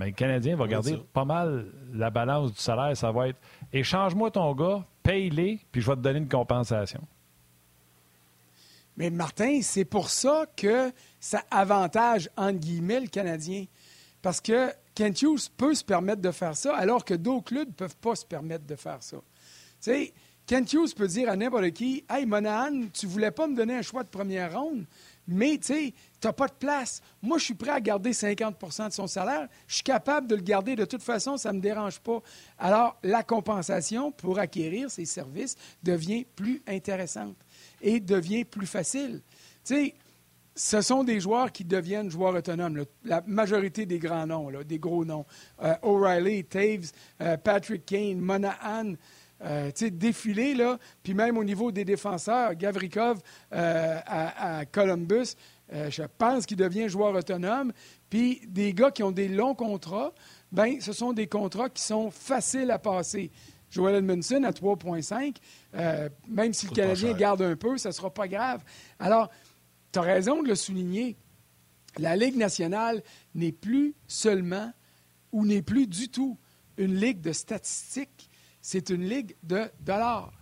mais 0.00 0.06
le 0.06 0.12
Canadien 0.12 0.56
va 0.56 0.66
garder 0.66 0.96
pas 1.12 1.26
mal 1.26 1.66
la 1.92 2.08
balance 2.08 2.54
du 2.54 2.58
salaire. 2.58 2.96
Ça 2.96 3.12
va 3.12 3.28
être 3.28 3.38
échange-moi 3.70 4.30
ton 4.30 4.54
gars, 4.54 4.86
paye-les, 5.02 5.60
puis 5.70 5.82
je 5.82 5.90
vais 5.90 5.96
te 5.96 6.00
donner 6.00 6.20
une 6.20 6.28
compensation. 6.28 7.02
Mais 8.96 9.10
Martin, 9.10 9.60
c'est 9.62 9.84
pour 9.84 10.08
ça 10.08 10.46
que 10.56 10.90
ça 11.20 11.44
avantage, 11.50 12.30
entre 12.38 12.58
guillemets, 12.58 13.00
le 13.00 13.08
Canadien. 13.08 13.66
Parce 14.22 14.40
que 14.40 14.70
Kent 14.94 15.20
Hughes 15.20 15.50
peut 15.54 15.74
se 15.74 15.84
permettre 15.84 16.22
de 16.22 16.30
faire 16.30 16.56
ça, 16.56 16.74
alors 16.76 17.04
que 17.04 17.12
d'autres 17.12 17.44
clubs 17.44 17.68
ne 17.68 17.74
peuvent 17.74 17.96
pas 17.98 18.14
se 18.14 18.24
permettre 18.24 18.64
de 18.64 18.76
faire 18.76 19.02
ça. 19.02 19.18
Tu 19.18 19.22
sais, 19.80 20.14
Kent 20.46 20.72
Hughes 20.72 20.94
peut 20.96 21.08
dire 21.08 21.28
à 21.28 21.36
n'importe 21.36 21.72
qui 21.72 22.04
Hey, 22.08 22.24
Monahan, 22.24 22.88
tu 22.90 23.06
voulais 23.06 23.30
pas 23.32 23.46
me 23.46 23.54
donner 23.54 23.76
un 23.76 23.82
choix 23.82 24.02
de 24.02 24.08
première 24.08 24.58
ronde, 24.58 24.86
mais 25.28 25.58
tu 25.58 25.74
sais, 25.74 25.94
tu 26.20 26.26
n'as 26.26 26.32
pas 26.32 26.48
de 26.48 26.54
place. 26.54 27.00
Moi, 27.22 27.38
je 27.38 27.44
suis 27.44 27.54
prêt 27.54 27.70
à 27.70 27.80
garder 27.80 28.10
50% 28.10 28.88
de 28.88 28.92
son 28.92 29.06
salaire. 29.06 29.48
Je 29.66 29.76
suis 29.76 29.82
capable 29.82 30.26
de 30.26 30.34
le 30.34 30.42
garder 30.42 30.76
de 30.76 30.84
toute 30.84 31.02
façon, 31.02 31.36
ça 31.36 31.52
ne 31.52 31.58
me 31.58 31.62
dérange 31.62 31.98
pas. 32.00 32.20
Alors, 32.58 32.98
la 33.02 33.22
compensation 33.22 34.12
pour 34.12 34.38
acquérir 34.38 34.90
ces 34.90 35.06
services 35.06 35.56
devient 35.82 36.26
plus 36.36 36.62
intéressante 36.66 37.36
et 37.80 38.00
devient 38.00 38.44
plus 38.44 38.66
facile. 38.66 39.22
Tu 39.64 39.74
sais, 39.74 39.94
ce 40.54 40.82
sont 40.82 41.04
des 41.04 41.20
joueurs 41.20 41.52
qui 41.52 41.64
deviennent 41.64 42.10
joueurs 42.10 42.34
autonomes. 42.34 42.84
La 43.04 43.22
majorité 43.26 43.86
des 43.86 43.98
grands 43.98 44.26
noms, 44.26 44.50
des 44.62 44.78
gros 44.78 45.04
noms. 45.04 45.24
Euh, 45.62 45.74
O'Reilly, 45.82 46.44
Taves, 46.44 46.90
euh, 47.22 47.38
Patrick 47.38 47.86
Kane, 47.86 48.18
Monahan, 48.18 48.94
euh, 49.42 49.70
défilé, 49.92 50.54
là, 50.54 50.78
puis 51.02 51.14
même 51.14 51.38
au 51.38 51.44
niveau 51.44 51.72
des 51.72 51.84
défenseurs, 51.84 52.54
Gavrikov 52.54 53.20
euh, 53.54 53.98
à, 54.06 54.66
Columbus, 54.66 55.34
euh, 55.72 55.90
je 55.90 56.02
pense 56.18 56.46
qu'il 56.46 56.56
devient 56.56 56.88
joueur 56.88 57.14
autonome. 57.14 57.72
Puis 58.08 58.40
des 58.46 58.72
gars 58.74 58.90
qui 58.90 59.02
ont 59.02 59.12
des 59.12 59.28
longs 59.28 59.54
contrats, 59.54 60.12
ben, 60.52 60.80
ce 60.80 60.92
sont 60.92 61.12
des 61.12 61.26
contrats 61.26 61.70
qui 61.70 61.82
sont 61.82 62.10
faciles 62.10 62.70
à 62.70 62.78
passer. 62.78 63.30
Joel 63.70 63.96
Edmondson 63.96 64.42
à 64.42 64.50
3,5, 64.50 65.36
même 66.28 66.52
si 66.52 66.66
le 66.66 66.72
Canadien 66.72 67.12
garde 67.12 67.42
un 67.42 67.54
peu, 67.54 67.78
ça 67.78 67.90
ne 67.90 67.94
sera 67.94 68.12
pas 68.12 68.26
grave. 68.26 68.64
Alors, 68.98 69.30
tu 69.92 70.00
as 70.00 70.02
raison 70.02 70.42
de 70.42 70.48
le 70.48 70.56
souligner. 70.56 71.16
La 71.96 72.16
Ligue 72.16 72.36
nationale 72.36 73.00
n'est 73.36 73.52
plus 73.52 73.94
seulement 74.08 74.72
ou 75.30 75.46
n'est 75.46 75.62
plus 75.62 75.86
du 75.86 76.08
tout 76.08 76.36
une 76.78 76.96
ligue 76.96 77.20
de 77.20 77.32
statistiques 77.32 78.30
c'est 78.62 78.90
une 78.90 79.08
ligue 79.08 79.36
de 79.42 79.70
dollars. 79.80 80.32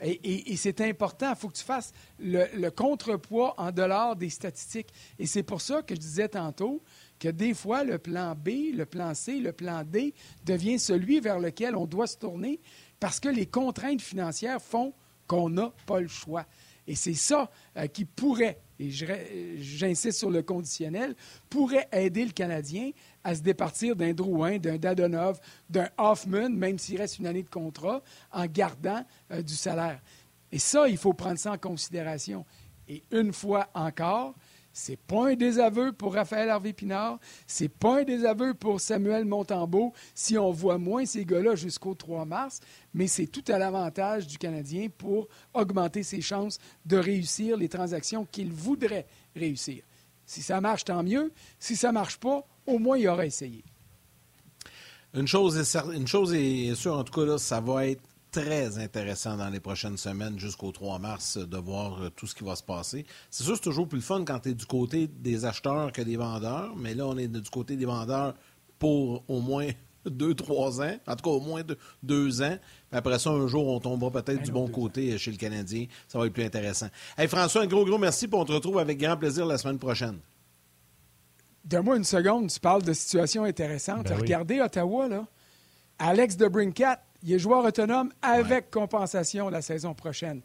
Et, 0.00 0.56
c'est 0.56 0.80
important, 0.80 1.30
il 1.30 1.36
faut 1.36 1.48
que 1.48 1.56
tu 1.56 1.64
fasses 1.64 1.92
le, 2.20 2.68
contrepoids 2.70 3.54
en 3.58 3.72
dollars 3.72 4.14
des 4.14 4.30
statistiques. 4.30 4.90
Et 5.18 5.26
c'est 5.26 5.42
pour 5.42 5.60
ça 5.60 5.82
que 5.82 5.94
je 5.94 6.00
disais 6.00 6.28
tantôt 6.28 6.82
que 7.18 7.28
des 7.28 7.52
fois, 7.52 7.82
le 7.82 7.98
plan 7.98 8.34
B, 8.36 8.72
le 8.74 8.86
plan 8.86 9.14
C, 9.14 9.40
le 9.40 9.52
plan 9.52 9.82
D 9.84 10.14
devient 10.44 10.78
celui 10.78 11.18
vers 11.18 11.40
lequel 11.40 11.74
on 11.74 11.86
doit 11.86 12.06
se 12.06 12.16
tourner 12.16 12.60
parce 13.00 13.18
que 13.18 13.28
les 13.28 13.46
contraintes 13.46 14.00
financières 14.00 14.62
font 14.62 14.94
qu'on 15.26 15.50
n'a 15.50 15.72
pas 15.86 16.00
le 16.00 16.08
choix. 16.08 16.46
Et 16.88 16.94
c'est 16.94 17.14
ça 17.14 17.50
euh, 17.76 17.86
qui 17.86 18.06
pourrait, 18.06 18.58
et 18.80 18.90
j'insiste 18.90 20.18
sur 20.18 20.30
le 20.30 20.42
conditionnel, 20.42 21.14
pourrait 21.50 21.86
aider 21.92 22.24
le 22.24 22.32
Canadien 22.32 22.92
à 23.22 23.34
se 23.34 23.42
départir 23.42 23.94
d'un 23.94 24.14
Drouin, 24.14 24.56
d'un 24.56 24.78
Dadonov, 24.78 25.38
d'un 25.68 25.88
Hoffman, 25.98 26.48
même 26.48 26.78
s'il 26.78 26.96
reste 26.96 27.18
une 27.18 27.26
année 27.26 27.42
de 27.42 27.50
contrat, 27.50 28.02
en 28.32 28.46
gardant 28.46 29.04
euh, 29.30 29.42
du 29.42 29.54
salaire. 29.54 30.00
Et 30.50 30.58
ça, 30.58 30.88
il 30.88 30.96
faut 30.96 31.12
prendre 31.12 31.38
ça 31.38 31.52
en 31.52 31.58
considération. 31.58 32.46
Et 32.88 33.02
une 33.10 33.34
fois 33.34 33.68
encore, 33.74 34.34
c'est 34.78 34.96
pas 34.96 35.30
un 35.30 35.34
désaveu 35.34 35.92
pour 35.92 36.14
Raphaël 36.14 36.48
Harvey-Pinard, 36.48 37.18
c'est 37.48 37.68
pas 37.68 38.00
un 38.00 38.04
désaveu 38.04 38.54
pour 38.54 38.80
Samuel 38.80 39.24
Montembeau 39.24 39.92
si 40.14 40.38
on 40.38 40.52
voit 40.52 40.78
moins 40.78 41.04
ces 41.04 41.24
gars-là 41.24 41.56
jusqu'au 41.56 41.94
3 41.94 42.24
mars, 42.24 42.60
mais 42.94 43.08
c'est 43.08 43.26
tout 43.26 43.42
à 43.48 43.58
l'avantage 43.58 44.28
du 44.28 44.38
Canadien 44.38 44.86
pour 44.96 45.26
augmenter 45.52 46.04
ses 46.04 46.20
chances 46.20 46.58
de 46.86 46.96
réussir 46.96 47.56
les 47.56 47.68
transactions 47.68 48.24
qu'il 48.30 48.52
voudrait 48.52 49.06
réussir. 49.34 49.82
Si 50.26 50.42
ça 50.42 50.60
marche, 50.60 50.84
tant 50.84 51.02
mieux. 51.02 51.32
Si 51.58 51.74
ça 51.74 51.90
marche 51.90 52.18
pas, 52.18 52.46
au 52.66 52.78
moins, 52.78 52.98
il 52.98 53.08
aura 53.08 53.26
essayé. 53.26 53.64
Une 55.12 55.26
chose 55.26 55.56
est, 55.58 55.76
une 55.92 56.06
chose 56.06 56.34
est 56.34 56.74
sûre, 56.76 56.98
en 56.98 57.02
tout 57.02 57.12
cas, 57.12 57.26
là, 57.26 57.38
ça 57.38 57.60
va 57.60 57.86
être 57.86 58.02
très 58.30 58.78
intéressant 58.78 59.36
dans 59.36 59.48
les 59.48 59.60
prochaines 59.60 59.96
semaines 59.96 60.38
jusqu'au 60.38 60.72
3 60.72 60.98
mars 60.98 61.38
de 61.38 61.56
voir 61.56 62.02
euh, 62.02 62.10
tout 62.10 62.26
ce 62.26 62.34
qui 62.34 62.44
va 62.44 62.56
se 62.56 62.62
passer. 62.62 63.06
C'est 63.30 63.44
sûr, 63.44 63.56
c'est 63.56 63.62
toujours 63.62 63.88
plus 63.88 63.98
le 63.98 64.02
fun 64.02 64.24
quand 64.24 64.40
tu 64.40 64.50
es 64.50 64.54
du 64.54 64.66
côté 64.66 65.06
des 65.06 65.44
acheteurs 65.44 65.92
que 65.92 66.02
des 66.02 66.16
vendeurs, 66.16 66.74
mais 66.76 66.94
là, 66.94 67.06
on 67.06 67.16
est 67.16 67.28
du 67.28 67.50
côté 67.50 67.76
des 67.76 67.86
vendeurs 67.86 68.34
pour 68.78 69.24
au 69.28 69.40
moins 69.40 69.68
deux, 70.06 70.34
trois 70.34 70.80
ans, 70.80 70.96
en 71.06 71.16
tout 71.16 71.24
cas 71.24 71.30
au 71.30 71.40
moins 71.40 71.62
deux, 72.02 72.42
ans. 72.42 72.56
après 72.92 73.18
ça, 73.18 73.30
un 73.30 73.46
jour, 73.46 73.66
on 73.68 73.80
tombera 73.80 74.10
peut-être 74.22 74.42
du 74.42 74.52
bon 74.52 74.68
côté 74.68 75.16
chez 75.18 75.30
le 75.30 75.36
Canadien. 75.36 75.86
Ça 76.06 76.18
va 76.18 76.26
être 76.26 76.32
plus 76.32 76.44
intéressant. 76.44 76.88
Hey, 77.16 77.28
François, 77.28 77.62
un 77.62 77.66
gros, 77.66 77.84
gros 77.84 77.98
merci, 77.98 78.28
pour 78.28 78.40
on 78.40 78.44
te 78.44 78.52
retrouve 78.52 78.78
avec 78.78 78.98
grand 78.98 79.16
plaisir 79.16 79.46
la 79.46 79.58
semaine 79.58 79.78
prochaine. 79.78 80.18
Donne-moi 81.64 81.96
une 81.96 82.04
seconde, 82.04 82.50
tu 82.50 82.60
parles 82.60 82.82
de 82.82 82.92
situation 82.92 83.44
intéressante. 83.44 84.08
Ben 84.08 84.18
Regardez 84.18 84.60
Ottawa, 84.60 85.08
là. 85.08 85.26
Alex 85.98 86.36
de 86.36 86.46
Brincat, 86.46 87.02
il 87.22 87.32
est 87.32 87.38
joueur 87.38 87.64
autonome 87.64 88.12
avec 88.22 88.70
compensation 88.70 89.48
la 89.48 89.62
saison 89.62 89.94
prochaine. 89.94 90.40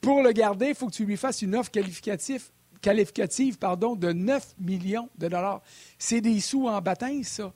Pour 0.00 0.22
le 0.22 0.32
garder, 0.32 0.68
il 0.68 0.74
faut 0.74 0.88
que 0.88 0.94
tu 0.94 1.04
lui 1.04 1.16
fasses 1.16 1.42
une 1.42 1.54
offre 1.54 1.70
qualificative, 1.70 2.50
qualificative 2.82 3.58
pardon, 3.58 3.96
de 3.96 4.12
9 4.12 4.54
millions 4.58 5.08
de 5.16 5.28
dollars. 5.28 5.62
C'est 5.98 6.20
des 6.20 6.40
sous 6.40 6.68
en 6.68 6.80
bâtisse, 6.80 7.28
ça. 7.28 7.52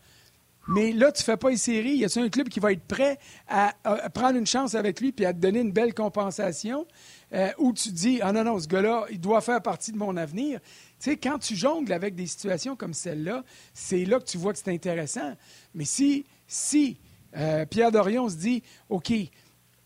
Mais 0.69 0.93
là, 0.93 1.11
tu 1.11 1.23
ne 1.23 1.25
fais 1.25 1.37
pas 1.39 1.51
une 1.51 1.57
série. 1.57 1.97
Y 1.97 2.05
a 2.05 2.23
un 2.23 2.29
club 2.29 2.49
qui 2.51 2.61
va 2.61 2.73
être 2.73 2.83
prêt 2.83 3.19
à, 3.49 3.73
prendre 4.13 4.37
une 4.37 4.47
chance 4.47 4.75
avec 4.75 5.01
lui 5.01 5.13
puis 5.13 5.25
à 5.25 5.33
te 5.33 5.39
donner 5.39 5.61
une 5.61 5.73
belle 5.73 5.95
compensation? 5.95 6.87
Euh, 7.33 7.51
ou 7.59 7.73
tu 7.73 7.91
dis, 7.91 8.21
ah 8.23 8.33
non, 8.33 8.45
non, 8.45 8.61
ce 8.61 8.69
gars-là, 8.69 9.07
il 9.11 9.19
doit 9.19 9.41
faire 9.41 9.63
partie 9.63 9.93
de 9.93 9.97
mon 9.97 10.15
avenir? 10.19 10.61
Tu 11.01 11.11
sais, 11.11 11.17
quand 11.17 11.39
tu 11.39 11.57
jongles 11.57 11.93
avec 11.93 12.15
des 12.15 12.27
situations 12.27 12.77
comme 12.77 12.93
celle-là, 12.93 13.45
c'est 13.73 14.05
là 14.05 14.19
que 14.19 14.25
tu 14.25 14.37
vois 14.37 14.53
que 14.53 14.59
c'est 14.59 14.71
intéressant. 14.71 15.35
Mais 15.75 15.87
si, 15.87 16.27
si 16.47 16.99
euh, 17.37 17.67
Pierre 17.67 17.93
Dorion 17.93 18.29
se 18.29 18.37
dit, 18.37 18.63
OK, 18.89 19.13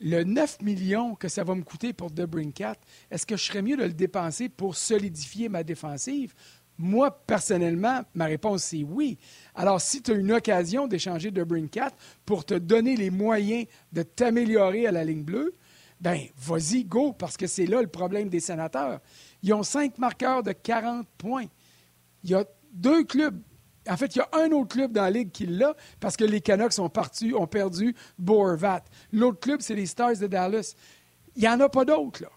le 0.01 0.25
9 0.25 0.63
millions 0.63 1.15
que 1.15 1.29
ça 1.29 1.45
va 1.45 1.55
me 1.55 1.63
coûter 1.63 1.93
pour 1.93 2.13
The 2.13 2.23
Brinkat, 2.23 2.77
est-ce 3.11 3.25
que 3.25 3.37
je 3.37 3.45
serais 3.45 3.63
mieux 3.63 3.77
de 3.77 3.85
le 3.85 3.93
dépenser 3.93 4.49
pour 4.49 4.77
solidifier 4.77 5.49
ma 5.49 5.63
défensive? 5.63 6.35
Moi, 6.79 7.11
personnellement, 7.27 8.03
ma 8.15 8.25
réponse, 8.25 8.65
c'est 8.65 8.83
oui. 8.83 9.19
Alors, 9.55 9.81
si 9.81 10.03
tu 10.03 10.11
as 10.11 10.15
une 10.15 10.33
occasion 10.33 10.89
d'échanger 10.89 11.31
de 11.31 11.45
Brinkat 11.45 11.93
pour 12.25 12.45
te 12.45 12.55
donner 12.55 12.97
les 12.97 13.11
moyens 13.11 13.67
de 13.93 14.03
t'améliorer 14.03 14.87
à 14.87 14.93
la 14.93 15.05
ligne 15.05 15.23
bleue, 15.23 15.55
ben 16.01 16.19
vas-y, 16.37 16.85
go, 16.85 17.13
parce 17.13 17.37
que 17.37 17.47
c'est 17.47 17.67
là 17.67 17.81
le 17.81 17.87
problème 17.87 18.29
des 18.29 18.41
sénateurs. 18.41 19.01
Ils 19.43 19.55
ont 19.55 19.63
cinq 19.63 19.99
marqueurs 19.99 20.43
de 20.43 20.51
40 20.51 21.07
points. 21.17 21.47
Il 22.25 22.31
y 22.31 22.35
a 22.35 22.45
deux 22.73 23.05
clubs. 23.05 23.41
En 23.89 23.97
fait, 23.97 24.15
il 24.15 24.19
y 24.19 24.23
a 24.23 24.29
un 24.33 24.51
autre 24.53 24.75
club 24.75 24.93
dans 24.93 25.03
la 25.03 25.11
ligue 25.11 25.33
qui 25.33 25.47
l'a 25.47 25.75
parce 25.99 26.17
que 26.17 26.25
les 26.25 26.41
Canucks 26.41 26.79
ont, 26.79 26.89
parti, 26.89 27.33
ont 27.35 27.47
perdu 27.47 27.95
Boervat. 28.19 28.85
L'autre 29.13 29.41
club, 29.41 29.61
c'est 29.61 29.75
les 29.75 29.87
Stars 29.87 30.19
de 30.19 30.27
Dallas. 30.27 30.75
Il 31.35 31.43
n'y 31.43 31.49
en 31.49 31.59
a 31.61 31.69
pas 31.69 31.85
d'autres, 31.85 32.23
là. 32.23 32.29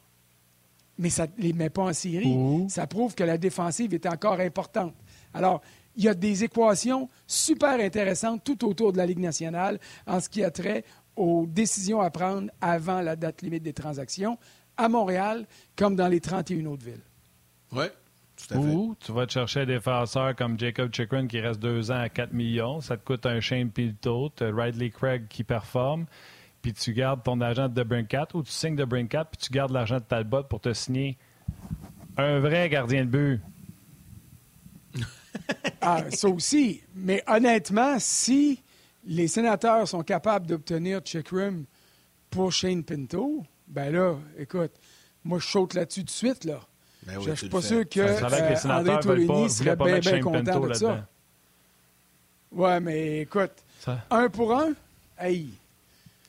Mais 0.98 1.10
ça 1.10 1.28
ne 1.28 1.44
les 1.44 1.54
met 1.54 1.70
pas 1.70 1.84
en 1.84 1.94
série. 1.94 2.38
Ça 2.70 2.88
prouve 2.88 3.16
que 3.16 3.24
la 3.24 3.38
défensive 3.38 3.94
est 3.94 4.06
encore 4.06 4.40
importante. 4.40 4.96
Alors, 5.34 5.62
il 5.98 6.04
y 6.04 6.08
a 6.08 6.14
des 6.14 6.44
équations 6.44 7.10
super 7.28 7.80
intéressantes 7.80 8.44
tout 8.44 8.66
autour 8.66 8.94
de 8.94 8.98
la 8.98 9.06
Ligue 9.06 9.20
nationale 9.20 9.80
en 10.08 10.20
ce 10.20 10.30
qui 10.30 10.44
a 10.44 10.52
trait 10.52 10.84
aux 11.16 11.46
décisions 11.48 12.02
à 12.02 12.10
prendre 12.10 12.50
avant 12.62 13.02
la 13.02 13.16
date 13.16 13.42
limite 13.42 13.64
des 13.64 13.74
transactions 13.74 14.38
à 14.78 14.90
Montréal 14.90 15.46
comme 15.76 15.96
dans 15.96 16.08
les 16.08 16.20
31 16.20 16.66
autres 16.66 16.86
villes. 16.86 17.04
Oui. 17.72 17.86
Ou 18.54 18.96
tu 19.00 19.12
vas 19.12 19.26
te 19.26 19.34
chercher 19.34 19.62
un 19.62 19.66
défenseur 19.66 20.36
comme 20.36 20.60
Jacob 20.60 20.94
Chikrin 20.94 21.28
qui 21.28 21.40
reste 21.40 21.60
deux 21.60 21.92
ans 21.92 22.00
à 22.02 22.10
4 22.10 22.34
millions. 22.34 22.82
Ça 22.82 22.98
te 22.98 23.04
coûte 23.04 23.26
un 23.26 23.40
Shane 23.40 23.72
Pilto, 23.72 24.32
Ridley 24.40 24.90
Craig 24.90 25.28
qui 25.30 25.44
performe, 25.44 26.06
puis 26.62 26.74
tu 26.74 26.94
gardes 26.94 27.24
ton 27.24 27.40
agent 27.42 27.70
de 27.70 27.84
Brincat 27.84 28.28
ou 28.34 28.44
tu 28.44 28.52
signes 28.52 28.76
de 28.76 28.86
Brincat 28.86 29.26
puis 29.26 29.38
tu 29.38 29.52
gardes 29.52 29.72
l'argent 29.72 29.98
de 29.98 30.04
Talbot 30.04 30.44
pour 30.44 30.60
te 30.60 30.74
signer 30.74 31.18
un 32.18 32.40
vrai 32.40 32.70
gardien 32.70 33.06
de 33.06 33.10
but. 33.10 33.42
ah, 35.82 36.04
ça 36.12 36.28
aussi. 36.30 36.82
Mais 36.94 37.24
honnêtement, 37.28 37.96
si 38.00 38.64
les 39.06 39.28
sénateurs 39.28 39.88
sont 39.88 40.04
capables 40.04 40.48
d'obtenir 40.48 41.02
Chikrin 41.04 41.64
pour 42.30 42.52
Shane 42.52 42.84
Pinto, 42.84 43.44
ben 43.68 43.92
là, 43.94 44.16
écoute, 44.38 44.72
moi 45.24 45.40
je 45.40 45.48
saute 45.48 45.74
là-dessus 45.74 46.02
tout 46.02 46.06
de 46.06 46.12
suite, 46.12 46.44
là. 46.44 46.60
Ben 47.06 47.22
je 47.22 47.30
ne 47.30 47.36
suis 47.36 47.50
pas 47.50 47.62
sûr 47.62 47.88
que, 47.88 48.00
euh, 48.00 48.70
André 48.70 49.00
Tourigny 49.00 49.50
serait 49.50 49.76
bien, 49.76 50.00
bien 50.00 50.20
content 50.22 50.60
de 50.60 50.74
ça. 50.74 51.06
Ouais, 52.52 52.80
mais 52.80 53.22
écoute, 53.22 53.52
un 54.10 54.30
pour 54.30 54.56
un, 54.56 54.74
hey. 55.20 55.50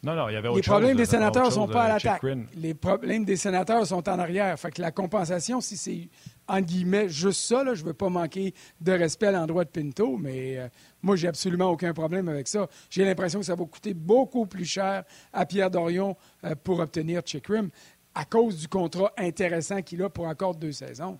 Non, 0.02 0.14
non, 0.14 0.28
il 0.28 0.34
y 0.34 0.36
avait 0.36 0.48
autre 0.48 0.58
Les 0.58 0.62
problèmes 0.62 0.96
des 0.96 1.06
sénateurs 1.06 1.46
ne 1.46 1.50
sont 1.50 1.66
pas 1.66 1.84
à 1.84 1.88
l'attaque. 1.88 2.22
Les 2.56 2.74
problèmes 2.74 3.24
des 3.24 3.36
sénateurs 3.36 3.86
sont 3.86 4.08
en 4.08 4.18
arrière. 4.18 4.58
Fait 4.58 4.70
que 4.70 4.80
la 4.80 4.90
compensation, 4.90 5.60
si 5.60 5.76
c'est 5.76 6.08
en 6.46 6.60
guillemets 6.60 7.08
juste 7.08 7.40
ça, 7.40 7.64
là, 7.64 7.74
je 7.74 7.82
ne 7.82 7.88
veux 7.88 7.94
pas 7.94 8.08
manquer 8.08 8.54
de 8.80 8.92
respect 8.92 9.26
à 9.26 9.32
l'endroit 9.32 9.64
de 9.64 9.70
Pinto, 9.70 10.16
mais 10.16 10.58
euh, 10.58 10.68
moi, 11.02 11.16
j'ai 11.16 11.26
absolument 11.26 11.70
aucun 11.70 11.92
problème 11.92 12.28
avec 12.28 12.46
ça. 12.46 12.68
J'ai 12.88 13.04
l'impression 13.04 13.40
que 13.40 13.46
ça 13.46 13.56
va 13.56 13.64
coûter 13.64 13.94
beaucoup 13.94 14.46
plus 14.46 14.64
cher 14.64 15.02
à 15.32 15.44
Pierre 15.44 15.70
Dorion 15.70 16.16
euh, 16.44 16.54
pour 16.62 16.78
obtenir 16.78 17.22
Chickrim 17.24 17.70
à 18.16 18.24
cause 18.24 18.58
du 18.58 18.66
contrat 18.66 19.12
intéressant 19.18 19.82
qu'il 19.82 20.02
a 20.02 20.08
pour 20.08 20.26
encore 20.26 20.56
deux 20.56 20.72
saisons. 20.72 21.18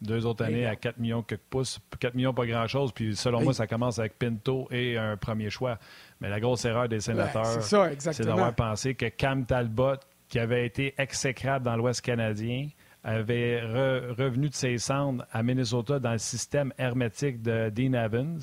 Deux 0.00 0.26
autres 0.26 0.44
années 0.44 0.66
à 0.66 0.76
4 0.76 0.98
millions 0.98 1.22
quelques 1.22 1.40
pouces. 1.50 1.80
4 1.98 2.14
millions, 2.14 2.32
pas 2.32 2.46
grand-chose. 2.46 2.92
Puis 2.92 3.16
selon 3.16 3.42
moi, 3.42 3.52
ça 3.52 3.66
commence 3.66 3.98
avec 3.98 4.16
Pinto 4.16 4.68
et 4.70 4.96
un 4.96 5.16
premier 5.16 5.50
choix. 5.50 5.78
Mais 6.20 6.28
la 6.28 6.38
grosse 6.38 6.64
erreur 6.66 6.88
des 6.88 7.00
sénateurs, 7.00 7.62
c'est 7.62 8.24
d'avoir 8.24 8.54
pensé 8.54 8.94
que 8.94 9.06
Cam 9.06 9.44
Talbot, 9.44 9.96
qui 10.28 10.38
avait 10.38 10.66
été 10.66 10.94
exécrable 10.98 11.64
dans 11.64 11.74
l'Ouest 11.74 12.02
canadien, 12.02 12.68
avait 13.02 13.60
revenu 13.62 14.50
de 14.50 14.54
ses 14.54 14.78
cendres 14.78 15.24
à 15.32 15.42
Minnesota 15.42 15.98
dans 15.98 16.12
le 16.12 16.18
système 16.18 16.72
hermétique 16.78 17.42
de 17.42 17.70
Dean 17.70 17.94
Evans. 17.94 18.40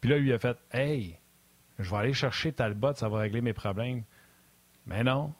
Puis 0.00 0.10
là, 0.10 0.18
lui 0.18 0.32
a 0.32 0.38
fait 0.38 0.56
Hey, 0.72 1.18
je 1.78 1.90
vais 1.90 1.96
aller 1.96 2.12
chercher 2.12 2.52
Talbot, 2.52 2.94
ça 2.94 3.08
va 3.08 3.18
régler 3.18 3.40
mes 3.40 3.52
problèmes. 3.52 4.02
Mais 4.86 5.04
non, 5.04 5.32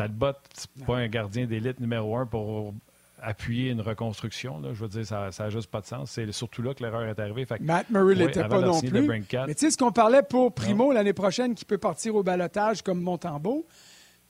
Talbot, 0.00 0.32
n'est 0.76 0.86
pas 0.86 0.96
un 0.96 1.08
gardien 1.08 1.44
d'élite 1.44 1.78
numéro 1.78 2.16
un 2.16 2.24
pour 2.24 2.72
appuyer 3.20 3.70
une 3.70 3.82
reconstruction. 3.82 4.58
Là. 4.58 4.70
Je 4.72 4.80
veux 4.80 4.88
dire, 4.88 5.06
ça 5.06 5.30
n'a 5.38 5.50
juste 5.50 5.70
pas 5.70 5.82
de 5.82 5.86
sens. 5.86 6.12
C'est 6.12 6.32
surtout 6.32 6.62
là 6.62 6.72
que 6.72 6.82
l'erreur 6.82 7.02
est 7.02 7.18
arrivée. 7.18 7.46
Matt 7.60 7.90
Murray 7.90 8.14
n'était 8.14 8.48
pas 8.48 8.60
non 8.62 8.80
plus. 8.80 9.06
Mais 9.06 9.20
tu 9.20 9.58
sais 9.58 9.70
ce 9.70 9.76
qu'on 9.76 9.92
parlait 9.92 10.22
pour 10.22 10.54
Primo 10.54 10.90
l'année 10.90 11.12
prochaine 11.12 11.54
qui 11.54 11.66
peut 11.66 11.76
partir 11.76 12.14
au 12.14 12.22
balotage 12.22 12.80
comme 12.80 13.02
Montembeau? 13.02 13.66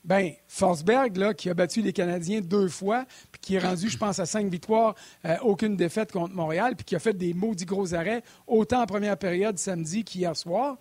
Ben, 0.02 0.32
Forsberg, 0.48 1.16
là, 1.18 1.34
qui 1.34 1.50
a 1.50 1.54
battu 1.54 1.82
les 1.82 1.92
Canadiens 1.92 2.40
deux 2.40 2.68
fois, 2.68 3.04
puis 3.30 3.40
qui 3.40 3.54
est 3.56 3.58
rendu, 3.58 3.90
je 3.90 3.98
pense, 3.98 4.18
à 4.18 4.24
cinq 4.24 4.50
victoires, 4.50 4.94
euh, 5.26 5.36
aucune 5.42 5.76
défaite 5.76 6.10
contre 6.10 6.34
Montréal, 6.34 6.74
puis 6.74 6.86
qui 6.86 6.96
a 6.96 6.98
fait 6.98 7.12
des 7.12 7.34
maudits 7.34 7.66
gros 7.66 7.94
arrêts, 7.94 8.22
autant 8.46 8.80
en 8.80 8.86
première 8.86 9.18
période 9.18 9.58
samedi 9.58 10.02
qu'hier 10.02 10.34
soir, 10.34 10.78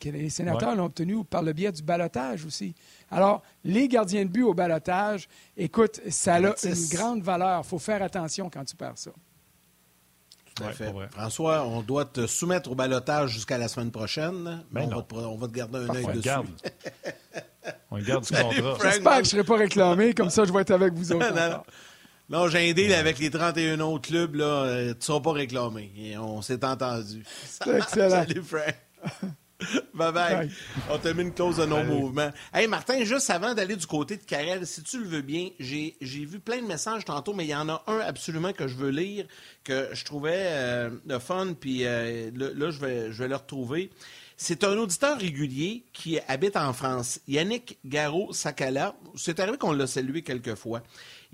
que 0.00 0.08
les 0.08 0.30
sénateurs 0.30 0.74
l'ont 0.74 0.86
obtenu 0.86 1.24
par 1.24 1.42
le 1.42 1.52
biais 1.52 1.70
du 1.70 1.82
balotage 1.82 2.44
aussi. 2.44 2.74
Alors, 3.14 3.42
les 3.62 3.86
gardiens 3.86 4.24
de 4.24 4.30
but 4.30 4.42
au 4.42 4.54
balotage, 4.54 5.28
écoute, 5.56 6.00
ça 6.10 6.34
a 6.34 6.38
une 6.40 6.88
grande 6.90 7.22
valeur. 7.22 7.62
Il 7.64 7.68
faut 7.68 7.78
faire 7.78 8.02
attention 8.02 8.50
quand 8.50 8.64
tu 8.64 8.74
perds 8.74 8.98
ça. 8.98 9.12
Tout 10.54 10.64
à 10.64 10.72
fait. 10.72 10.92
François, 11.10 11.64
on 11.64 11.82
doit 11.82 12.04
te 12.04 12.26
soumettre 12.26 12.70
au 12.70 12.74
balotage 12.74 13.30
jusqu'à 13.30 13.58
la 13.58 13.68
semaine 13.68 13.90
prochaine. 13.90 14.64
Ben 14.70 14.88
on, 15.12 15.36
va 15.36 15.48
te, 15.48 15.52
garder 15.52 15.78
un 15.78 15.94
œil 15.94 16.06
dessus. 16.14 16.28
on 17.90 17.98
garde 17.98 18.24
du 18.24 18.32
contrat. 18.32 18.76
J'espère 18.82 19.12
que 19.12 19.16
je 19.16 19.18
ne 19.18 19.24
serai 19.24 19.44
pas 19.44 19.56
réclamé. 19.56 20.14
Comme 20.14 20.30
ça, 20.30 20.44
je 20.44 20.52
vais 20.52 20.60
être 20.60 20.70
avec 20.72 20.92
vous 20.92 21.12
autres. 21.12 21.62
non, 22.28 22.48
j'ai 22.48 22.70
un 22.70 22.72
deal 22.72 22.92
avec 22.94 23.18
les 23.18 23.30
31 23.30 23.80
autres 23.80 24.08
clubs. 24.08 24.34
Là, 24.36 24.44
euh, 24.44 24.92
tu 24.92 24.98
ne 24.98 25.02
seras 25.02 25.20
pas 25.20 25.32
réclamé. 25.32 26.16
on 26.18 26.42
s'est 26.42 26.64
entendu. 26.64 27.24
C'est 27.46 27.76
excellent. 27.76 28.10
Salut, 28.26 28.42
Frank. 28.42 28.74
bye 29.94 30.12
bye. 30.12 30.50
On 30.90 30.98
termine 30.98 31.32
close 31.32 31.58
de 31.58 31.66
nos 31.66 31.82
mouvements. 31.82 32.30
Hey 32.52 32.66
Martin, 32.66 33.04
juste 33.04 33.30
avant 33.30 33.54
d'aller 33.54 33.76
du 33.76 33.86
côté 33.86 34.16
de 34.16 34.22
Carrel, 34.22 34.66
si 34.66 34.82
tu 34.82 34.98
le 34.98 35.06
veux 35.06 35.22
bien, 35.22 35.50
j'ai 35.58 35.94
vu 36.00 36.40
plein 36.40 36.60
de 36.60 36.66
messages 36.66 37.04
tantôt, 37.04 37.32
mais 37.32 37.44
il 37.44 37.50
y 37.50 37.54
en 37.54 37.68
a 37.68 37.82
un 37.86 38.00
absolument 38.00 38.52
que 38.52 38.66
je 38.66 38.74
veux 38.74 38.90
lire, 38.90 39.26
que 39.62 39.88
je 39.92 40.04
trouvais 40.04 40.32
euh, 40.36 40.90
de 41.04 41.18
fun, 41.18 41.54
puis 41.58 41.84
euh, 41.84 42.30
là, 42.34 42.70
je 42.70 42.78
vais, 42.78 43.12
je 43.12 43.22
vais 43.22 43.28
le 43.28 43.36
retrouver. 43.36 43.90
C'est 44.36 44.64
un 44.64 44.76
auditeur 44.76 45.18
régulier 45.18 45.84
qui 45.92 46.18
habite 46.26 46.56
en 46.56 46.72
France, 46.72 47.20
Yannick 47.28 47.78
Garot-Sakala. 47.86 48.96
C'est 49.14 49.38
arrivé 49.38 49.58
qu'on 49.58 49.72
l'a 49.72 49.86
salué 49.86 50.22
quelques 50.22 50.56
fois. 50.56 50.82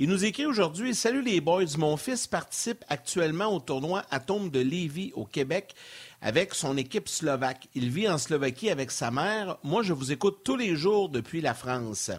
Il 0.03 0.09
nous 0.09 0.25
écrit 0.25 0.47
aujourd'hui 0.47 0.95
Salut 0.95 1.21
les 1.21 1.43
boys, 1.43 1.77
mon 1.77 1.99
fils 1.99 2.27
participe 2.27 2.87
actuellement 2.89 3.55
au 3.55 3.61
tournoi 3.61 4.03
Atome 4.11 4.49
de 4.49 4.59
Lévis 4.59 5.13
au 5.15 5.27
Québec 5.27 5.75
avec 6.23 6.55
son 6.55 6.79
équipe 6.79 7.07
slovaque. 7.07 7.69
Il 7.75 7.91
vit 7.91 8.09
en 8.09 8.17
Slovaquie 8.17 8.71
avec 8.71 8.91
sa 8.91 9.11
mère. 9.11 9.59
Moi, 9.63 9.83
je 9.83 9.93
vous 9.93 10.11
écoute 10.11 10.41
tous 10.43 10.57
les 10.57 10.75
jours 10.75 11.11
depuis 11.11 11.43
la 11.43 11.53
France. 11.53 12.11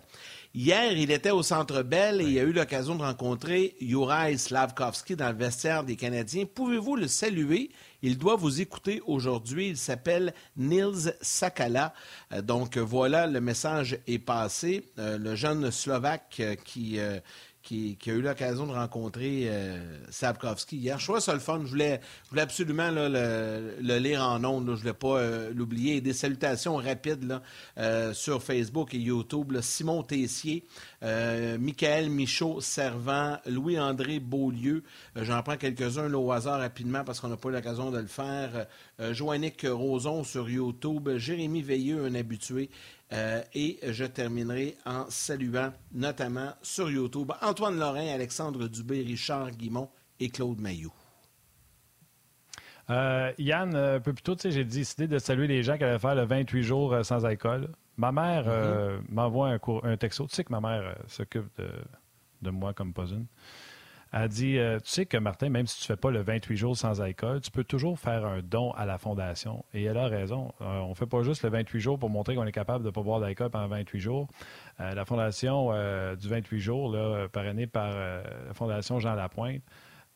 Hier, 0.54 0.92
il 0.98 1.12
était 1.12 1.32
au 1.32 1.44
Centre 1.44 1.82
Bell 1.82 2.20
et 2.20 2.26
il 2.26 2.40
a 2.40 2.44
eu 2.44 2.52
l'occasion 2.52 2.96
de 2.96 3.04
rencontrer 3.04 3.76
Juraj 3.80 4.36
Slavkovski 4.36 5.16
dans 5.16 5.30
le 5.30 5.38
vestiaire 5.38 5.84
des 5.84 5.96
Canadiens. 5.96 6.46
Pouvez-vous 6.46 6.98
le 6.98 7.08
saluer? 7.08 7.72
Il 8.02 8.18
doit 8.18 8.36
vous 8.36 8.60
écouter 8.60 9.02
aujourd'hui. 9.06 9.70
Il 9.70 9.78
s'appelle 9.78 10.34
Nils 10.58 11.16
Sakala. 11.22 11.94
Euh, 12.34 12.42
donc 12.42 12.78
voilà, 12.78 13.28
le 13.28 13.40
message 13.40 14.00
est 14.08 14.20
passé. 14.20 14.84
Euh, 15.00 15.18
le 15.18 15.36
jeune 15.36 15.72
Slovaque 15.72 16.38
euh, 16.42 16.56
qui 16.56 17.00
qui, 17.62 17.98
a 18.08 18.10
eu 18.10 18.22
l'occasion 18.22 18.66
de 18.66 18.72
rencontrer 18.72 19.44
euh, 19.46 19.80
Sapkowski 20.10 20.78
hier. 20.78 21.00
Je 21.00 21.06
trouvais 21.06 21.22
ça 21.22 21.34
le 21.34 21.40
fun. 21.40 21.62
Je 21.64 21.70
voulais, 21.70 22.02
absolument 22.38 22.90
le, 22.92 23.98
lire 24.00 24.24
en 24.24 24.44
ondes. 24.44 24.66
Je 24.66 24.72
ne 24.72 24.76
voulais 24.78 24.94
pas 24.94 25.20
euh, 25.20 25.52
l'oublier. 25.54 26.02
Des 26.02 26.14
salutations 26.14 26.76
rapides 26.76 27.40
euh, 27.78 28.14
sur 28.14 28.42
Facebook 28.42 28.94
et 28.94 28.98
YouTube. 28.98 29.58
Simon 29.62 30.04
Tessier, 30.04 30.66
Michael 31.02 32.10
Michaud 32.10 32.62
Servant, 32.62 33.38
Louis-André 33.46 34.20
Beaulieu. 34.20 34.84
J'en 35.16 35.42
prends 35.44 35.58
quelques-uns 35.58 36.12
au 36.14 36.32
hasard 36.32 36.60
rapidement 36.60 37.04
parce 37.04 37.20
qu'on 37.20 37.30
n'a 37.30 37.38
pas 37.38 37.50
eu 37.50 37.54
l'occasion 37.54 37.92
de 37.92 38.00
le 38.00 38.08
faire. 38.08 38.68
Joannick 39.12 39.66
Roson 39.70 40.24
sur 40.24 40.50
YouTube. 40.50 41.10
Jérémy 41.18 41.62
Veilleux, 41.62 42.06
un 42.06 42.16
habitué. 42.16 42.70
Euh, 43.14 43.42
et 43.54 43.78
je 43.84 44.06
terminerai 44.06 44.78
en 44.86 45.06
saluant 45.10 45.74
notamment 45.92 46.54
sur 46.62 46.90
YouTube 46.90 47.32
Antoine 47.42 47.78
Lorrain, 47.78 48.08
Alexandre 48.08 48.68
Dubé, 48.68 49.02
Richard 49.02 49.52
Guimont 49.52 49.90
et 50.20 50.30
Claude 50.30 50.60
Mailloux. 50.60 50.94
Euh, 52.90 53.32
Yann, 53.38 53.76
un 53.76 54.00
peu 54.00 54.14
plus 54.14 54.24
tôt, 54.24 54.36
j'ai 54.44 54.64
décidé 54.64 55.08
de 55.08 55.20
saluer 55.20 55.48
les 55.48 55.62
gens 55.62 55.78
qui 55.78 55.84
allaient 55.84 56.00
faire 56.00 56.16
le 56.16 56.26
28 56.26 56.64
jours 56.64 56.94
euh, 56.94 57.04
sans 57.04 57.26
alcool. 57.26 57.70
Ma 57.98 58.12
mère 58.14 58.48
mm-hmm. 58.48 59.02
m'envoie 59.10 59.50
un, 59.50 59.60
un, 59.84 59.98
texto. 59.98 60.26
Tu 60.28 60.36
sais 60.36 60.44
que 60.46 60.52
ma 60.52 60.62
mère 60.62 60.96
s'occupe 61.08 61.48
de, 61.58 61.70
de, 62.42 62.50
moi 62.50 62.74
comme 62.74 62.94
pas 62.94 63.06
une. 63.08 63.26
Elle 64.14 64.28
dit 64.28 64.58
euh, 64.58 64.78
Tu 64.80 64.92
sais 64.92 65.06
que 65.06 65.18
Martin, 65.18 65.50
même 65.50 65.68
si 65.68 65.80
tu 65.80 65.84
ne 65.84 65.96
fais 65.96 66.00
pas 66.00 66.12
le 66.12 66.22
28 66.22 66.58
jours 66.58 66.78
sans 66.78 67.02
alcool, 67.02 67.40
tu 67.42 67.50
peux 67.50 67.64
toujours 67.64 67.98
faire 67.98 68.26
un 68.26 68.42
don 68.42 68.72
à 68.72 68.86
la 68.86 68.98
Fondation. 68.98 69.64
Et 69.74 69.84
elle 69.84 69.98
a 69.98 70.08
raison. 70.08 70.54
Euh, 70.62 70.80
on 70.80 70.90
ne 70.90 70.94
fait 70.94 71.06
pas 71.06 71.24
juste 71.24 71.44
le 71.44 71.50
28 71.50 71.80
jours 71.80 72.00
pour 72.00 72.10
montrer 72.10 72.36
qu'on 72.36 72.46
est 72.46 72.52
capable 72.52 72.84
de 72.84 72.90
ne 72.90 72.94
pas 72.94 73.02
boire 73.02 73.22
d'alcool 73.22 73.50
pendant 73.50 73.68
28 73.68 74.00
jours. 74.00 74.28
Euh, 74.80 74.94
la 74.94 75.06
Fondation 75.06 75.72
du 76.16 76.28
28 76.28 76.60
jours, 76.60 76.92
là, 76.92 77.28
parrainée 77.30 77.68
par 77.68 77.94
la 77.94 78.54
Fondation 78.54 79.00
Jean 79.00 79.16
Lapointe, 79.16 79.62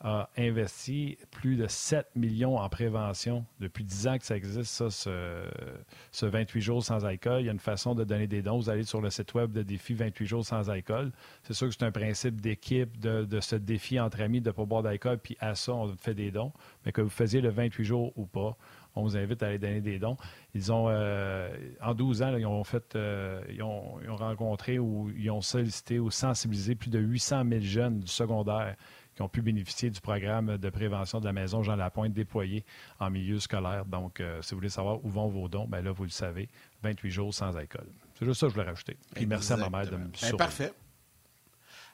a 0.02 0.30
investi 0.38 1.18
plus 1.32 1.56
de 1.56 1.68
7 1.68 2.08
millions 2.16 2.58
en 2.58 2.68
prévention. 2.70 3.46
Depuis 3.60 3.84
10 3.84 4.08
ans 4.08 4.18
que 4.18 4.26
ça 4.26 4.36
existe, 4.36 4.72
ça, 4.72 4.89
ce, 4.89 6.26
28 6.26 6.62
jours 6.62 6.84
sans 6.84 7.06
alcool. 7.06 7.41
Il 7.41 7.46
y 7.46 7.50
a 7.50 7.52
une 7.52 7.60
façon 7.60 7.96
de 7.96 8.04
donner 8.04 8.28
des 8.28 8.41
dons. 8.41 8.58
Vous 8.58 8.70
allez 8.70 8.84
sur 8.84 9.02
le 9.02 9.10
site 9.10 9.34
web 9.34 9.52
de 9.52 9.64
Défi 9.64 9.93
28 9.93 10.26
jours 10.26 10.46
sans 10.46 10.70
alcool. 10.70 11.12
C'est 11.43 11.54
sûr 11.54 11.68
que 11.68 11.76
c'est 11.78 11.86
un 11.86 11.91
principe 11.91 12.41
d'équipe, 12.41 13.00
de, 13.00 13.39
ce 13.39 13.56
défi 13.56 14.00
entre 14.00 14.22
amis 14.22 14.41
de 14.41 14.50
ne 14.50 14.52
pas 14.52 14.66
boire 14.66 14.84
d'alcool, 14.84 15.18
puis 15.18 15.38
à 15.39 15.56
ça, 15.56 15.74
on 15.74 15.96
fait 15.96 16.14
des 16.14 16.32
dons. 16.32 16.52
Mais 16.86 16.91
que 16.91 17.02
vous 17.02 17.10
faisiez 17.10 17.41
le 17.41 17.50
28 17.50 17.84
jours 17.84 18.14
ou 18.18 18.26
pas, 18.26 18.58
on 18.96 19.04
vous 19.04 19.18
invite 19.18 19.43
à 19.43 19.48
aller 19.48 19.60
donner 19.60 19.82
des 19.82 20.00
dons. 20.00 20.18
Ils 20.54 20.72
ont, 20.72 20.88
euh, 20.89 21.50
en 21.82 21.93
12 21.93 22.22
ans, 22.22 22.36
ils, 22.36 22.46
ont 22.46 22.64
fait, 22.64 22.96
euh, 22.96 23.41
ils, 23.50 23.62
ont, 23.62 24.00
ils, 24.02 24.10
ont, 24.10 24.16
rencontré 24.16 24.80
ou 24.80 25.12
ils 25.18 25.30
ont 25.32 25.41
sollicité 25.41 26.00
ou 26.00 26.12
sensibilisé 26.12 26.76
plus 26.76 26.89
de 26.89 27.00
800 27.00 27.43
000 27.50 27.62
jeunes 27.62 28.00
du 28.00 28.08
secondaire 28.08 28.76
qui 29.16 29.22
ont 29.22 29.30
pu 29.30 29.41
bénéficier 29.41 29.89
du 29.89 30.01
programme 30.01 30.57
de 30.57 30.70
prévention 30.70 31.20
de 31.20 31.26
la 31.26 31.34
maison 31.34 31.63
Jean 31.63 31.76
Lapointe 31.76 32.13
déployé 32.13 32.66
en 32.99 33.09
milieu 33.09 33.39
scolaire. 33.39 33.86
Donc, 33.86 34.20
euh, 34.20 34.41
si 34.41 34.51
vous 34.51 34.57
voulez 34.57 34.70
savoir 34.70 35.03
où 35.03 35.09
vont 35.09 35.28
vos 35.28 35.47
dons, 35.47 35.68
bien 35.68 35.82
là, 35.82 35.91
vous 35.91 36.03
le 36.03 36.09
savez, 36.09 36.49
28 36.84 37.11
jours 37.11 37.34
sans 37.34 37.55
alcool. 37.55 37.88
C'est 38.20 38.26
juste 38.26 38.39
ça 38.39 38.47
que 38.47 38.51
je 38.51 38.55
voulais 38.55 38.70
rajouter. 38.70 38.97
Puis 39.13 39.26
merci 39.26 39.53
à 39.53 39.57
ma 39.57 39.70
mère 39.70 39.89
de 39.89 39.95
me 39.95 40.05
ben, 40.07 40.38
Parfait. 40.38 40.74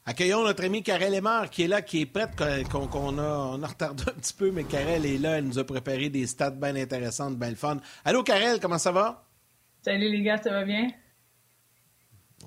Accueillons 0.03 0.43
notre 0.43 0.63
ami 0.65 0.81
Karel 0.81 1.13
Lemar 1.13 1.51
qui 1.51 1.63
est 1.63 1.67
là, 1.67 1.83
qui 1.83 2.01
est 2.01 2.05
prête, 2.07 2.31
qu'on 2.69 3.17
a, 3.19 3.21
on 3.21 3.61
a 3.61 3.67
retardé 3.67 4.03
un 4.07 4.13
petit 4.13 4.33
peu, 4.33 4.49
mais 4.49 4.63
Karel 4.63 5.05
est 5.05 5.19
là. 5.19 5.37
Elle 5.37 5.45
nous 5.45 5.59
a 5.59 5.63
préparé 5.63 6.09
des 6.09 6.25
stats 6.25 6.49
bien 6.49 6.75
intéressantes, 6.75 7.37
bien 7.37 7.51
le 7.51 7.55
fun. 7.55 7.77
Allô, 8.03 8.23
Karel, 8.23 8.59
comment 8.59 8.79
ça 8.79 8.91
va? 8.91 9.27
Salut 9.83 10.09
les 10.09 10.23
gars, 10.23 10.37
ça 10.37 10.49
va 10.49 10.63
bien? 10.63 10.89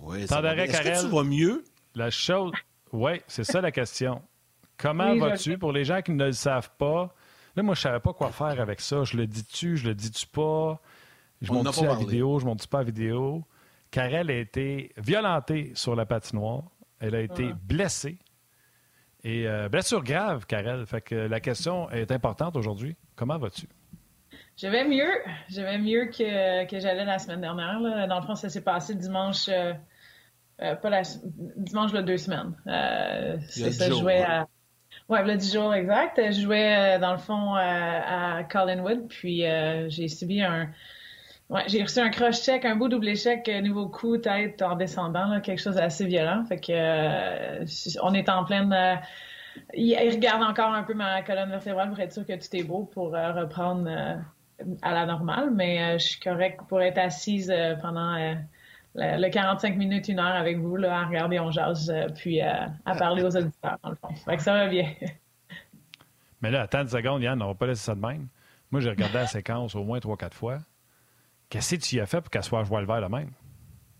Oui, 0.02 0.26
ça 0.26 0.40
va 0.40 0.54
bien. 0.54 0.64
Est-ce 0.64 0.80
que 0.80 1.06
tu 1.06 1.14
vas 1.14 1.22
mieux? 1.22 1.64
La 1.94 2.10
chose... 2.10 2.52
Oui, 2.92 3.20
c'est 3.26 3.44
ça 3.44 3.60
la 3.60 3.72
question. 3.72 4.22
Comment 4.76 5.16
vas-tu? 5.16 5.58
Pour 5.58 5.72
les 5.72 5.84
gens 5.84 6.02
qui 6.02 6.12
ne 6.12 6.26
le 6.26 6.32
savent 6.32 6.70
pas, 6.78 7.14
là, 7.56 7.62
moi, 7.62 7.74
je 7.74 7.80
savais 7.80 8.00
pas 8.00 8.12
quoi 8.12 8.30
faire 8.30 8.60
avec 8.60 8.80
ça. 8.80 9.04
Je 9.04 9.16
le 9.16 9.26
dis-tu, 9.26 9.76
je 9.76 9.88
le 9.88 9.94
dis-tu 9.94 10.26
pas? 10.26 10.80
Je 11.40 11.52
monte-tu 11.52 11.84
la 11.84 11.94
vidéo, 11.94 12.38
je 12.38 12.46
monte 12.46 12.66
pas 12.66 12.78
la 12.78 12.84
vidéo? 12.84 13.44
Karel 13.90 14.30
a 14.30 14.34
été 14.34 14.92
violentée 14.96 15.72
sur 15.74 15.94
la 15.94 16.06
patinoire. 16.06 16.64
Elle 17.00 17.14
a 17.14 17.20
été 17.20 17.52
blessée. 17.62 18.18
Et 19.22 19.46
euh, 19.46 19.68
blessure 19.68 20.02
grave, 20.02 20.46
Karel. 20.46 20.84
Fait 20.86 21.00
que 21.00 21.14
la 21.14 21.40
question 21.40 21.90
est 21.90 22.10
importante 22.10 22.56
aujourd'hui. 22.56 22.96
Comment 23.14 23.38
vas-tu? 23.38 23.68
Je 24.56 24.66
vais 24.66 24.84
mieux. 24.84 25.12
Je 25.48 25.60
vais 25.60 25.78
mieux 25.78 26.06
que, 26.06 26.66
que 26.66 26.80
j'allais 26.80 27.04
la 27.04 27.18
semaine 27.18 27.40
dernière. 27.40 27.80
Dans 28.08 28.20
le 28.20 28.26
fond, 28.26 28.34
ça 28.34 28.48
s'est 28.48 28.62
passé 28.62 28.94
dimanche. 28.94 29.48
Euh, 29.48 29.72
euh, 30.60 30.76
pas 30.76 30.90
la, 30.90 31.02
dimanche, 31.56 31.92
le 31.92 32.02
deux 32.02 32.16
semaines. 32.16 32.54
c'est 33.48 33.72
ça, 33.72 33.88
je 33.88 33.94
jouais 33.94 34.22
à. 34.22 34.46
Ouais, 35.08 35.22
le 35.24 35.36
10 35.36 35.52
jours 35.52 35.74
exact. 35.74 36.20
Je 36.32 36.40
jouais, 36.40 36.98
dans 36.98 37.12
le 37.12 37.18
fond, 37.18 37.54
à 37.54 38.42
Collinwood. 38.44 39.08
Puis 39.08 39.44
j'ai 39.88 40.08
subi 40.08 40.42
un, 40.42 40.70
Ouais, 41.50 41.62
j'ai 41.66 41.82
reçu 41.82 41.98
un 42.00 42.08
cross-check, 42.08 42.64
un 42.64 42.74
beau 42.74 42.88
double 42.88 43.08
échec 43.08 43.46
euh, 43.48 43.60
niveau 43.60 43.86
coup, 43.88 44.16
tête 44.16 44.62
en 44.62 44.76
descendant, 44.76 45.40
quelque 45.42 45.60
chose 45.60 45.74
d'assez 45.74 46.06
violent. 46.06 46.42
Fait 46.46 46.58
que 46.58 46.72
euh, 46.72 47.64
on 48.02 48.14
est 48.14 48.30
en 48.30 48.44
pleine. 48.44 48.72
Euh, 48.72 48.96
il, 49.74 49.94
regarde 50.10 50.42
encore 50.42 50.72
un 50.72 50.84
peu 50.84 50.94
ma 50.94 51.22
colonne 51.22 51.50
vertébrale 51.50 51.90
pour 51.90 52.00
être 52.00 52.12
sûr 52.12 52.26
que 52.26 52.32
tout 52.32 52.56
est 52.56 52.62
beau 52.62 52.84
pour 52.84 53.12
reprendre 53.12 53.88
à 54.82 54.94
la 54.94 55.06
normale, 55.06 55.50
mais 55.52 55.98
je 55.98 56.04
suis 56.04 56.20
correcte 56.20 56.60
pour 56.68 56.80
être 56.82 56.98
assise 56.98 57.54
pendant 57.80 58.16
le, 58.94 59.28
45 59.28 59.76
minutes, 59.76 60.08
une 60.08 60.20
heure 60.20 60.36
avec 60.36 60.58
vous, 60.58 60.76
là, 60.76 61.00
à 61.00 61.04
regarder 61.06 61.40
On 61.40 61.50
Jazz, 61.50 61.92
puis 62.16 62.40
à 62.40 62.70
parler 62.98 63.22
aux 63.22 63.36
auditeurs, 63.36 63.78
dans 63.82 63.90
le 63.90 63.96
fond. 63.96 64.14
Fait 64.24 64.36
que 64.36 64.42
ça 64.42 64.54
va 64.54 64.68
bien. 64.68 64.92
mais 66.40 66.50
là, 66.50 66.62
attends 66.62 66.82
une 66.82 66.88
seconde, 66.88 67.22
Yann, 67.22 67.40
on 67.42 67.48
va 67.48 67.54
pas 67.54 67.66
laisser 67.66 67.84
ça 67.84 67.94
de 67.94 68.00
même. 68.00 68.28
Moi, 68.70 68.80
j'ai 68.80 68.90
regardé 68.90 69.14
la 69.14 69.26
séquence 69.26 69.74
au 69.74 69.84
moins 69.84 70.00
trois, 70.00 70.16
quatre 70.16 70.36
fois. 70.36 70.58
Qu'est-ce 71.48 71.76
que 71.76 71.80
tu 71.80 71.96
y 71.96 72.00
as 72.00 72.06
fait 72.06 72.20
pour 72.20 72.30
qu'elle 72.30 72.42
soit 72.42 72.58
à 72.58 72.80
le 72.80 72.86
vert 72.86 73.00
de 73.00 73.06
même? 73.06 73.30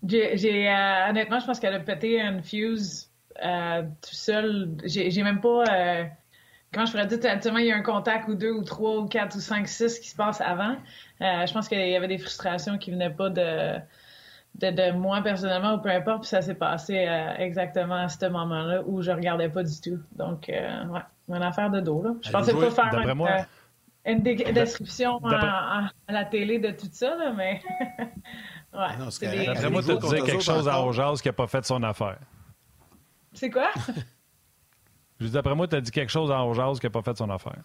J'ai, 0.07 0.69
euh, 0.69 1.09
honnêtement, 1.09 1.39
je 1.39 1.45
pense 1.45 1.59
qu'elle 1.59 1.73
a 1.73 1.79
pété 1.79 2.19
une 2.19 2.43
fuse 2.43 3.09
euh, 3.43 3.83
tout 3.83 4.15
seul. 4.15 4.75
J'ai, 4.83 5.23
même 5.23 5.41
pas. 5.41 5.63
Euh, 5.71 6.03
quand 6.73 6.85
je 6.85 6.91
pourrais 6.91 7.07
dire, 7.07 7.19
tellement 7.39 7.59
il 7.59 7.67
y 7.67 7.71
a 7.71 7.77
un 7.77 7.81
contact 7.81 8.27
ou 8.27 8.35
deux 8.35 8.51
ou 8.51 8.63
trois 8.63 8.97
ou 8.97 9.05
quatre 9.07 9.37
ou 9.37 9.39
cinq, 9.39 9.67
six 9.67 9.99
qui 9.99 10.09
se 10.09 10.15
passe 10.15 10.41
avant. 10.41 10.75
je 11.21 11.53
pense 11.53 11.69
qu'il 11.69 11.79
y 11.79 11.95
avait 11.95 12.09
des 12.09 12.17
frustrations 12.17 12.77
qui 12.77 12.91
venaient 12.91 13.09
pas 13.09 13.29
de, 13.29 13.79
de, 14.59 14.91
moi 14.91 15.21
personnellement 15.21 15.75
ou 15.75 15.81
peu 15.81 15.89
importe. 15.89 16.21
Puis 16.21 16.29
ça 16.29 16.41
s'est 16.41 16.55
passé 16.55 17.07
exactement 17.37 17.95
à 17.95 18.09
ce 18.09 18.25
moment-là 18.25 18.83
où 18.85 19.01
je 19.01 19.11
regardais 19.11 19.49
pas 19.49 19.63
du 19.63 19.79
tout. 19.81 19.99
Donc, 20.15 20.45
ouais, 20.47 21.01
une 21.29 21.43
affaire 21.43 21.69
de 21.69 21.81
dos. 21.81 22.01
Là. 22.03 22.11
Je 22.21 22.31
pensais 22.31 22.53
pas 22.53 22.71
faire 22.71 23.47
une 24.05 24.21
description 24.21 25.19
à, 25.25 25.89
la 26.07 26.25
télé 26.25 26.59
de 26.59 26.71
tout 26.71 26.89
ça, 26.91 27.15
là, 27.15 27.33
mais. 27.33 27.61
ouais, 28.73 29.45
D'après 29.45 29.69
moi, 29.69 29.81
tu 29.81 29.91
as 29.91 29.95
dit 29.95 30.21
quelque 30.23 30.43
chose 30.43 30.67
à 30.67 30.81
Ojaz 30.81 31.21
qui 31.21 31.27
n'a 31.27 31.33
pas 31.33 31.47
fait 31.47 31.65
son 31.65 31.81
affaire. 31.83 32.19
C'est 33.33 33.49
quoi? 33.49 33.69
Je 35.19 35.27
dis, 35.27 35.31
d'après 35.31 35.55
moi, 35.55 35.67
tu 35.67 35.75
as 35.75 35.81
dit 35.81 35.91
quelque 35.91 36.11
chose 36.11 36.29
à 36.31 36.45
Ojaz 36.45 36.79
qui 36.79 36.85
n'a 36.85 36.89
pas 36.91 37.01
fait 37.01 37.17
son 37.17 37.29
affaire. 37.29 37.63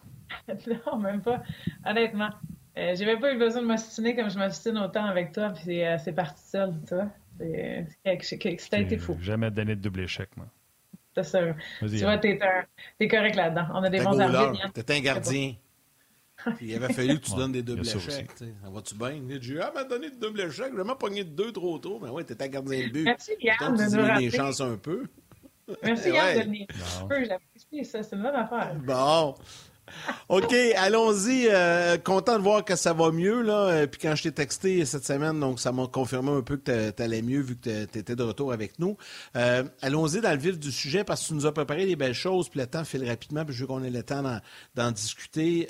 non, 0.87 0.99
même 0.99 1.21
pas. 1.21 1.43
Honnêtement. 1.85 2.31
Euh, 2.79 2.95
j'ai 2.97 3.05
même 3.05 3.21
pas 3.21 3.33
eu 3.33 3.39
besoin 3.39 3.63
de 3.63 3.67
m'ostiner 3.67 4.15
comme 4.15 4.31
je 4.31 4.39
m'ostine 4.39 4.79
autant 4.79 5.05
avec 5.05 5.33
toi, 5.33 5.51
puis 5.51 5.65
c'est 5.65 6.09
euh, 6.09 6.13
parti 6.13 6.43
seul, 6.43 6.75
tu 6.87 6.95
vois. 6.95 7.09
C'est 8.21 8.81
été 8.81 8.99
fou. 8.99 9.17
jamais 9.21 9.51
donné 9.51 9.75
de 9.75 9.81
double 9.81 10.01
échec, 10.01 10.29
moi. 10.37 10.47
C'est 11.15 11.25
sûr. 11.25 11.55
Tu 11.81 11.99
vois, 11.99 12.19
t'es 12.19 12.39
es 13.01 13.09
correct 13.09 13.35
là-dedans. 13.35 13.67
On 13.75 13.83
a 13.83 13.91
des 13.91 14.01
bons 14.01 14.21
arbitres. 14.21 14.73
T'es 14.73 14.97
un 14.97 15.01
gardien 15.01 15.55
il 16.61 16.75
avait 16.75 16.93
fallu 16.93 17.19
que 17.19 17.25
tu 17.27 17.35
donnes 17.37 17.53
des 17.53 17.63
doubles 17.63 17.87
échecs. 17.87 18.31
Ça 18.37 18.45
va-tu 18.71 18.95
bien? 18.95 19.13
Il 19.13 19.39
dit 19.39 19.57
Ah, 19.61 19.73
m'a 19.75 19.85
donné 19.85 20.11
de 20.11 20.17
doubles 20.17 20.41
échecs, 20.41 20.67
j'ai 20.71 20.77
vraiment 20.77 20.97
pogné 20.97 21.25
de 21.25 21.31
deux 21.31 21.53
trop 21.53 21.79
tôt. 21.79 21.99
Mais 22.03 22.09
ouais, 22.09 22.25
t'étais 22.25 22.49
gardien 22.49 22.87
le 22.87 22.91
but. 22.91 23.05
Merci 23.05 23.33
Yann 23.41 23.77
de 23.77 23.97
nous 23.97 24.19
des 24.19 24.31
chances 24.31 24.61
un 24.61 24.77
peu. 24.77 25.05
Merci 25.83 26.11
Yann 26.11 26.39
de 26.39 26.45
donner 26.45 26.67
un 27.01 27.07
peu. 27.07 27.25
J'apprécie 27.25 27.85
ça, 27.85 28.03
c'est 28.03 28.17
une 28.17 28.23
bonne 28.23 28.35
affaire. 28.35 28.75
Bon. 28.77 29.35
OK, 30.29 30.55
allons-y. 30.77 31.49
Euh, 31.49 31.97
content 31.99 32.39
de 32.39 32.43
voir 32.43 32.65
que 32.65 32.77
ça 32.77 32.93
va 32.93 33.11
mieux. 33.11 33.43
Là. 33.43 33.67
Euh, 33.69 33.87
puis 33.87 34.01
quand 34.01 34.15
je 34.15 34.25
t'ai 34.25 34.33
texté 34.33 34.85
cette 34.85 35.05
semaine, 35.05 35.41
donc 35.41 35.61
ça 35.61 35.73
m'a 35.73 35.87
confirmé 35.87 36.31
un 36.31 36.43
peu 36.43 36.57
que 36.57 36.91
tu 36.91 37.03
allais 37.03 37.23
mieux 37.23 37.41
vu 37.41 37.57
que 37.57 37.85
tu 37.85 37.99
étais 37.99 38.17
de 38.17 38.23
retour 38.23 38.53
avec 38.53 38.79
nous. 38.79 38.97
Euh, 39.37 39.65
allons-y 39.83 40.21
dans 40.21 40.31
le 40.31 40.39
vif 40.39 40.59
du 40.59 40.71
sujet 40.73 41.05
parce 41.05 41.23
que 41.23 41.29
tu 41.29 41.35
nous 41.35 41.47
as 41.47 41.53
préparé 41.53 41.87
des 41.87 41.97
belles 41.97 42.15
choses. 42.15 42.49
Puis 42.49 42.61
le 42.61 42.67
temps 42.67 42.85
file 42.85 43.09
rapidement, 43.09 43.45
puis 43.45 43.55
je 43.55 43.61
veux 43.61 43.67
qu'on 43.67 43.83
ait 43.83 43.91
le 43.91 44.03
temps 44.03 44.23
d'en 44.75 44.91
discuter. 44.91 45.69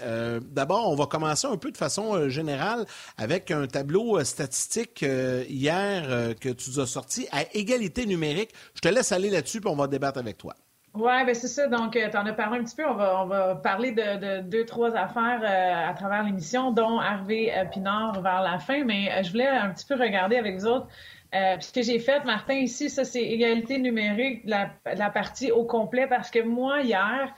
D'abord, 0.50 0.90
on 0.90 0.94
va 0.94 1.06
commencer 1.06 1.46
un 1.46 1.56
peu 1.56 1.70
de 1.70 1.76
façon 1.76 2.28
générale 2.28 2.86
avec 3.16 3.50
un 3.50 3.66
tableau 3.66 4.22
statistique 4.24 5.02
hier 5.02 6.34
que 6.40 6.48
tu 6.48 6.70
nous 6.70 6.80
as 6.80 6.86
sorti 6.86 7.26
à 7.32 7.44
égalité 7.54 8.06
numérique. 8.06 8.50
Je 8.74 8.80
te 8.80 8.88
laisse 8.88 9.12
aller 9.12 9.30
là-dessus, 9.30 9.60
puis 9.60 9.70
on 9.70 9.76
va 9.76 9.86
débattre 9.86 10.18
avec 10.18 10.38
toi. 10.38 10.54
Oui, 10.94 11.24
ben 11.24 11.34
c'est 11.34 11.46
ça. 11.48 11.68
Donc, 11.68 11.94
euh, 11.94 12.08
tu 12.10 12.16
en 12.16 12.26
as 12.26 12.32
parlé 12.32 12.58
un 12.58 12.64
petit 12.64 12.74
peu. 12.74 12.86
On 12.86 12.94
va, 12.94 13.22
on 13.22 13.26
va 13.26 13.54
parler 13.54 13.92
de, 13.92 14.40
deux, 14.40 14.64
trois 14.64 14.96
affaires 14.96 15.40
euh, 15.42 15.90
à 15.90 15.94
travers 15.94 16.24
l'émission, 16.24 16.72
dont 16.72 16.98
Harvey 16.98 17.52
euh, 17.56 17.64
Pinard 17.64 18.20
vers 18.22 18.42
la 18.42 18.58
fin. 18.58 18.84
Mais 18.84 19.22
je 19.22 19.30
voulais 19.30 19.46
un 19.46 19.70
petit 19.70 19.86
peu 19.86 19.94
regarder 19.94 20.36
avec 20.36 20.56
vous 20.56 20.66
autres. 20.66 20.88
ce 21.32 21.72
que 21.72 21.82
j'ai 21.82 22.00
fait, 22.00 22.24
Martin, 22.24 22.54
ici, 22.54 22.90
ça, 22.90 23.04
c'est 23.04 23.22
égalité 23.22 23.78
numérique 23.78 24.44
de 24.46 24.50
la, 24.50 24.70
la, 24.96 25.10
partie 25.10 25.52
au 25.52 25.64
complet. 25.64 26.08
Parce 26.08 26.30
que 26.30 26.40
moi, 26.40 26.80
hier, 26.80 27.34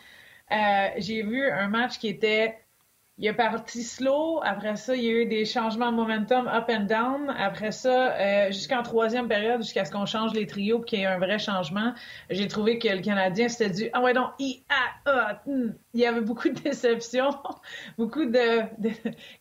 j'ai 0.97 1.23
vu 1.23 1.51
un 1.51 1.69
match 1.69 1.99
qui 1.99 2.09
était 2.09 2.59
il 3.19 3.29
a 3.29 3.35
parti 3.35 3.83
slow. 3.83 4.41
Après 4.43 4.77
ça, 4.77 4.97
il 4.97 5.05
y 5.05 5.09
a 5.09 5.13
eu 5.13 5.27
des 5.27 5.45
changements 5.45 5.93
de 5.93 5.97
momentum 5.97 6.49
up 6.49 6.65
and 6.69 6.85
down. 6.85 7.35
Après 7.39 7.71
ça, 7.71 8.13
euh, 8.13 8.47
jusqu'en 8.47 8.83
troisième 8.83 9.29
période, 9.29 9.63
jusqu'à 9.63 9.85
ce 9.85 9.93
qu'on 9.93 10.07
change 10.07 10.33
les 10.33 10.47
trios 10.47 10.81
qu'il 10.81 11.01
y 11.01 11.03
ait 11.03 11.07
un 11.07 11.19
vrai 11.19 11.39
changement, 11.39 11.93
j'ai 12.31 12.49
trouvé 12.49 12.79
que 12.79 12.89
le 12.89 13.03
Canadien, 13.03 13.49
c'était 13.49 13.71
du 13.71 13.91
«Ah 13.93 14.01
ouais, 14.01 14.15
donc, 14.15 14.31
I, 14.39 14.65
A. 14.71 15.43
Il 15.47 16.01
y 16.01 16.07
avait 16.07 16.23
beaucoup 16.23 16.49
de 16.49 16.59
déceptions, 16.59 17.31
beaucoup 17.99 18.25
de, 18.25 18.61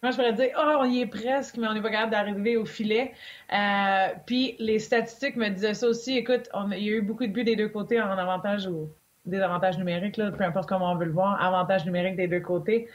Comment 0.01 0.11
je 0.11 0.17
pourrais 0.17 0.33
dire? 0.33 0.49
Oh, 0.57 0.77
on 0.79 0.85
y 0.85 1.01
est 1.01 1.07
presque, 1.07 1.57
mais 1.57 1.67
on 1.67 1.73
n'est 1.73 1.81
pas 1.81 1.91
capable 1.91 2.11
d'arriver 2.11 2.57
au 2.57 2.65
filet. 2.65 3.13
Euh, 3.53 4.07
puis 4.25 4.55
les 4.59 4.79
statistiques 4.79 5.37
me 5.37 5.47
disaient 5.47 5.75
ça 5.75 5.87
aussi. 5.87 6.17
Écoute, 6.17 6.49
il 6.73 6.83
y 6.83 6.89
a 6.89 6.97
eu 6.97 7.01
beaucoup 7.01 7.25
de 7.25 7.31
buts 7.31 7.45
des 7.45 7.55
deux 7.55 7.69
côtés 7.69 8.01
en 8.01 8.09
avantage 8.09 8.67
ou 8.67 8.89
des 9.25 9.39
avantages 9.39 9.77
numériques, 9.77 10.17
là, 10.17 10.31
peu 10.31 10.43
importe 10.43 10.67
comment 10.67 10.91
on 10.91 10.95
veut 10.95 11.05
le 11.05 11.11
voir, 11.11 11.41
avantage 11.41 11.85
numérique 11.85 12.15
des 12.15 12.27
deux 12.27 12.39
côtés. 12.39 12.87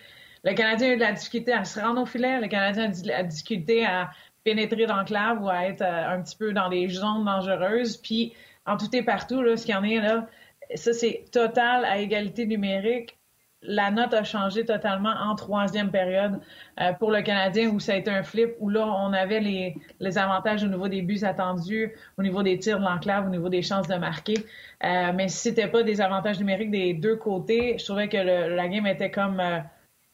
Le 0.47 0.55
Canadien 0.55 0.91
a 0.91 0.93
eu 0.93 0.97
de 0.97 1.01
la 1.01 1.11
difficulté 1.11 1.53
à 1.53 1.65
se 1.65 1.81
rendre 1.81 2.01
au 2.01 2.07
filet. 2.07 2.41
Le 2.41 2.47
Canadien 2.47 2.85
a 2.85 2.87
eu 2.87 3.03
de 3.03 3.09
la 3.09 3.25
difficulté 3.25 3.85
à 3.85 4.11
pénétrer 4.45 4.87
dans 4.87 4.95
l'enclave 4.95 5.43
ou 5.43 5.49
à 5.49 5.65
être 5.65 5.83
euh, 5.83 6.15
un 6.15 6.23
petit 6.23 6.37
peu 6.37 6.53
dans 6.53 6.69
des 6.69 6.89
zones 6.89 7.25
dangereuses. 7.25 7.97
Puis, 7.97 8.33
en 8.65 8.77
tout 8.77 8.95
et 8.95 9.03
partout, 9.03 9.43
là, 9.43 9.57
ce 9.57 9.67
qu'il 9.67 9.75
y 9.75 9.77
en 9.77 9.83
est 9.83 9.99
là, 9.99 10.29
ça, 10.77 10.93
c'est 10.93 11.25
total 11.33 11.85
à 11.85 11.99
égalité 11.99 12.47
numérique. 12.47 13.19
La 13.61 13.91
note 13.91 14.15
a 14.15 14.23
changé 14.23 14.65
totalement 14.65 15.15
en 15.21 15.35
troisième 15.35 15.91
période 15.91 16.41
euh, 16.81 16.93
pour 16.93 17.11
le 17.11 17.23
Canadien 17.23 17.69
où 17.71 17.81
ça 17.81 17.95
a 17.95 17.97
été 17.97 18.13
un 18.13 18.23
flip, 18.23 18.51
où 18.61 18.69
là, 18.69 18.87
on 18.87 19.13
avait 19.13 19.41
les, 19.41 19.75
les 19.99 20.17
avantages 20.17 20.63
au 20.63 20.69
niveau 20.69 20.87
des 20.87 21.03
buts 21.03 21.25
attendus, 21.25 21.93
au 22.19 22.23
niveau 22.23 22.45
des 22.45 22.57
tirs 22.61 22.79
de 22.79 22.85
l'enclave, 22.85 23.27
au 23.27 23.31
niveau 23.31 23.49
des 23.49 23.63
chances 23.63 23.89
de 23.89 23.97
marquer. 23.97 24.37
Euh, 24.85 25.11
mais 25.13 25.27
si 25.27 25.39
c'était 25.39 25.67
pas 25.67 25.83
des 25.83 26.01
avantages 26.01 26.39
numériques 26.39 26.71
des 26.71 26.95
deux 26.95 27.17
côtés, 27.17 27.79
je 27.81 27.85
trouvais 27.85 28.09
que 28.09 28.17
la 28.17 28.69
game 28.69 28.87
était 28.87 29.11
comme 29.11 29.43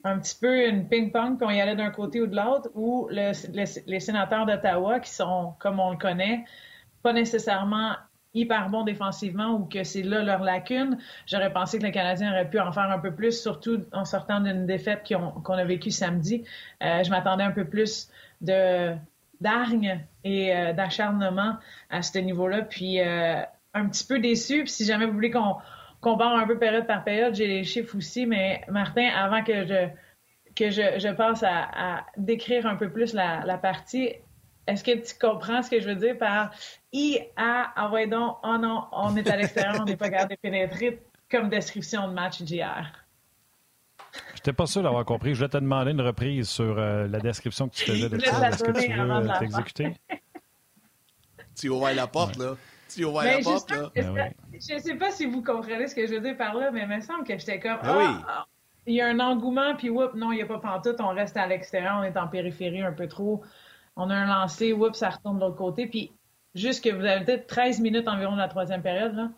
un 0.04 0.18
petit 0.18 0.36
peu 0.40 0.68
une 0.68 0.88
ping-pong, 0.88 1.38
qu'on 1.38 1.50
y 1.50 1.60
allait 1.60 1.76
d'un 1.76 1.90
côté 1.90 2.20
ou 2.20 2.26
de 2.26 2.36
l'autre, 2.36 2.68
ou 2.74 3.08
les 3.10 4.00
sénateurs 4.00 4.46
d'Ottawa, 4.46 5.00
qui 5.00 5.10
sont, 5.10 5.54
comme 5.58 5.78
on 5.80 5.90
le 5.90 5.96
connaît, 5.96 6.44
pas 7.02 7.12
nécessairement 7.12 7.96
hyper 8.34 8.70
bons 8.70 8.84
défensivement 8.84 9.50
ou 9.50 9.64
que 9.66 9.84
c'est 9.84 10.02
là 10.02 10.22
leur 10.22 10.42
lacune. 10.42 10.98
J'aurais 11.26 11.52
pensé 11.52 11.78
que 11.78 11.84
le 11.84 11.90
Canadien 11.90 12.30
aurait 12.32 12.48
pu 12.48 12.58
en 12.58 12.72
faire 12.72 12.90
un 12.90 12.98
peu 12.98 13.14
plus, 13.14 13.40
surtout 13.40 13.84
en 13.92 14.04
sortant 14.04 14.40
d'une 14.40 14.66
défaite 14.66 15.06
qu'on 15.42 15.54
a 15.54 15.64
vécue 15.64 15.90
samedi. 15.90 16.44
Euh, 16.82 17.02
je 17.02 17.10
m'attendais 17.10 17.44
un 17.44 17.52
peu 17.52 17.64
plus 17.64 18.08
de 18.40 18.94
d'argne 19.40 20.06
et 20.22 20.54
euh, 20.54 20.72
d'acharnement 20.72 21.56
à 21.90 22.02
ce 22.02 22.18
niveau-là. 22.18 22.62
Puis 22.62 23.00
euh, 23.00 23.42
un 23.74 23.88
petit 23.88 24.06
peu 24.06 24.18
déçu. 24.18 24.62
Puis 24.62 24.72
si 24.72 24.84
jamais 24.84 25.06
vous 25.06 25.12
voulez 25.12 25.30
qu'on 25.30 25.56
compare 26.02 26.36
un 26.36 26.46
peu 26.46 26.58
période 26.58 26.86
par 26.86 27.02
période, 27.04 27.34
j'ai 27.34 27.46
les 27.46 27.64
chiffres 27.64 27.96
aussi, 27.96 28.26
mais 28.26 28.60
Martin, 28.68 29.08
avant 29.08 29.42
que 29.42 29.64
je 29.66 29.88
que 30.54 30.68
je, 30.68 30.98
je 30.98 31.08
passe 31.14 31.42
à, 31.42 32.04
décrire 32.18 32.66
un 32.66 32.76
peu 32.76 32.90
plus 32.90 33.14
la, 33.14 33.56
partie, 33.56 34.12
est-ce 34.66 34.84
que 34.84 34.90
tu 34.90 35.18
comprends 35.18 35.62
ce 35.62 35.70
que 35.70 35.80
je 35.80 35.88
veux 35.88 35.94
dire 35.94 36.18
par 36.18 36.50
I, 36.92 37.20
A, 37.36 37.72
ah 37.74 37.90
ouais 37.90 38.06
donc, 38.06 38.36
oh 38.44 38.58
non, 38.58 38.84
on 38.92 39.16
est 39.16 39.26
à 39.30 39.36
l'extérieur, 39.36 39.76
on 39.80 39.84
n'est 39.84 39.96
pas 39.96 40.10
capable 40.10 40.32
de 40.32 40.36
pénétrer 40.36 41.00
comme 41.30 41.48
description 41.48 42.06
de 42.08 42.12
match 42.12 42.42
d'hier? 42.42 42.92
Je 44.12 44.40
n'étais 44.40 44.52
pas 44.52 44.66
sûr 44.66 44.82
d'avoir 44.82 45.06
compris. 45.06 45.34
Je 45.34 45.40
vais 45.40 45.48
te 45.48 45.56
demander 45.56 45.92
une 45.92 46.02
reprise 46.02 46.46
sur 46.46 46.78
euh, 46.78 47.08
la 47.08 47.18
description 47.18 47.70
que 47.70 47.74
tu 47.74 47.84
faisais 47.84 48.10
de 48.10 48.18
ça. 48.18 48.48
Est-ce 48.50 48.62
que 48.62 48.72
tu 48.72 48.92
veux 48.92 49.10
euh, 49.10 49.38
t'exécuter? 49.38 49.94
tu 51.58 51.70
ouvres 51.70 51.90
la 51.92 52.06
porte, 52.06 52.36
là. 52.36 52.56
Tu 52.94 53.04
ouvres 53.04 53.22
la 53.22 53.38
porte, 53.42 53.70
là. 53.70 53.90
Ben 53.94 54.32
je 54.52 54.74
ne 54.74 54.78
sais 54.78 54.94
pas 54.94 55.10
si 55.10 55.26
vous 55.26 55.42
comprenez 55.42 55.86
ce 55.88 55.94
que 55.94 56.06
je 56.06 56.14
veux 56.14 56.20
dire 56.20 56.36
par 56.36 56.54
là, 56.54 56.70
mais 56.70 56.82
il 56.82 56.88
me 56.88 57.00
semble 57.00 57.24
que 57.24 57.38
j'étais 57.38 57.58
comme. 57.58 57.78
Ben 57.82 58.22
ah, 58.22 58.24
ah, 58.28 58.46
il 58.86 58.94
y 58.94 59.00
a 59.00 59.08
un 59.08 59.20
engouement, 59.20 59.76
puis 59.76 59.90
whoop, 59.90 60.14
non, 60.14 60.32
il 60.32 60.36
n'y 60.36 60.42
a 60.42 60.46
pas 60.46 60.58
pantoute, 60.58 61.00
on 61.00 61.08
reste 61.08 61.36
à 61.36 61.46
l'extérieur, 61.46 61.98
on 62.00 62.02
est 62.02 62.16
en 62.16 62.28
périphérie 62.28 62.82
un 62.82 62.92
peu 62.92 63.06
trop. 63.06 63.42
On 63.96 64.10
a 64.10 64.14
un 64.14 64.26
lancé, 64.26 64.72
whoop, 64.72 64.96
ça 64.96 65.10
retombe 65.10 65.36
de 65.38 65.44
l'autre 65.44 65.56
côté. 65.56 65.86
Puis, 65.86 66.12
juste 66.54 66.82
que 66.82 66.90
vous 66.90 67.04
avez 67.04 67.24
peut-être 67.24 67.46
13 67.46 67.80
minutes 67.80 68.08
environ 68.08 68.32
de 68.32 68.38
la 68.38 68.48
troisième 68.48 68.82
période, 68.82 69.14
là, 69.14 69.30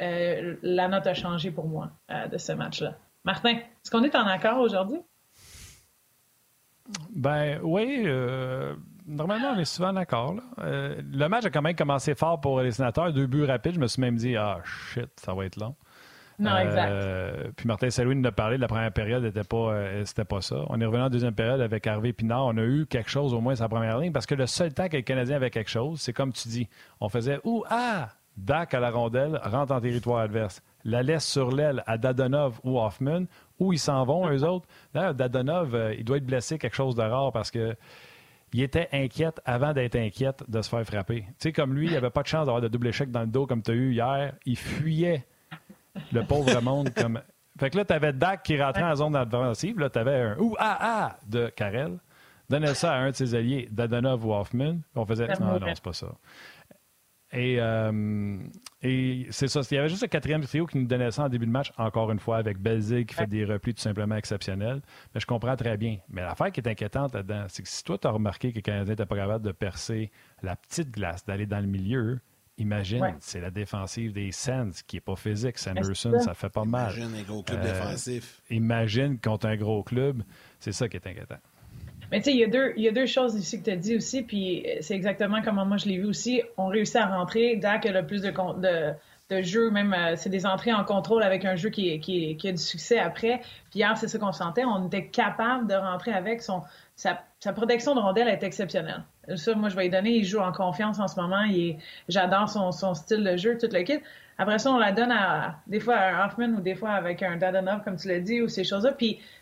euh, 0.00 0.56
la 0.62 0.88
note 0.88 1.06
a 1.06 1.14
changé 1.14 1.50
pour 1.50 1.68
moi 1.68 1.90
de 2.08 2.38
ce 2.38 2.52
match-là. 2.52 2.96
Martin, 3.24 3.50
est-ce 3.50 3.90
qu'on 3.90 4.02
est 4.02 4.14
en 4.14 4.26
accord 4.26 4.58
aujourd'hui? 4.60 5.00
Ben 7.10 7.60
oui, 7.62 8.02
euh, 8.06 8.74
normalement, 9.10 9.52
on 9.56 9.58
est 9.58 9.64
souvent 9.64 9.92
d'accord. 9.92 10.36
Euh, 10.58 11.00
le 11.12 11.28
match 11.28 11.44
a 11.44 11.50
quand 11.50 11.62
même 11.62 11.74
commencé 11.74 12.14
fort 12.14 12.40
pour 12.40 12.60
les 12.60 12.72
sénateurs. 12.72 13.12
Deux 13.12 13.26
buts 13.26 13.44
rapides. 13.44 13.74
Je 13.74 13.80
me 13.80 13.86
suis 13.86 14.00
même 14.00 14.16
dit, 14.16 14.36
ah 14.36 14.58
shit, 14.64 15.08
ça 15.16 15.34
va 15.34 15.44
être 15.44 15.56
long. 15.56 15.74
Non, 16.38 16.56
exact. 16.56 16.90
Euh, 16.90 17.50
puis 17.54 17.66
Martin 17.66 17.90
Salouin 17.90 18.14
nous 18.14 18.26
a 18.26 18.32
parlé 18.32 18.56
de 18.56 18.62
la 18.62 18.68
première 18.68 18.92
période, 18.92 19.22
c'était 19.26 19.44
pas, 19.44 19.74
c'était 20.06 20.24
pas 20.24 20.40
ça. 20.40 20.56
On 20.70 20.80
est 20.80 20.86
revenu 20.86 21.02
en 21.02 21.10
deuxième 21.10 21.34
période 21.34 21.60
avec 21.60 21.86
Harvey 21.86 22.14
Pinard. 22.14 22.46
On 22.46 22.56
a 22.56 22.62
eu 22.62 22.86
quelque 22.86 23.10
chose 23.10 23.34
au 23.34 23.42
moins 23.42 23.56
sa 23.56 23.68
première 23.68 23.98
ligne 23.98 24.10
parce 24.10 24.24
que 24.24 24.34
le 24.34 24.46
seul 24.46 24.72
temps 24.72 24.88
que 24.88 24.96
les 24.96 25.02
Canadiens 25.02 25.36
avaient 25.36 25.50
quelque 25.50 25.68
chose, 25.68 26.00
c'est 26.00 26.14
comme 26.14 26.32
tu 26.32 26.48
dis, 26.48 26.66
on 26.98 27.10
faisait 27.10 27.40
ou 27.44 27.62
ah, 27.68 28.08
Dak 28.38 28.72
à 28.72 28.80
la 28.80 28.90
rondelle 28.90 29.38
rentre 29.44 29.74
en 29.74 29.80
territoire 29.80 30.20
adverse 30.20 30.62
la 30.84 31.02
laisse 31.02 31.26
sur 31.26 31.50
l'aile 31.50 31.82
à 31.86 31.98
Dadonov 31.98 32.60
ou 32.64 32.78
Hoffman, 32.80 33.24
où 33.58 33.72
ils 33.72 33.78
s'en 33.78 34.04
vont, 34.04 34.30
eux 34.30 34.44
autres. 34.44 34.66
D'ailleurs, 34.94 35.14
Dadonov, 35.14 35.74
euh, 35.74 35.94
il 35.94 36.04
doit 36.04 36.16
être 36.16 36.26
blessé 36.26 36.58
quelque 36.58 36.76
chose 36.76 36.94
de 36.94 37.02
rare 37.02 37.32
parce 37.32 37.50
que 37.50 37.76
il 38.52 38.62
était 38.62 38.88
inquiète 38.92 39.40
avant 39.44 39.72
d'être 39.72 39.96
inquiète 39.96 40.42
de 40.48 40.60
se 40.62 40.68
faire 40.68 40.84
frapper. 40.84 41.22
Tu 41.22 41.34
sais, 41.38 41.52
comme 41.52 41.74
lui, 41.74 41.86
il 41.86 41.92
n'avait 41.92 42.10
pas 42.10 42.22
de 42.22 42.28
chance 42.28 42.46
d'avoir 42.46 42.60
de 42.60 42.68
double 42.68 42.88
échec 42.88 43.10
dans 43.10 43.20
le 43.20 43.26
dos 43.26 43.46
comme 43.46 43.62
tu 43.62 43.70
as 43.70 43.74
eu 43.74 43.92
hier. 43.92 44.34
Il 44.44 44.56
fuyait 44.56 45.24
le 46.12 46.24
pauvre 46.24 46.60
monde 46.60 46.92
comme. 46.94 47.20
Fait 47.58 47.70
que 47.70 47.76
là, 47.76 47.84
tu 47.84 47.92
avais 47.92 48.12
Dak 48.12 48.42
qui 48.42 48.60
rentrait 48.60 48.84
en 48.84 48.94
zone 48.96 49.16
offensive. 49.16 49.78
Là, 49.78 49.90
tu 49.90 49.98
avais 49.98 50.16
un 50.16 50.36
ou 50.38 50.56
ah 50.58 50.78
ah 50.80 51.16
de 51.26 51.48
Karel. 51.54 51.98
Donnait 52.48 52.74
ça 52.74 52.94
à 52.94 52.96
un 52.96 53.10
de 53.10 53.14
ses 53.14 53.36
alliés, 53.36 53.68
Dadonov 53.70 54.26
ou 54.26 54.34
Hoffman. 54.34 54.78
On 54.96 55.06
faisait 55.06 55.28
non, 55.38 55.60
non, 55.60 55.66
c'est 55.68 55.82
pas 55.82 55.92
ça. 55.92 56.08
Et, 57.32 57.60
euh, 57.60 58.38
et 58.82 59.26
c'est 59.30 59.46
ça. 59.46 59.60
Il 59.70 59.74
y 59.74 59.78
avait 59.78 59.88
juste 59.88 60.02
le 60.02 60.08
quatrième 60.08 60.42
trio 60.42 60.66
qui 60.66 60.78
nous 60.78 60.86
donnait 60.86 61.10
ça 61.12 61.24
en 61.24 61.28
début 61.28 61.46
de 61.46 61.50
match, 61.50 61.72
encore 61.78 62.10
une 62.10 62.18
fois, 62.18 62.38
avec 62.38 62.58
Belzig 62.58 63.06
qui 63.06 63.14
fait 63.14 63.26
des 63.26 63.44
replis 63.44 63.72
tout 63.74 63.82
simplement 63.82 64.16
exceptionnels. 64.16 64.80
Mais 65.14 65.20
je 65.20 65.26
comprends 65.26 65.54
très 65.54 65.76
bien. 65.76 65.98
Mais 66.08 66.22
l'affaire 66.22 66.50
qui 66.50 66.60
est 66.60 66.68
inquiétante 66.68 67.14
là-dedans, 67.14 67.44
c'est 67.48 67.62
que 67.62 67.68
si 67.68 67.84
toi, 67.84 67.98
tu 67.98 68.08
as 68.08 68.10
remarqué 68.10 68.50
que 68.50 68.56
le 68.56 68.62
Canadien 68.62 68.92
n'était 68.92 69.06
pas 69.06 69.16
capable 69.16 69.44
de 69.44 69.52
percer 69.52 70.10
la 70.42 70.56
petite 70.56 70.90
glace, 70.90 71.24
d'aller 71.24 71.46
dans 71.46 71.60
le 71.60 71.66
milieu, 71.66 72.18
imagine, 72.58 73.16
c'est 73.20 73.40
la 73.40 73.50
défensive 73.50 74.12
des 74.12 74.32
Sens 74.32 74.82
qui 74.82 74.96
n'est 74.96 75.00
pas 75.00 75.16
physique. 75.16 75.56
Sanderson, 75.58 76.18
ça 76.18 76.34
fait 76.34 76.50
pas 76.50 76.64
mal. 76.64 76.92
Imagine 76.96 77.14
un 77.14 77.22
gros 77.22 77.42
club 77.44 77.60
euh, 77.60 77.72
défensif. 77.72 78.42
Imagine 78.50 79.18
contre 79.20 79.46
un 79.46 79.56
gros 79.56 79.84
club. 79.84 80.24
C'est 80.58 80.72
ça 80.72 80.88
qui 80.88 80.96
est 80.96 81.06
inquiétant. 81.06 81.38
Mais 82.10 82.18
tu 82.18 82.24
sais, 82.24 82.32
il 82.32 82.38
y, 82.38 82.44
a 82.44 82.48
deux, 82.48 82.72
y 82.76 82.88
a 82.88 82.92
deux 82.92 83.06
choses 83.06 83.36
ici 83.36 83.60
que 83.60 83.64
tu 83.64 83.70
as 83.70 83.76
dit 83.76 83.96
aussi, 83.96 84.22
puis 84.22 84.66
c'est 84.80 84.94
exactement 84.94 85.42
comment 85.44 85.64
moi 85.64 85.76
je 85.76 85.86
l'ai 85.86 85.98
vu 85.98 86.06
aussi. 86.06 86.42
On 86.56 86.66
réussit 86.66 86.96
à 86.96 87.06
rentrer. 87.06 87.56
Dak 87.56 87.86
a 87.86 87.92
le 87.92 88.04
plus 88.04 88.22
de, 88.22 88.30
de, 88.30 88.92
de 89.30 89.42
jeux, 89.42 89.70
même 89.70 89.94
euh, 89.94 90.14
c'est 90.16 90.28
des 90.28 90.44
entrées 90.44 90.72
en 90.72 90.84
contrôle 90.84 91.22
avec 91.22 91.44
un 91.44 91.54
jeu 91.54 91.70
qui, 91.70 92.00
qui, 92.00 92.36
qui 92.36 92.48
a 92.48 92.52
du 92.52 92.58
succès 92.58 92.98
après. 92.98 93.40
Puis 93.70 93.80
hier, 93.80 93.96
c'est 93.96 94.08
ce 94.08 94.18
qu'on 94.18 94.32
sentait. 94.32 94.64
On 94.64 94.86
était 94.86 95.06
capable 95.06 95.68
de 95.68 95.74
rentrer 95.74 96.12
avec 96.12 96.42
son. 96.42 96.62
Sa, 96.96 97.22
sa 97.38 97.52
protection 97.54 97.94
de 97.94 98.00
rondelle 98.00 98.28
est 98.28 98.42
exceptionnelle. 98.42 99.02
Ça, 99.36 99.54
moi, 99.54 99.68
je 99.68 99.76
vais 99.76 99.84
lui 99.84 99.90
donner. 99.90 100.10
Il 100.16 100.24
joue 100.24 100.40
en 100.40 100.52
confiance 100.52 100.98
en 100.98 101.08
ce 101.08 101.18
moment. 101.18 101.44
J'adore 102.08 102.48
son, 102.48 102.72
son 102.72 102.94
style 102.94 103.24
de 103.24 103.36
jeu, 103.36 103.56
tout 103.56 103.68
le 103.72 103.82
kit. 103.82 104.00
Après 104.36 104.58
ça, 104.58 104.70
on 104.70 104.78
la 104.78 104.92
donne 104.92 105.12
à, 105.12 105.60
des 105.66 105.80
fois 105.80 105.96
à 105.96 106.26
Hoffman 106.26 106.48
ou 106.56 106.60
des 106.60 106.74
fois 106.74 106.90
avec 106.90 107.22
un 107.22 107.36
Dadanov, 107.36 107.82
comme 107.84 107.96
tu 107.96 108.08
l'as 108.08 108.20
dit, 108.20 108.42
ou 108.42 108.48
ces 108.48 108.64
choses-là. 108.64 108.92
Puis 108.92 109.18
euh, 109.18 109.39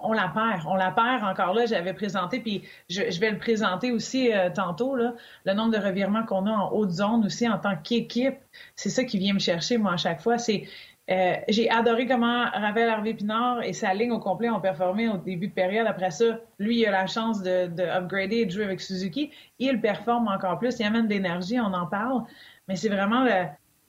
on 0.00 0.12
la 0.12 0.28
perd. 0.28 0.62
On 0.66 0.74
la 0.74 0.90
perd 0.90 1.24
encore 1.24 1.54
là. 1.54 1.66
J'avais 1.66 1.92
présenté, 1.92 2.40
puis 2.40 2.62
je, 2.88 3.18
vais 3.20 3.30
le 3.30 3.38
présenter 3.38 3.92
aussi 3.92 4.32
euh, 4.32 4.50
tantôt, 4.50 4.94
là, 4.94 5.14
le 5.44 5.54
nombre 5.54 5.72
de 5.72 5.84
revirements 5.84 6.24
qu'on 6.24 6.46
a 6.46 6.50
en 6.50 6.72
haute 6.72 6.90
zone 6.90 7.24
aussi 7.24 7.48
en 7.48 7.58
tant 7.58 7.76
qu'équipe. 7.76 8.38
C'est 8.76 8.90
ça 8.90 9.04
qui 9.04 9.18
vient 9.18 9.34
me 9.34 9.38
chercher, 9.38 9.78
moi, 9.78 9.92
à 9.92 9.96
chaque 9.96 10.20
fois. 10.20 10.38
C'est 10.38 10.64
euh, 11.10 11.36
j'ai 11.48 11.70
adoré 11.70 12.06
comment 12.06 12.44
Ravel 12.50 12.88
Harvey 12.88 13.14
Pinard 13.14 13.62
et 13.62 13.72
sa 13.72 13.94
ligne 13.94 14.12
au 14.12 14.18
complet 14.18 14.50
ont 14.50 14.60
performé 14.60 15.08
au 15.08 15.16
début 15.16 15.48
de 15.48 15.54
période. 15.54 15.86
Après 15.86 16.10
ça, 16.10 16.38
lui, 16.58 16.80
il 16.80 16.86
a 16.86 16.90
la 16.90 17.06
chance 17.06 17.42
de, 17.42 17.66
de 17.66 17.82
upgrader 17.82 18.36
et 18.36 18.46
de 18.46 18.50
jouer 18.50 18.64
avec 18.64 18.80
Suzuki. 18.80 19.30
Il 19.58 19.80
performe 19.80 20.28
encore 20.28 20.58
plus. 20.58 20.78
Il 20.78 20.84
amène 20.84 21.08
de 21.08 21.14
l'énergie, 21.14 21.58
on 21.58 21.72
en 21.72 21.86
parle. 21.86 22.24
Mais 22.68 22.76
c'est 22.76 22.90
vraiment 22.90 23.24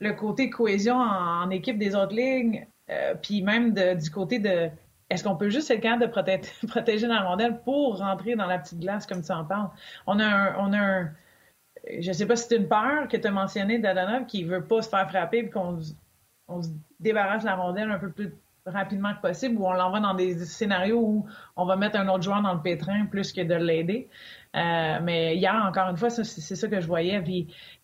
le, 0.00 0.12
côté 0.12 0.48
cohésion 0.48 0.96
en, 0.96 1.50
équipe 1.50 1.78
des 1.78 1.94
autres 1.94 2.14
lignes, 2.14 2.66
euh, 2.88 3.14
puis 3.20 3.42
même 3.42 3.74
du 3.74 4.10
côté 4.10 4.38
de 4.38 4.70
est-ce 5.10 5.24
qu'on 5.24 5.36
peut 5.36 5.50
juste 5.50 5.70
être 5.70 5.80
capable 5.80 6.02
de 6.06 6.66
protéger, 6.66 7.06
la 7.06 7.22
rondelle 7.22 7.60
pour 7.62 7.98
rentrer 7.98 8.36
dans 8.36 8.46
la 8.46 8.58
petite 8.58 8.80
glace 8.80 9.06
comme 9.06 9.22
tu 9.22 9.32
en 9.32 9.44
parles? 9.44 9.68
On 10.06 10.18
a 10.18 10.24
un, 10.24 10.54
on 10.58 10.72
a 10.72 10.78
un 10.78 11.10
je 11.98 12.12
sais 12.12 12.26
pas 12.26 12.36
si 12.36 12.48
c'est 12.48 12.56
une 12.56 12.68
peur 12.68 13.08
que 13.08 13.16
tu 13.16 13.26
as 13.26 13.30
mentionné 13.30 13.78
d'Adanov 13.78 14.26
qui 14.26 14.44
veut 14.44 14.64
pas 14.64 14.82
se 14.82 14.88
faire 14.88 15.08
frapper 15.08 15.38
et 15.38 15.50
qu'on 15.50 15.78
on 16.48 16.62
se 16.62 16.68
débarrasse 16.98 17.44
la 17.44 17.54
rondelle 17.54 17.90
un 17.90 17.98
peu 17.98 18.10
plus 18.10 18.32
rapidement 18.66 19.14
que 19.14 19.20
possible 19.20 19.56
ou 19.58 19.66
on 19.66 19.72
l'envoie 19.72 20.00
dans 20.00 20.14
des 20.14 20.38
scénarios 20.44 21.00
où 21.00 21.26
on 21.56 21.64
va 21.64 21.76
mettre 21.76 21.98
un 21.98 22.08
autre 22.08 22.22
joueur 22.22 22.42
dans 22.42 22.54
le 22.54 22.60
pétrin 22.60 23.06
plus 23.06 23.32
que 23.32 23.40
de 23.40 23.54
l'aider. 23.54 24.08
Euh, 24.54 24.98
mais 25.02 25.36
hier, 25.36 25.54
encore 25.54 25.88
une 25.88 25.96
fois, 25.96 26.10
c'est 26.10 26.24
ça 26.24 26.68
que 26.68 26.80
je 26.80 26.86
voyais. 26.86 27.22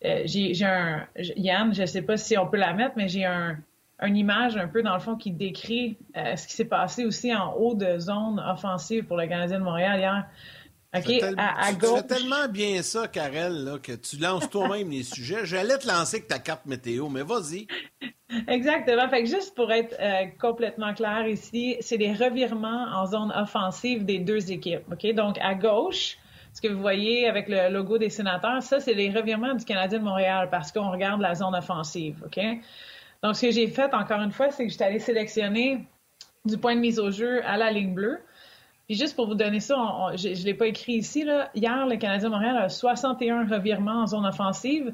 Euh, 0.05 0.21
j'ai 0.25 0.65
un 0.65 1.07
Yann, 1.15 1.73
je 1.73 1.85
sais 1.85 2.01
pas 2.01 2.17
si 2.17 2.37
on 2.37 2.47
peut 2.47 2.57
la 2.57 2.73
mettre, 2.73 2.93
mais 2.95 3.07
j'ai 3.07 3.25
un 3.25 3.57
une 4.01 4.15
image 4.15 4.57
un 4.57 4.67
peu, 4.67 4.83
dans 4.83 4.93
le 4.93 4.99
fond, 4.99 5.15
qui 5.15 5.31
décrit 5.31 5.97
euh, 6.15 6.35
ce 6.35 6.47
qui 6.47 6.53
s'est 6.53 6.65
passé 6.65 7.05
aussi 7.05 7.33
en 7.33 7.53
haut 7.53 7.73
de 7.73 7.97
zone 7.97 8.39
offensive 8.39 9.05
pour 9.05 9.17
le 9.17 9.27
Canadien 9.27 9.59
de 9.59 9.63
Montréal 9.63 9.99
hier. 9.99 10.25
OK, 10.95 11.11
à, 11.37 11.73
tu, 11.73 11.85
fais 11.85 12.03
tellement 12.03 12.47
bien 12.49 12.81
ça, 12.81 13.07
Karel, 13.07 13.77
que 13.83 13.91
tu 13.91 14.17
lances 14.17 14.49
toi-même 14.49 14.89
les 14.89 15.03
sujets. 15.03 15.45
J'allais 15.45 15.77
te 15.77 15.87
lancer 15.87 16.17
avec 16.17 16.27
ta 16.27 16.39
carte 16.39 16.65
météo, 16.65 17.09
mais 17.09 17.23
vas-y. 17.23 17.67
Exactement. 18.47 19.07
Fait 19.09 19.23
que 19.23 19.29
juste 19.29 19.53
pour 19.53 19.71
être 19.71 19.95
euh, 19.99 20.27
complètement 20.39 20.93
clair 20.93 21.27
ici, 21.27 21.75
c'est 21.81 21.97
des 21.97 22.13
revirements 22.13 22.87
en 22.93 23.05
zone 23.05 23.33
offensive 23.35 24.05
des 24.05 24.19
deux 24.19 24.51
équipes. 24.51 24.83
OK? 24.91 25.13
Donc, 25.13 25.37
à 25.41 25.55
gauche, 25.55 26.17
ce 26.53 26.61
que 26.61 26.69
vous 26.69 26.79
voyez 26.81 27.27
avec 27.27 27.49
le 27.49 27.69
logo 27.69 27.97
des 27.97 28.09
sénateurs, 28.09 28.63
ça, 28.63 28.79
c'est 28.79 28.93
les 28.93 29.09
revirements 29.11 29.55
du 29.55 29.65
Canadien 29.65 29.99
de 29.99 30.03
Montréal 30.05 30.47
parce 30.49 30.71
qu'on 30.71 30.89
regarde 30.89 31.19
la 31.19 31.35
zone 31.35 31.53
offensive. 31.53 32.23
OK? 32.25 32.39
Donc, 33.27 33.35
ce 33.35 33.41
que 33.41 33.51
j'ai 33.51 33.67
fait, 33.67 33.93
encore 33.93 34.21
une 34.21 34.31
fois, 34.31 34.51
c'est 34.51 34.65
que 34.65 34.71
j'étais 34.71 34.85
allée 34.85 34.99
sélectionner 34.99 35.85
du 36.45 36.57
point 36.57 36.75
de 36.75 36.79
mise 36.79 36.97
au 36.97 37.11
jeu 37.11 37.45
à 37.45 37.57
la 37.57 37.71
ligne 37.71 37.93
bleue. 37.93 38.21
Puis 38.85 38.95
juste 38.95 39.17
pour 39.17 39.27
vous 39.27 39.35
donner 39.35 39.59
ça, 39.59 39.75
je 40.15 40.29
ne 40.29 40.45
l'ai 40.45 40.53
pas 40.53 40.67
écrit 40.67 40.93
ici, 40.93 41.25
là, 41.25 41.51
hier, 41.53 41.85
le 41.87 41.97
Canadien 41.97 42.29
Montréal 42.29 42.55
a 42.55 42.69
61 42.69 43.45
revirements 43.45 44.03
en 44.03 44.07
zone 44.07 44.25
offensive. 44.25 44.93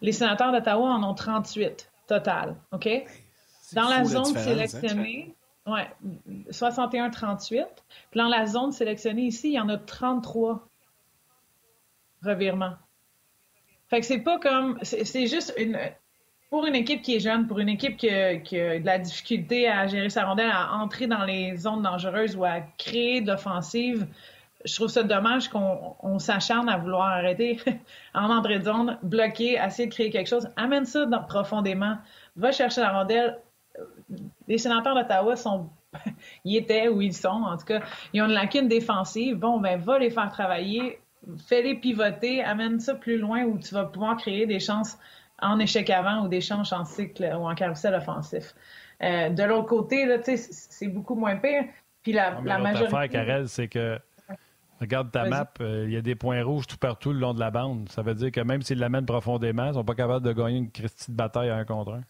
Les 0.00 0.12
sénateurs 0.12 0.52
d'Ottawa 0.52 0.90
en 0.90 1.02
ont 1.02 1.14
38 1.14 1.90
total. 2.06 2.54
OK? 2.70 2.88
Dans 3.72 3.88
la 3.88 4.04
zone 4.04 4.26
sélectionnée, 4.26 5.34
ouais, 5.66 5.88
61-38. 6.50 7.66
Puis 8.12 8.20
dans 8.20 8.28
la 8.28 8.46
zone 8.46 8.70
sélectionnée 8.70 9.22
ici, 9.22 9.48
il 9.48 9.54
y 9.54 9.60
en 9.60 9.68
a 9.68 9.76
33 9.76 10.68
revirements. 12.22 12.76
Fait 13.88 13.98
que 13.98 14.06
c'est 14.06 14.20
pas 14.20 14.38
comme. 14.38 14.78
C'est 14.82 15.26
juste 15.26 15.52
une 15.58 15.76
pour 16.52 16.66
une 16.66 16.74
équipe 16.74 17.00
qui 17.00 17.16
est 17.16 17.20
jeune, 17.20 17.46
pour 17.46 17.60
une 17.60 17.70
équipe 17.70 17.96
qui 17.96 18.10
a, 18.10 18.34
de 18.34 18.84
la 18.84 18.98
difficulté 18.98 19.70
à 19.70 19.86
gérer 19.86 20.10
sa 20.10 20.26
rondelle, 20.26 20.50
à 20.52 20.74
entrer 20.74 21.06
dans 21.06 21.24
les 21.24 21.56
zones 21.56 21.80
dangereuses 21.80 22.36
ou 22.36 22.44
à 22.44 22.60
créer 22.76 23.22
d'offensives, 23.22 24.06
je 24.62 24.74
trouve 24.74 24.88
ça 24.88 25.02
dommage 25.02 25.48
qu'on 25.48 26.18
s'acharne 26.18 26.68
à 26.68 26.76
vouloir 26.76 27.08
arrêter 27.08 27.58
en 28.14 28.28
entrée 28.28 28.58
de 28.58 28.64
zone, 28.64 28.98
bloquer, 29.02 29.54
essayer 29.54 29.88
de 29.88 29.94
créer 29.94 30.10
quelque 30.10 30.28
chose. 30.28 30.46
Amène 30.56 30.84
ça 30.84 31.06
profondément. 31.26 31.96
Va 32.36 32.52
chercher 32.52 32.82
la 32.82 32.98
rondelle. 32.98 33.38
Les 34.46 34.58
sénateurs 34.58 34.94
d'Ottawa 34.94 35.36
sont 35.36 35.70
ils 36.44 36.58
étaient 36.58 36.88
où 36.88 37.00
ils 37.00 37.14
sont, 37.14 37.28
en 37.28 37.56
tout 37.56 37.64
cas. 37.64 37.80
Ils 38.12 38.20
ont 38.20 38.26
une 38.26 38.32
lacune 38.32 38.68
défensive. 38.68 39.38
Bon, 39.38 39.58
ben, 39.58 39.80
va 39.80 39.98
les 39.98 40.10
faire 40.10 40.28
travailler, 40.28 41.00
fais-les 41.48 41.76
pivoter, 41.76 42.44
amène 42.44 42.78
ça 42.78 42.94
plus 42.94 43.16
loin 43.16 43.42
où 43.44 43.58
tu 43.58 43.72
vas 43.72 43.86
pouvoir 43.86 44.18
créer 44.18 44.44
des 44.44 44.60
chances 44.60 44.98
en 45.42 45.58
échec 45.58 45.90
avant 45.90 46.24
ou 46.24 46.28
d'échange 46.28 46.72
en 46.72 46.84
cycle 46.84 47.24
ou 47.24 47.48
en 47.48 47.54
carrousel 47.54 47.94
offensif. 47.94 48.54
Euh, 49.02 49.28
de 49.28 49.42
l'autre 49.42 49.66
côté, 49.66 50.06
là, 50.06 50.18
c'est 50.24 50.88
beaucoup 50.88 51.14
moins 51.14 51.36
pire. 51.36 51.64
Puis 52.02 52.12
la, 52.12 52.40
la 52.44 52.58
majorité... 52.58 53.08
Karel, 53.08 53.48
c'est 53.48 53.68
que 53.68 53.98
Regarde 54.82 55.12
ta 55.12 55.26
map, 55.26 55.48
euh, 55.60 55.84
il 55.86 55.92
y 55.92 55.96
a 55.96 56.02
des 56.02 56.16
points 56.16 56.42
rouges 56.42 56.66
tout 56.66 56.76
partout 56.76 57.12
le 57.12 57.20
long 57.20 57.34
de 57.34 57.38
la 57.38 57.52
bande. 57.52 57.88
Ça 57.88 58.02
veut 58.02 58.14
dire 58.14 58.32
que 58.32 58.40
même 58.40 58.62
s'ils 58.62 58.80
l'amènent 58.80 59.06
profondément, 59.06 59.66
ils 59.66 59.68
ne 59.68 59.74
sont 59.74 59.84
pas 59.84 59.94
capables 59.94 60.26
de 60.26 60.32
gagner 60.32 60.58
une 60.58 60.72
Christie 60.72 61.12
de 61.12 61.16
bataille 61.16 61.50
à 61.50 61.54
un 61.54 61.64
contre 61.64 61.92
un. 61.92 62.00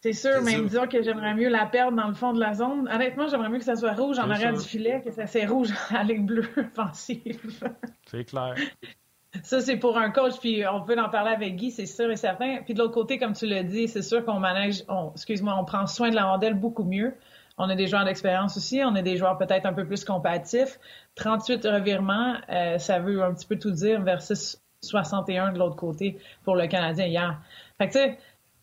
C'est 0.00 0.12
sûr, 0.12 0.42
mais 0.42 0.56
me 0.56 0.68
dire 0.68 0.88
que 0.88 1.00
j'aimerais 1.00 1.34
mieux 1.34 1.48
la 1.48 1.64
perdre 1.64 1.96
dans 1.96 2.08
le 2.08 2.14
fond 2.14 2.32
de 2.32 2.40
la 2.40 2.54
zone. 2.54 2.88
Honnêtement, 2.92 3.28
j'aimerais 3.28 3.50
mieux 3.50 3.58
que 3.58 3.64
ça 3.64 3.76
soit 3.76 3.92
rouge 3.92 4.18
en 4.18 4.28
arrière 4.28 4.52
du 4.52 4.66
filet 4.66 5.00
que 5.00 5.12
ça 5.12 5.28
soit 5.28 5.46
rouge 5.46 5.68
à 5.94 6.02
ligne 6.02 6.26
bleue 6.26 6.48
offensive. 6.56 7.70
C'est 8.06 8.24
clair. 8.24 8.56
Ça, 9.42 9.60
c'est 9.62 9.78
pour 9.78 9.96
un 9.96 10.10
coach, 10.10 10.38
puis 10.38 10.62
on 10.70 10.82
peut 10.82 10.98
en 10.98 11.08
parler 11.08 11.30
avec 11.30 11.56
Guy, 11.56 11.70
c'est 11.70 11.86
sûr 11.86 12.10
et 12.10 12.16
certain. 12.16 12.58
Puis 12.64 12.74
de 12.74 12.78
l'autre 12.78 12.92
côté, 12.92 13.18
comme 13.18 13.32
tu 13.32 13.46
l'as 13.46 13.62
dit, 13.62 13.88
c'est 13.88 14.02
sûr 14.02 14.24
qu'on 14.24 14.38
manage, 14.38 14.84
excuse-moi, 15.14 15.56
on 15.58 15.64
prend 15.64 15.86
soin 15.86 16.10
de 16.10 16.14
la 16.14 16.26
rondelle 16.26 16.54
beaucoup 16.54 16.84
mieux. 16.84 17.14
On 17.56 17.68
a 17.70 17.74
des 17.74 17.86
joueurs 17.86 18.04
d'expérience 18.04 18.56
aussi, 18.56 18.82
on 18.84 18.94
a 18.94 19.02
des 19.02 19.16
joueurs 19.16 19.38
peut-être 19.38 19.66
un 19.66 19.72
peu 19.72 19.86
plus 19.86 20.04
combatifs. 20.04 20.78
38 21.14 21.64
revirements, 21.66 22.36
euh, 22.50 22.78
ça 22.78 22.98
veut 22.98 23.22
un 23.22 23.32
petit 23.32 23.46
peu 23.46 23.58
tout 23.58 23.70
dire 23.70 24.02
versus 24.02 24.60
61 24.82 25.52
de 25.52 25.58
l'autre 25.58 25.76
côté 25.76 26.18
pour 26.44 26.56
le 26.56 26.66
Canadien 26.66 27.06
hier. 27.06 27.40
Fait 27.78 27.88
que 27.88 27.92
tu 27.92 27.98
sais, 27.98 28.18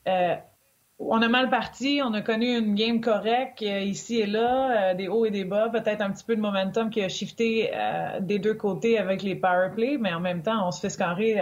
euh, 0.08 0.36
on 1.00 1.22
a 1.22 1.30
mal 1.30 1.50
parti, 1.50 2.02
on 2.04 2.14
a 2.14 2.22
connu 2.22 2.58
une 2.58 2.76
game 2.76 3.00
correcte 3.00 3.62
euh, 3.62 3.80
ici 3.80 4.20
et 4.20 4.26
là, 4.26 4.92
euh, 4.92 4.94
des 4.94 5.08
hauts 5.08 5.26
et 5.26 5.32
des 5.32 5.46
bas, 5.46 5.70
peut-être 5.70 6.02
un 6.02 6.12
petit 6.12 6.26
peu 6.26 6.36
de 6.36 6.42
momentum 6.42 6.90
qui 6.90 7.02
a 7.02 7.08
shifté 7.08 7.72
euh, 7.74 8.20
des 8.20 8.38
deux 8.38 8.54
côtés 8.54 9.00
avec 9.00 9.24
les 9.24 9.36
power 9.36 9.70
play, 9.74 9.98
mais 9.98 10.14
en 10.14 10.20
même 10.20 10.44
temps, 10.44 10.68
on 10.68 10.72
se 10.72 10.82
fait 10.82 10.90
scarrer 10.90 11.42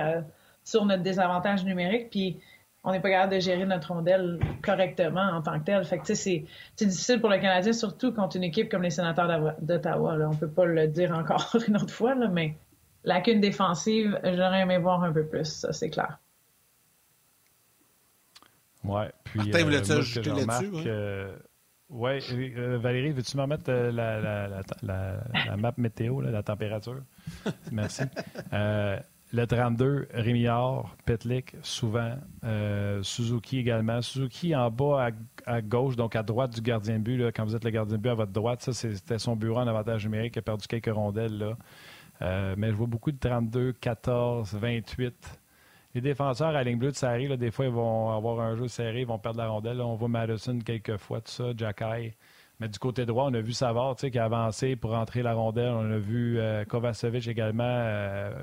sur 0.63 0.85
notre 0.85 1.01
désavantage 1.01 1.65
numérique, 1.65 2.09
puis 2.11 2.39
on 2.83 2.91
n'est 2.91 2.99
pas 2.99 3.09
capable 3.09 3.33
de 3.33 3.39
gérer 3.39 3.65
notre 3.65 3.93
rondelle 3.93 4.39
correctement 4.63 5.31
en 5.33 5.41
tant 5.41 5.59
que 5.59 5.65
tel. 5.65 5.83
Fait 5.85 5.97
que 5.97 6.13
c'est 6.13 6.45
difficile 6.77 7.19
pour 7.19 7.29
le 7.29 7.39
Canadien, 7.39 7.73
surtout 7.73 8.13
contre 8.13 8.37
une 8.37 8.43
équipe 8.43 8.69
comme 8.69 8.83
les 8.83 8.91
sénateurs 8.91 9.55
d'Ottawa. 9.59 10.17
On 10.29 10.35
peut 10.35 10.47
pas 10.47 10.65
le 10.65 10.87
dire 10.87 11.11
encore 11.11 11.57
une 11.67 11.77
autre 11.77 11.93
fois, 11.93 12.13
là, 12.13 12.27
mais 12.27 12.55
lacune 13.03 13.41
défensive, 13.41 14.19
j'aurais 14.23 14.61
aimé 14.61 14.77
voir 14.77 15.03
un 15.03 15.11
peu 15.11 15.25
plus, 15.25 15.45
ça 15.45 15.73
c'est 15.73 15.89
clair. 15.89 16.19
Oui. 18.87 19.03
Puis, 19.23 19.37
Martin, 19.39 19.59
euh, 19.59 19.63
voulais-tu 19.63 19.91
ajouter 19.91 20.29
là-dessus? 20.29 20.71
Oui, 21.89 22.19
euh, 22.33 22.77
Valérie, 22.77 23.11
veux-tu 23.11 23.37
me 23.37 23.43
remettre 23.43 23.69
euh, 23.69 23.91
la, 23.93 24.19
la, 24.19 24.61
la, 24.81 25.57
map 25.57 25.73
météo, 25.77 26.19
la 26.19 26.43
température? 26.43 27.01
Merci. 27.71 28.03
le 28.51 29.45
32, 29.45 30.09
Rémillard, 30.11 30.97
Petlik, 31.05 31.55
souvent. 31.61 32.15
Suzuki 33.03 33.59
également. 33.59 34.01
Suzuki 34.01 34.53
en 34.53 34.69
bas 34.69 35.11
à, 35.45 35.61
gauche, 35.61 35.95
donc 35.95 36.17
à 36.17 36.23
droite 36.23 36.53
du 36.53 36.61
gardien 36.61 36.99
de 36.99 37.03
but. 37.03 37.17
Là, 37.17 37.31
quand 37.31 37.45
vous 37.45 37.55
êtes 37.55 37.63
le 37.63 37.71
gardien 37.71 37.95
de 37.95 38.01
but 38.01 38.09
à 38.09 38.15
votre 38.15 38.33
droite, 38.33 38.61
ça, 38.61 38.73
c'était 38.73 39.19
son 39.19 39.37
bureau 39.37 39.59
en 39.59 39.67
avantage 39.67 40.03
numérique. 40.03 40.35
Il 40.35 40.39
a 40.39 40.41
perdu 40.41 40.67
quelques 40.67 40.93
rondelles. 40.93 41.37
Là. 41.37 42.55
mais 42.57 42.69
je 42.69 42.75
vois 42.75 42.87
beaucoup 42.87 43.13
de 43.13 43.17
32, 43.17 43.71
14, 43.73 44.55
28 44.55 45.39
les 45.93 46.01
défenseurs 46.01 46.55
à 46.55 46.63
ligne 46.63 46.77
bleue 46.77 46.91
de 46.91 46.95
série, 46.95 47.35
des 47.37 47.51
fois, 47.51 47.65
ils 47.65 47.71
vont 47.71 48.11
avoir 48.11 48.39
un 48.39 48.55
jeu 48.55 48.67
serré, 48.67 49.01
ils 49.01 49.07
vont 49.07 49.19
perdre 49.19 49.39
la 49.39 49.47
rondelle. 49.47 49.81
on 49.81 49.95
voit 49.95 50.07
Madison 50.07 50.59
quelques 50.59 50.97
fois, 50.97 51.21
tout 51.21 51.31
ça, 51.31 51.45
Jacky. 51.55 52.13
Mais 52.59 52.67
du 52.67 52.79
côté 52.79 53.05
droit, 53.05 53.25
on 53.25 53.33
a 53.33 53.41
vu 53.41 53.53
Savard 53.53 53.95
qui 53.95 54.17
a 54.17 54.25
avancé 54.25 54.75
pour 54.75 54.91
rentrer 54.91 55.21
la 55.21 55.33
rondelle. 55.33 55.69
On 55.69 55.91
a 55.91 55.97
vu 55.97 56.39
euh, 56.39 56.65
Kovacevic 56.65 57.27
également. 57.27 57.63
Euh, 57.63 58.33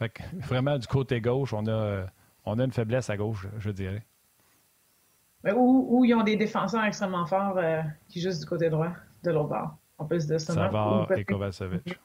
vraiment, 0.38 0.78
du 0.78 0.86
côté 0.86 1.20
gauche, 1.20 1.52
on 1.52 1.66
a, 1.66 2.06
on 2.44 2.58
a 2.58 2.64
une 2.64 2.72
faiblesse 2.72 3.10
à 3.10 3.16
gauche, 3.16 3.48
je 3.58 3.70
dirais. 3.70 4.04
Où, 5.56 6.04
ils 6.04 6.14
ont 6.14 6.22
des 6.22 6.36
défenseurs 6.36 6.84
extrêmement 6.84 7.26
forts 7.26 7.58
euh, 7.58 7.82
qui 8.08 8.20
jouent 8.20 8.38
du 8.38 8.46
côté 8.46 8.70
droit, 8.70 8.92
de 9.24 9.30
l'autre 9.30 9.48
bord? 9.48 9.76
De 10.10 10.38
Savard 10.38 11.10
et 11.12 11.24
Kovacevic. 11.24 11.98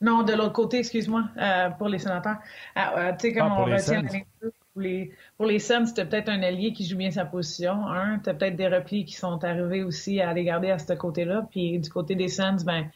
Non, 0.00 0.22
de 0.22 0.32
l'autre 0.34 0.52
côté, 0.52 0.78
excuse-moi, 0.78 1.24
euh, 1.38 1.70
pour 1.70 1.88
les 1.88 1.98
sénateurs. 1.98 2.36
Ah, 2.74 2.98
euh, 2.98 3.12
tu 3.12 3.28
sais, 3.28 3.34
comme 3.34 3.48
ah, 3.50 3.60
on 3.60 3.64
retient 3.64 4.02
pour 4.02 4.82
les, 4.82 5.10
pour 5.38 5.46
les 5.46 5.58
Suns, 5.58 5.86
c'était 5.86 6.04
peut-être 6.04 6.28
un 6.28 6.42
allié 6.42 6.74
qui 6.74 6.86
joue 6.86 6.98
bien 6.98 7.10
sa 7.10 7.24
position. 7.24 7.86
Un, 7.86 8.18
t'as 8.18 8.34
peut-être 8.34 8.56
des 8.56 8.68
replis 8.68 9.06
qui 9.06 9.14
sont 9.14 9.42
arrivés 9.42 9.82
aussi 9.82 10.20
à 10.20 10.34
les 10.34 10.44
garder 10.44 10.70
à 10.70 10.78
ce 10.78 10.92
côté-là. 10.92 11.46
Puis 11.50 11.78
du 11.78 11.88
côté 11.88 12.14
des 12.14 12.28
Suns, 12.28 12.58
ben, 12.64 12.90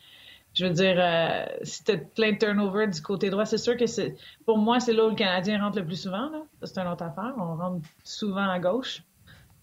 je 0.53 0.67
veux 0.67 0.73
dire, 0.73 0.97
euh, 0.99 1.47
si 1.63 1.83
t'as 1.85 1.97
plein 1.97 2.33
de 2.33 2.37
turnover 2.37 2.89
du 2.89 3.01
côté 3.01 3.31
droit, 3.31 3.47
c'est 3.47 3.57
sûr 3.57 3.79
que 3.79 3.87
c'est, 3.87 4.15
pour 4.45 4.59
moi, 4.59 4.79
c'est 4.79 4.93
là 4.93 5.07
où 5.07 5.09
le 5.11 5.15
Canadien 5.15 5.63
rentre 5.65 5.79
le 5.79 5.87
plus 5.87 6.03
souvent. 6.03 6.29
Là. 6.29 6.43
C'est 6.63 6.79
une 6.79 6.89
autre 6.89 7.05
affaire. 7.05 7.33
On 7.39 7.57
rentre 7.57 7.87
souvent 8.05 8.49
à 8.49 8.59
gauche. 8.59 9.03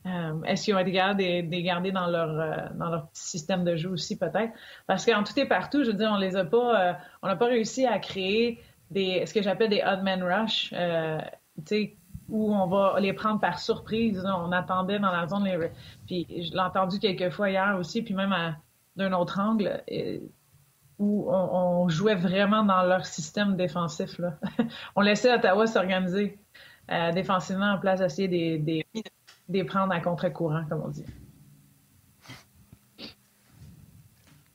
Euh, 0.08 0.42
est-ce 0.44 0.66
qu'ils 0.66 0.76
ont 0.76 0.80
été 0.80 0.94
capables 0.94 1.20
de, 1.20 1.50
les 1.50 1.64
garder 1.64 1.92
dans 1.92 2.08
leur, 2.08 2.30
euh, 2.30 2.68
dans 2.76 2.90
leur 2.90 3.08
petit 3.10 3.24
système 3.24 3.64
de 3.64 3.76
jeu 3.76 3.90
aussi, 3.90 4.18
peut-être? 4.18 4.54
Parce 4.86 5.06
qu'en 5.06 5.24
tout 5.24 5.38
et 5.38 5.46
partout, 5.46 5.84
je 5.84 5.92
veux 5.92 5.98
dire, 5.98 6.12
on 6.12 6.18
les 6.18 6.36
a 6.36 6.46
pas, 6.46 6.82
euh, 6.82 6.94
on 7.22 7.28
n'a 7.28 7.36
pas 7.36 7.48
réussi 7.48 7.86
à 7.86 8.00
créer 8.00 8.62
des, 8.92 9.26
ce 9.26 9.34
que 9.34 9.42
j'appelle 9.42 9.70
des 9.70 9.84
odd 9.86 10.04
man 10.04 10.24
rush, 10.24 10.74
où 12.30 12.54
on 12.54 12.68
va 12.68 13.00
les 13.00 13.14
prendre 13.14 13.40
par 13.40 13.60
surprise. 13.60 14.26
On 14.26 14.52
attendait 14.52 15.00
dans 15.00 15.12
la 15.12 15.28
zone, 15.28 15.48
puis 16.06 16.26
je 16.30 16.52
l'ai 16.52 16.60
entendu 16.60 17.00
quelques 17.00 17.30
fois 17.32 17.50
hier 17.50 17.76
aussi, 17.80 18.02
puis 18.02 18.14
même 18.14 18.36
d'un 18.96 19.14
autre 19.14 19.40
angle, 19.40 19.82
où 21.00 21.30
on, 21.30 21.88
jouait 21.90 22.16
vraiment 22.16 22.64
dans 22.64 22.84
leur 22.84 23.06
système 23.06 23.56
défensif. 23.56 24.20
Là. 24.20 24.38
on 24.96 25.02
laissait 25.02 25.34
Ottawa 25.34 25.68
s'organiser 25.68 26.38
défensivement 27.14 27.74
en 27.74 27.78
place 27.78 28.00
d'essayer 28.00 28.28
des, 28.28 28.58
des 28.58 28.86
des 29.50 29.64
prendre 29.64 29.94
à 29.94 30.00
contre-courant, 30.00 30.64
comme 30.70 30.82
on 30.86 30.90
dit. 30.90 31.06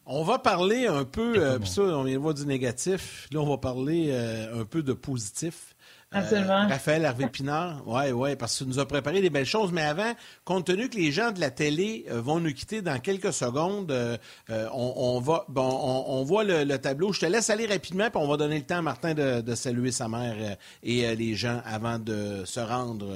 On 0.05 0.25
va 0.25 0.39
parler 0.39 0.87
un 0.87 1.05
peu, 1.05 1.35
euh, 1.37 1.59
puis 1.59 1.69
ça, 1.69 1.83
on 1.83 2.03
vient 2.03 2.17
de 2.17 2.21
voir 2.21 2.35
du 2.35 2.45
négatif. 2.45 3.29
Là, 3.33 3.41
on 3.41 3.49
va 3.49 3.57
parler 3.57 4.09
euh, 4.11 4.61
un 4.61 4.65
peu 4.65 4.83
de 4.83 4.93
positif. 4.93 5.75
Euh, 6.13 6.19
Absolument. 6.19 6.69
Raphaël 6.69 7.05
Hervé 7.05 7.29
Pinard, 7.29 7.83
oui, 7.87 8.11
oui, 8.11 8.37
parce 8.37 8.59
qu'il 8.59 8.67
nous 8.67 8.79
a 8.79 8.87
préparé 8.87 9.23
des 9.23 9.31
belles 9.31 9.47
choses. 9.47 9.73
Mais 9.73 9.83
avant, 9.83 10.13
compte 10.45 10.67
tenu 10.67 10.91
que 10.91 10.97
les 10.97 11.13
gens 11.13 11.31
de 11.31 11.41
la 11.41 11.51
télé 11.51 12.05
vont 12.11 12.41
nous 12.41 12.53
quitter 12.53 12.83
dans 12.83 12.99
quelques 12.99 13.33
secondes, 13.33 13.97
on, 14.51 15.21
va, 15.21 15.47
bon, 15.49 16.05
on, 16.07 16.25
voit 16.25 16.45
le, 16.45 16.77
tableau. 16.77 17.13
Je 17.13 17.21
te 17.21 17.27
laisse 17.27 17.49
aller 17.49 17.65
rapidement, 17.65 18.11
puis 18.11 18.21
on 18.21 18.29
va 18.29 18.37
donner 18.37 18.59
le 18.59 18.67
temps 18.67 18.79
à 18.79 18.83
Martin 18.83 19.15
de, 19.15 19.41
de 19.41 19.55
saluer 19.55 19.93
sa 19.93 20.09
mère 20.09 20.59
et 20.83 21.17
les 21.17 21.35
gens 21.37 21.63
avant 21.65 21.99
de 21.99 22.43
se 22.45 22.61
rendre 22.61 23.07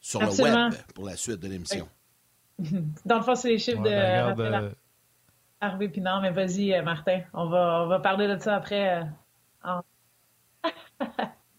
sur 0.00 0.20
le 0.20 0.42
web 0.42 0.74
pour 0.94 1.06
la 1.06 1.16
suite 1.16 1.40
de 1.40 1.48
l'émission. 1.48 1.88
Dans 3.04 3.16
le 3.16 3.22
fond, 3.22 3.34
c'est 3.34 3.48
les 3.48 3.58
chiffres 3.58 3.82
de 3.82 4.34
ben, 4.34 4.72
Harvey 5.60 5.88
Pinard, 5.88 6.22
mais 6.22 6.30
vas-y, 6.30 6.72
euh, 6.72 6.82
Martin, 6.82 7.20
on 7.34 7.46
va, 7.46 7.82
on 7.84 7.86
va 7.86 8.00
parler 8.00 8.26
de 8.28 8.38
ça 8.38 8.56
après. 8.56 9.04
Euh, 9.64 9.80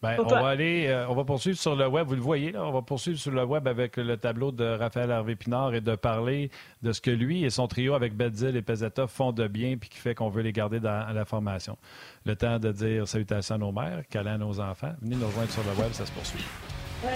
ben, 0.02 0.16
on 0.18 0.24
va 0.24 0.48
aller, 0.48 0.86
euh, 0.88 1.08
on 1.08 1.14
va 1.14 1.24
poursuivre 1.24 1.56
sur 1.56 1.76
le 1.76 1.86
web. 1.86 2.08
Vous 2.08 2.16
le 2.16 2.20
voyez, 2.20 2.50
là, 2.50 2.64
on 2.64 2.72
va 2.72 2.82
poursuivre 2.82 3.18
sur 3.18 3.30
le 3.30 3.44
web 3.44 3.68
avec 3.68 3.96
le 3.96 4.16
tableau 4.16 4.50
de 4.50 4.64
Raphaël 4.64 5.12
Harvey 5.12 5.36
Pinard 5.36 5.74
et 5.74 5.80
de 5.80 5.94
parler 5.94 6.50
de 6.82 6.90
ce 6.92 7.00
que 7.00 7.12
lui 7.12 7.44
et 7.44 7.50
son 7.50 7.68
trio 7.68 7.94
avec 7.94 8.16
Bedzil 8.16 8.56
et 8.56 8.62
Pezzetta 8.62 9.06
font 9.06 9.30
de 9.30 9.46
bien 9.46 9.76
puis 9.76 9.88
qui 9.88 9.98
fait 9.98 10.16
qu'on 10.16 10.30
veut 10.30 10.42
les 10.42 10.52
garder 10.52 10.80
dans 10.80 11.12
la 11.12 11.24
formation. 11.24 11.78
Le 12.24 12.34
temps 12.34 12.58
de 12.58 12.72
dire 12.72 13.06
salutations 13.06 13.54
à 13.54 13.58
nos 13.58 13.72
mères, 13.72 14.02
câlins 14.10 14.34
à 14.34 14.38
nos 14.38 14.58
enfants. 14.58 14.94
Venez 15.00 15.14
nous 15.14 15.26
rejoindre 15.26 15.50
sur 15.50 15.62
le 15.62 15.80
web, 15.80 15.92
ça 15.92 16.06
se 16.06 16.12
poursuit. 16.12 16.44
Ouais, 17.04 17.12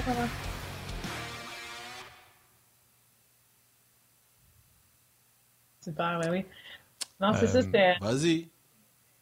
Super, 5.86 6.18
ben 6.18 6.32
oui. 6.32 6.44
Non, 7.20 7.32
c'est 7.34 7.46
ça, 7.46 7.58
euh, 7.58 7.62
c'était. 7.62 7.94
Vas-y. 8.00 8.48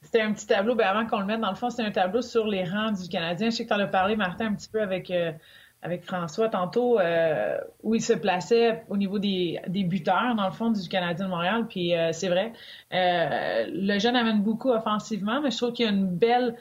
C'était 0.00 0.22
un 0.22 0.32
petit 0.32 0.46
tableau, 0.46 0.74
ben 0.74 0.86
avant 0.86 1.06
qu'on 1.06 1.20
le 1.20 1.26
mette, 1.26 1.40
dans 1.40 1.50
le 1.50 1.56
fond, 1.56 1.68
c'est 1.68 1.82
un 1.82 1.90
tableau 1.90 2.22
sur 2.22 2.46
les 2.46 2.64
rangs 2.64 2.92
du 2.92 3.06
Canadien. 3.06 3.50
Je 3.50 3.56
sais 3.56 3.64
que 3.64 3.68
tu 3.68 3.74
en 3.74 3.80
as 3.80 3.86
parlé, 3.86 4.16
Martin, 4.16 4.46
un 4.46 4.54
petit 4.54 4.70
peu 4.70 4.80
avec, 4.80 5.10
euh, 5.10 5.30
avec 5.82 6.04
François 6.04 6.48
tantôt, 6.48 6.98
euh, 6.98 7.58
où 7.82 7.94
il 7.94 8.00
se 8.00 8.14
plaçait 8.14 8.82
au 8.88 8.96
niveau 8.96 9.18
des, 9.18 9.60
des, 9.68 9.84
buteurs, 9.84 10.34
dans 10.34 10.46
le 10.46 10.52
fond, 10.52 10.70
du 10.70 10.88
Canadien 10.88 11.26
de 11.26 11.30
Montréal. 11.30 11.66
Puis 11.68 11.92
c'est 12.12 12.28
vrai, 12.28 12.54
le 12.90 13.98
jeune 13.98 14.16
amène 14.16 14.42
beaucoup 14.42 14.70
offensivement, 14.70 15.42
mais 15.42 15.50
je 15.50 15.58
trouve 15.58 15.72
qu'il 15.72 15.84
y 15.84 15.88
a 15.88 15.92
une 15.92 16.16
belle 16.16 16.56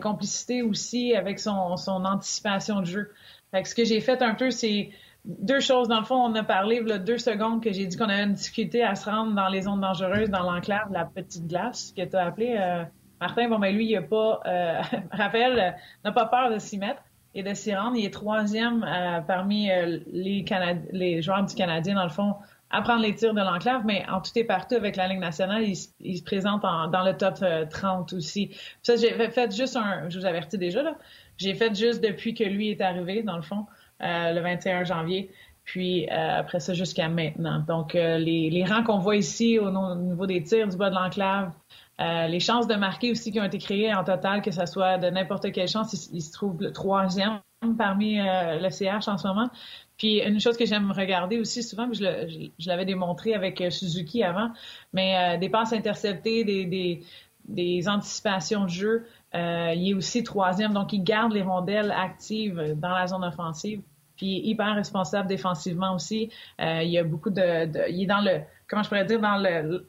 complicité 0.00 0.62
aussi 0.62 1.14
avec 1.14 1.38
son, 1.38 1.76
son 1.76 2.04
anticipation 2.04 2.80
de 2.80 2.86
jeu. 2.86 3.12
Fait 3.52 3.62
que 3.62 3.68
ce 3.68 3.76
que 3.76 3.84
j'ai 3.84 4.00
fait 4.00 4.22
un 4.22 4.34
peu, 4.34 4.50
c'est 4.50 4.90
deux 5.26 5.60
choses. 5.60 5.88
Dans 5.88 5.98
le 5.98 6.06
fond, 6.06 6.16
on 6.16 6.34
a 6.34 6.44
parlé 6.44 6.82
a 6.90 6.98
deux 6.98 7.18
secondes 7.18 7.62
que 7.62 7.72
j'ai 7.72 7.86
dit 7.86 7.96
qu'on 7.96 8.08
avait 8.08 8.22
une 8.22 8.34
difficulté 8.34 8.82
à 8.82 8.94
se 8.94 9.10
rendre 9.10 9.34
dans 9.34 9.48
les 9.48 9.62
zones 9.62 9.80
dangereuses, 9.80 10.30
dans 10.30 10.42
l'enclave, 10.42 10.92
la 10.92 11.04
petite 11.04 11.46
glace 11.46 11.92
que 11.96 12.04
tu 12.04 12.16
as 12.16 12.26
appelé. 12.26 12.56
Euh, 12.58 12.84
Martin, 13.20 13.48
bon, 13.48 13.58
ben 13.58 13.74
lui, 13.74 13.86
il 13.86 13.96
a 13.96 14.02
pas. 14.02 14.40
Euh, 14.46 14.80
Raphaël 15.10 15.58
euh, 15.58 15.70
n'a 16.04 16.12
pas 16.12 16.26
peur 16.26 16.50
de 16.50 16.58
s'y 16.58 16.78
mettre 16.78 17.02
et 17.34 17.42
de 17.42 17.54
s'y 17.54 17.74
rendre. 17.74 17.96
Il 17.96 18.04
est 18.04 18.12
troisième 18.12 18.84
euh, 18.84 19.20
parmi 19.20 19.68
les, 20.12 20.44
les 20.92 21.22
joueurs 21.22 21.44
du 21.44 21.54
Canadien, 21.54 21.94
dans 21.94 22.04
le 22.04 22.10
fond, 22.10 22.34
à 22.70 22.82
prendre 22.82 23.02
les 23.02 23.14
tirs 23.14 23.34
de 23.34 23.40
l'enclave, 23.40 23.82
mais 23.84 24.04
en 24.08 24.20
tout 24.20 24.30
et 24.36 24.44
partout 24.44 24.74
avec 24.74 24.96
la 24.96 25.08
Ligue 25.08 25.20
nationale, 25.20 25.62
il, 25.64 25.76
se 25.76 26.22
présente 26.22 26.62
dans 26.62 27.04
le 27.04 27.16
top 27.16 27.38
30 27.70 28.12
aussi. 28.12 28.56
Ça, 28.82 28.96
j'ai 28.96 29.10
fait 29.30 29.54
juste 29.54 29.76
un. 29.76 30.08
Je 30.08 30.18
vous 30.18 30.26
avertis 30.26 30.58
déjà, 30.58 30.82
là. 30.82 30.96
J'ai 31.38 31.54
fait 31.54 31.74
juste 31.74 32.02
depuis 32.02 32.34
que 32.34 32.44
lui 32.44 32.70
est 32.70 32.80
arrivé, 32.80 33.22
dans 33.22 33.36
le 33.36 33.42
fond. 33.42 33.66
Euh, 34.02 34.32
le 34.32 34.40
21 34.40 34.84
janvier. 34.84 35.30
puis 35.64 36.08
après 36.08 36.60
ça 36.60 36.74
jusqu'à 36.74 37.08
maintenant. 37.08 37.64
Donc, 37.66 37.94
les, 37.94 38.50
les, 38.50 38.64
rangs 38.64 38.84
qu'on 38.84 38.98
voit 38.98 39.16
ici 39.16 39.58
au, 39.58 39.70
niveau 39.96 40.26
des 40.26 40.42
tirs 40.42 40.68
du 40.68 40.76
bas 40.76 40.90
de 40.90 40.94
l'enclave, 40.94 41.52
les 41.98 42.40
chances 42.40 42.66
de 42.66 42.74
marquer 42.74 43.10
aussi 43.10 43.32
qui 43.32 43.40
ont 43.40 43.44
été 43.44 43.58
créées 43.58 43.94
en 43.94 44.04
total, 44.04 44.42
que 44.42 44.50
ce 44.50 44.66
soit 44.66 44.98
de 44.98 45.08
n'importe 45.08 45.50
quelle 45.50 45.66
chance, 45.66 46.08
il, 46.12 46.20
se 46.20 46.30
trouve 46.30 46.60
le 46.60 46.72
troisième 46.72 47.40
parmi 47.78 48.18
le 48.18 48.68
CH 48.70 49.08
en 49.08 49.16
ce 49.18 49.26
moment. 49.26 49.48
Puis 49.96 50.22
une 50.22 50.40
chose 50.40 50.58
que 50.58 50.66
j'aime 50.66 50.92
regarder 50.92 51.40
aussi 51.40 51.62
souvent, 51.62 51.88
je, 51.90 52.68
l'avais 52.68 52.84
démontré 52.84 53.34
avec 53.34 53.64
Suzuki 53.70 54.22
avant, 54.22 54.50
mais 54.92 55.38
des 55.38 55.48
passes 55.48 55.72
interceptées, 55.72 56.44
des, 56.44 57.02
des 57.48 57.88
anticipations 57.88 58.64
de 58.64 58.70
jeu, 58.70 59.06
euh, 59.34 59.72
il 59.74 59.90
est 59.90 59.94
aussi 59.94 60.22
troisième, 60.22 60.72
donc 60.72 60.92
il 60.92 61.02
garde 61.02 61.32
les 61.32 61.42
rondelles 61.42 61.92
actives 61.92 62.74
dans 62.76 62.90
la 62.90 63.06
zone 63.06 63.24
offensive. 63.24 63.82
Puis 64.16 64.40
hyper 64.44 64.74
responsable 64.74 65.28
défensivement 65.28 65.94
aussi. 65.94 66.30
Euh, 66.60 66.82
il 66.82 66.90
y 66.90 66.98
a 66.98 67.04
beaucoup 67.04 67.30
de, 67.30 67.90
Il 67.90 68.02
est 68.02 68.06
dans 68.06 68.20
le. 68.20 68.40
Comment 68.66 68.82
je 68.82 68.88
pourrais 68.88 69.04
dire? 69.04 69.20
Dans 69.20 69.36
le. 69.36 69.88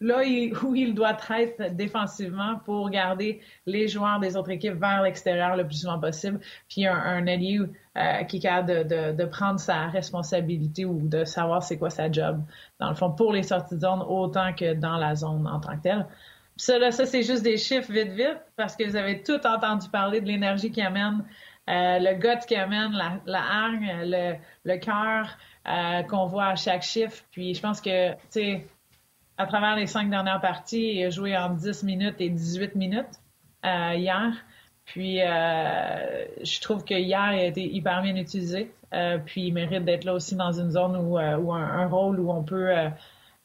Là 0.00 0.18
où 0.62 0.74
il 0.74 0.94
doit 0.94 1.16
être 1.38 1.74
défensivement 1.74 2.58
pour 2.64 2.90
garder 2.90 3.40
les 3.64 3.88
joueurs 3.88 4.20
des 4.20 4.36
autres 4.36 4.50
équipes 4.50 4.74
vers 4.74 5.02
l'extérieur 5.02 5.56
le 5.56 5.64
plus 5.64 5.80
souvent 5.80 5.98
possible. 5.98 6.40
Puis 6.68 6.86
un, 6.86 6.94
un 6.94 7.26
allié 7.26 7.60
euh, 7.96 8.24
qui 8.24 8.36
est 8.36 8.40
capable 8.40 8.86
de, 8.86 9.12
de, 9.12 9.24
prendre 9.24 9.58
sa 9.58 9.86
responsabilité 9.86 10.84
ou 10.84 11.08
de 11.08 11.24
savoir 11.24 11.62
c'est 11.62 11.78
quoi 11.78 11.90
sa 11.90 12.10
job, 12.10 12.42
dans 12.80 12.90
le 12.90 12.96
fond, 12.96 13.12
pour 13.12 13.32
les 13.32 13.44
sorties 13.44 13.76
de 13.76 13.80
zone 13.80 14.02
autant 14.06 14.52
que 14.52 14.74
dans 14.74 14.96
la 14.96 15.14
zone 15.14 15.46
en 15.46 15.60
tant 15.60 15.76
que 15.76 15.82
telle. 15.82 16.06
Ça, 16.56 16.78
là, 16.78 16.90
ça, 16.90 17.04
c'est 17.06 17.22
juste 17.22 17.42
des 17.42 17.56
chiffres 17.56 17.90
vite, 17.92 18.12
vite, 18.12 18.40
parce 18.56 18.76
que 18.76 18.84
vous 18.84 18.96
avez 18.96 19.22
tout 19.22 19.44
entendu 19.46 19.88
parler 19.88 20.20
de 20.20 20.26
l'énergie 20.26 20.70
qui 20.70 20.80
amène, 20.80 21.24
euh, 21.68 21.98
le 21.98 22.14
gut 22.14 22.46
qui 22.46 22.54
amène, 22.54 22.92
la, 22.92 23.20
la 23.26 23.40
hargne, 23.40 23.92
le, 24.04 24.34
le 24.64 24.76
cœur 24.78 25.36
euh, 25.66 26.02
qu'on 26.04 26.26
voit 26.26 26.46
à 26.46 26.56
chaque 26.56 26.82
chiffre. 26.82 27.24
Puis 27.32 27.54
je 27.54 27.60
pense 27.60 27.80
que, 27.80 28.12
tu 28.12 28.18
sais, 28.30 28.66
à 29.36 29.46
travers 29.46 29.74
les 29.74 29.86
cinq 29.86 30.10
dernières 30.10 30.40
parties, 30.40 30.94
il 30.94 31.04
a 31.04 31.10
joué 31.10 31.36
en 31.36 31.50
10 31.50 31.82
minutes 31.82 32.16
et 32.20 32.28
18 32.28 32.76
minutes 32.76 33.20
euh, 33.64 33.94
hier. 33.94 34.32
Puis 34.84 35.20
euh, 35.20 36.26
je 36.42 36.60
trouve 36.60 36.84
que 36.84 36.94
hier, 36.94 37.32
il 37.32 37.40
a 37.40 37.44
été 37.44 37.62
hyper 37.62 38.02
bien 38.02 38.16
utilisé. 38.16 38.70
Euh, 38.92 39.18
puis 39.18 39.46
il 39.46 39.52
mérite 39.52 39.84
d'être 39.84 40.04
là 40.04 40.14
aussi 40.14 40.36
dans 40.36 40.52
une 40.52 40.70
zone 40.70 40.96
où, 40.96 41.18
euh, 41.18 41.52
un, 41.52 41.86
rôle 41.86 42.20
où 42.20 42.30
on 42.30 42.44
peut 42.44 42.72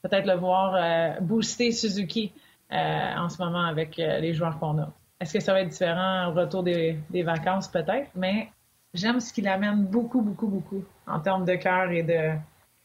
peut-être 0.04 0.28
le 0.28 0.36
voir 0.36 1.22
booster 1.22 1.72
Suzuki. 1.72 2.34
Euh, 2.72 3.16
en 3.18 3.30
ce 3.30 3.42
moment 3.42 3.66
avec 3.66 3.98
euh, 3.98 4.20
les 4.20 4.36
joueurs 4.36 4.60
qu'on 4.60 4.78
a. 4.78 4.92
Est-ce 5.20 5.34
que 5.34 5.40
ça 5.40 5.54
va 5.54 5.62
être 5.62 5.70
différent 5.70 6.30
au 6.30 6.34
retour 6.34 6.62
des, 6.62 7.00
vacances? 7.24 7.68
Peut-être, 7.68 8.12
mais 8.16 8.50
j'aime 8.94 9.20
ce 9.20 9.34
qu'il 9.34 9.48
amène 9.48 9.86
beaucoup, 9.86 10.22
beaucoup, 10.22 10.48
beaucoup 10.48 10.84
en 11.08 11.20
termes 11.20 11.46
de 11.46 11.56
cœur 11.56 11.90
et 11.90 12.04
de, 12.04 12.36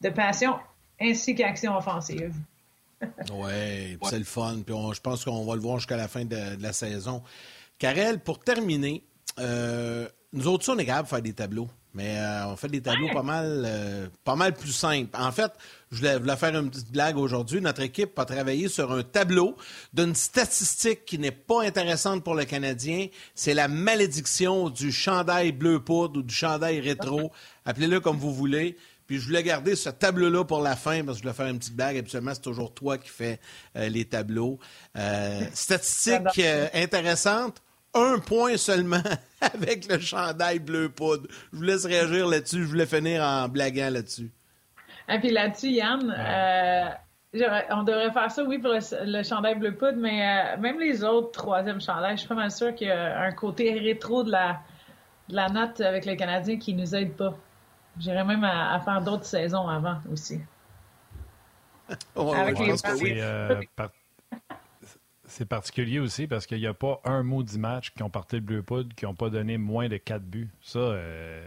de 0.00 0.08
passion, 0.08 0.54
ainsi 0.98 1.34
qu'action 1.34 1.76
offensive. 1.76 2.34
oui, 3.32 3.98
c'est 4.04 4.18
le 4.18 4.24
fun. 4.24 4.56
Puis 4.64 4.74
je 4.94 5.00
pense 5.02 5.22
qu'on 5.22 5.44
va 5.44 5.54
le 5.54 5.60
voir 5.60 5.76
jusqu'à 5.76 5.98
la 5.98 6.08
fin 6.08 6.24
de, 6.24 6.60
la 6.62 6.72
saison. 6.72 7.22
Karel, 7.78 8.20
pour 8.20 8.38
terminer, 8.38 9.04
euh, 9.38 10.08
nous 10.32 10.48
autres, 10.48 10.72
on 10.72 10.78
est 10.78 10.86
capable 10.86 11.04
de 11.04 11.10
faire 11.10 11.22
des 11.22 11.34
tableaux. 11.34 11.68
Mais 11.94 12.18
euh, 12.18 12.48
on 12.48 12.56
fait 12.56 12.68
des 12.68 12.82
tableaux 12.82 13.08
pas 13.12 13.22
mal 13.22 13.62
euh, 13.64 14.08
pas 14.24 14.34
mal 14.34 14.52
plus 14.52 14.72
simples. 14.72 15.16
En 15.16 15.30
fait, 15.30 15.52
je 15.92 15.98
voulais, 15.98 16.36
faire 16.36 16.56
une 16.56 16.68
petite 16.68 16.90
blague 16.90 17.16
aujourd'hui. 17.16 17.60
Notre 17.60 17.82
équipe 17.82 18.18
a 18.18 18.24
travaillé 18.24 18.68
sur 18.68 18.90
un 18.90 19.04
tableau 19.04 19.56
d'une 19.92 20.14
statistique 20.14 21.04
qui 21.04 21.18
n'est 21.18 21.30
pas 21.30 21.62
intéressante 21.62 22.24
pour 22.24 22.34
le 22.34 22.44
Canadien. 22.44 23.06
C'est 23.36 23.54
la 23.54 23.68
malédiction 23.68 24.70
du 24.70 24.90
chandail 24.90 25.52
bleu 25.52 25.78
poudre 25.78 26.18
ou 26.18 26.22
du 26.22 26.34
chandail 26.34 26.80
rétro. 26.80 27.30
Appelez-le 27.64 28.00
comme 28.00 28.16
vous 28.16 28.34
voulez. 28.34 28.76
Puis 29.06 29.20
je 29.20 29.26
voulais 29.26 29.42
garder 29.44 29.76
ce 29.76 29.90
tableau-là 29.90 30.44
pour 30.44 30.62
la 30.62 30.74
fin 30.74 31.04
parce 31.04 31.18
que 31.18 31.22
je 31.22 31.28
voulais 31.28 31.36
faire 31.36 31.46
une 31.46 31.58
petite 31.58 31.76
blague. 31.76 31.96
Habituellement, 31.96 32.34
c'est 32.34 32.40
toujours 32.40 32.74
toi 32.74 32.98
qui 32.98 33.10
fais 33.10 33.38
euh, 33.76 33.88
les 33.88 34.04
tableaux. 34.04 34.58
statistique 35.52 36.40
intéressante 36.72 37.63
un 37.94 38.18
point 38.18 38.56
seulement 38.56 39.02
avec 39.40 39.90
le 39.90 39.98
chandail 39.98 40.58
bleu 40.58 40.88
poudre. 40.88 41.26
Je 41.52 41.58
vous 41.58 41.62
laisse 41.62 41.84
réagir 41.84 42.26
là-dessus. 42.26 42.62
Je 42.62 42.68
voulais 42.68 42.86
finir 42.86 43.22
en 43.22 43.48
blaguant 43.48 43.90
là-dessus. 43.90 44.30
Et 45.08 45.18
puis 45.18 45.30
là-dessus, 45.30 45.70
Yann, 45.70 46.14
euh, 46.16 46.88
on 47.70 47.82
devrait 47.82 48.12
faire 48.12 48.30
ça, 48.30 48.42
oui, 48.44 48.58
pour 48.58 48.72
le, 48.72 49.22
chandail 49.22 49.56
bleu 49.56 49.74
poudre, 49.74 49.98
mais 49.98 50.54
euh, 50.56 50.60
même 50.60 50.80
les 50.80 51.04
autres 51.04 51.32
troisième 51.32 51.80
chandails, 51.80 52.16
je 52.16 52.20
suis 52.20 52.28
pas 52.28 52.34
mal 52.34 52.50
sûr 52.50 52.74
qu'il 52.74 52.88
y 52.88 52.90
a 52.90 53.20
un 53.20 53.32
côté 53.32 53.78
rétro 53.78 54.24
de 54.24 54.30
la, 54.30 54.60
la 55.28 55.48
note 55.48 55.80
avec 55.80 56.04
les 56.04 56.16
Canadiens 56.16 56.58
qui 56.58 56.74
nous 56.74 56.94
aide 56.94 57.14
pas. 57.14 57.34
J'irais 57.98 58.24
même 58.24 58.44
à, 58.44 58.80
faire 58.80 59.00
d'autres 59.02 59.24
saisons 59.24 59.68
avant 59.68 59.98
aussi. 60.10 60.40
avec 62.16 62.58
les 62.58 62.74
c'est 65.26 65.46
particulier 65.46 66.00
aussi 66.00 66.26
parce 66.26 66.46
qu'il 66.46 66.58
n'y 66.58 66.66
a 66.66 66.74
pas 66.74 67.00
un 67.04 67.22
mot 67.22 67.42
match 67.58 67.90
qui 67.90 68.02
ont 68.02 68.10
porté 68.10 68.36
le 68.36 68.42
bleu 68.42 68.62
poudre 68.62 68.94
qui 68.94 69.04
n'ont 69.04 69.14
pas 69.14 69.30
donné 69.30 69.58
moins 69.58 69.88
de 69.88 69.96
4 69.96 70.22
buts. 70.22 70.50
Ça, 70.60 70.78
euh, 70.78 71.46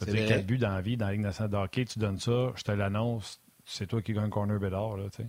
dire 0.00 0.28
4 0.28 0.46
buts 0.46 0.58
dans 0.58 0.70
la 0.70 0.80
vie, 0.80 0.96
dans 0.96 1.06
la 1.06 1.12
Ligue 1.12 1.22
nationale 1.22 1.50
de 1.50 1.56
hockey, 1.56 1.84
tu 1.84 1.98
donnes 1.98 2.18
ça, 2.18 2.52
je 2.56 2.62
te 2.62 2.72
l'annonce, 2.72 3.40
c'est 3.64 3.86
toi 3.86 4.02
qui 4.02 4.12
gagne 4.12 4.30
corner 4.30 4.58
bédard. 4.58 4.96
Là, 4.96 5.04
fait 5.10 5.24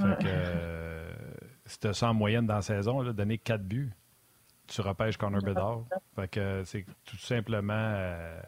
que 0.00 0.26
euh, 0.26 1.12
si 1.66 1.78
tu 1.78 1.92
ça 1.92 2.10
en 2.10 2.14
moyenne 2.14 2.46
dans 2.46 2.54
la 2.54 2.62
saison, 2.62 3.02
là, 3.02 3.12
donner 3.12 3.38
4 3.38 3.62
buts, 3.62 3.90
tu 4.66 4.80
repêches 4.80 5.16
corner 5.16 5.42
bédard. 5.42 5.84
Fait 6.16 6.28
que 6.28 6.62
c'est 6.64 6.86
tout 7.04 7.18
simplement 7.18 7.74
euh, 7.76 8.40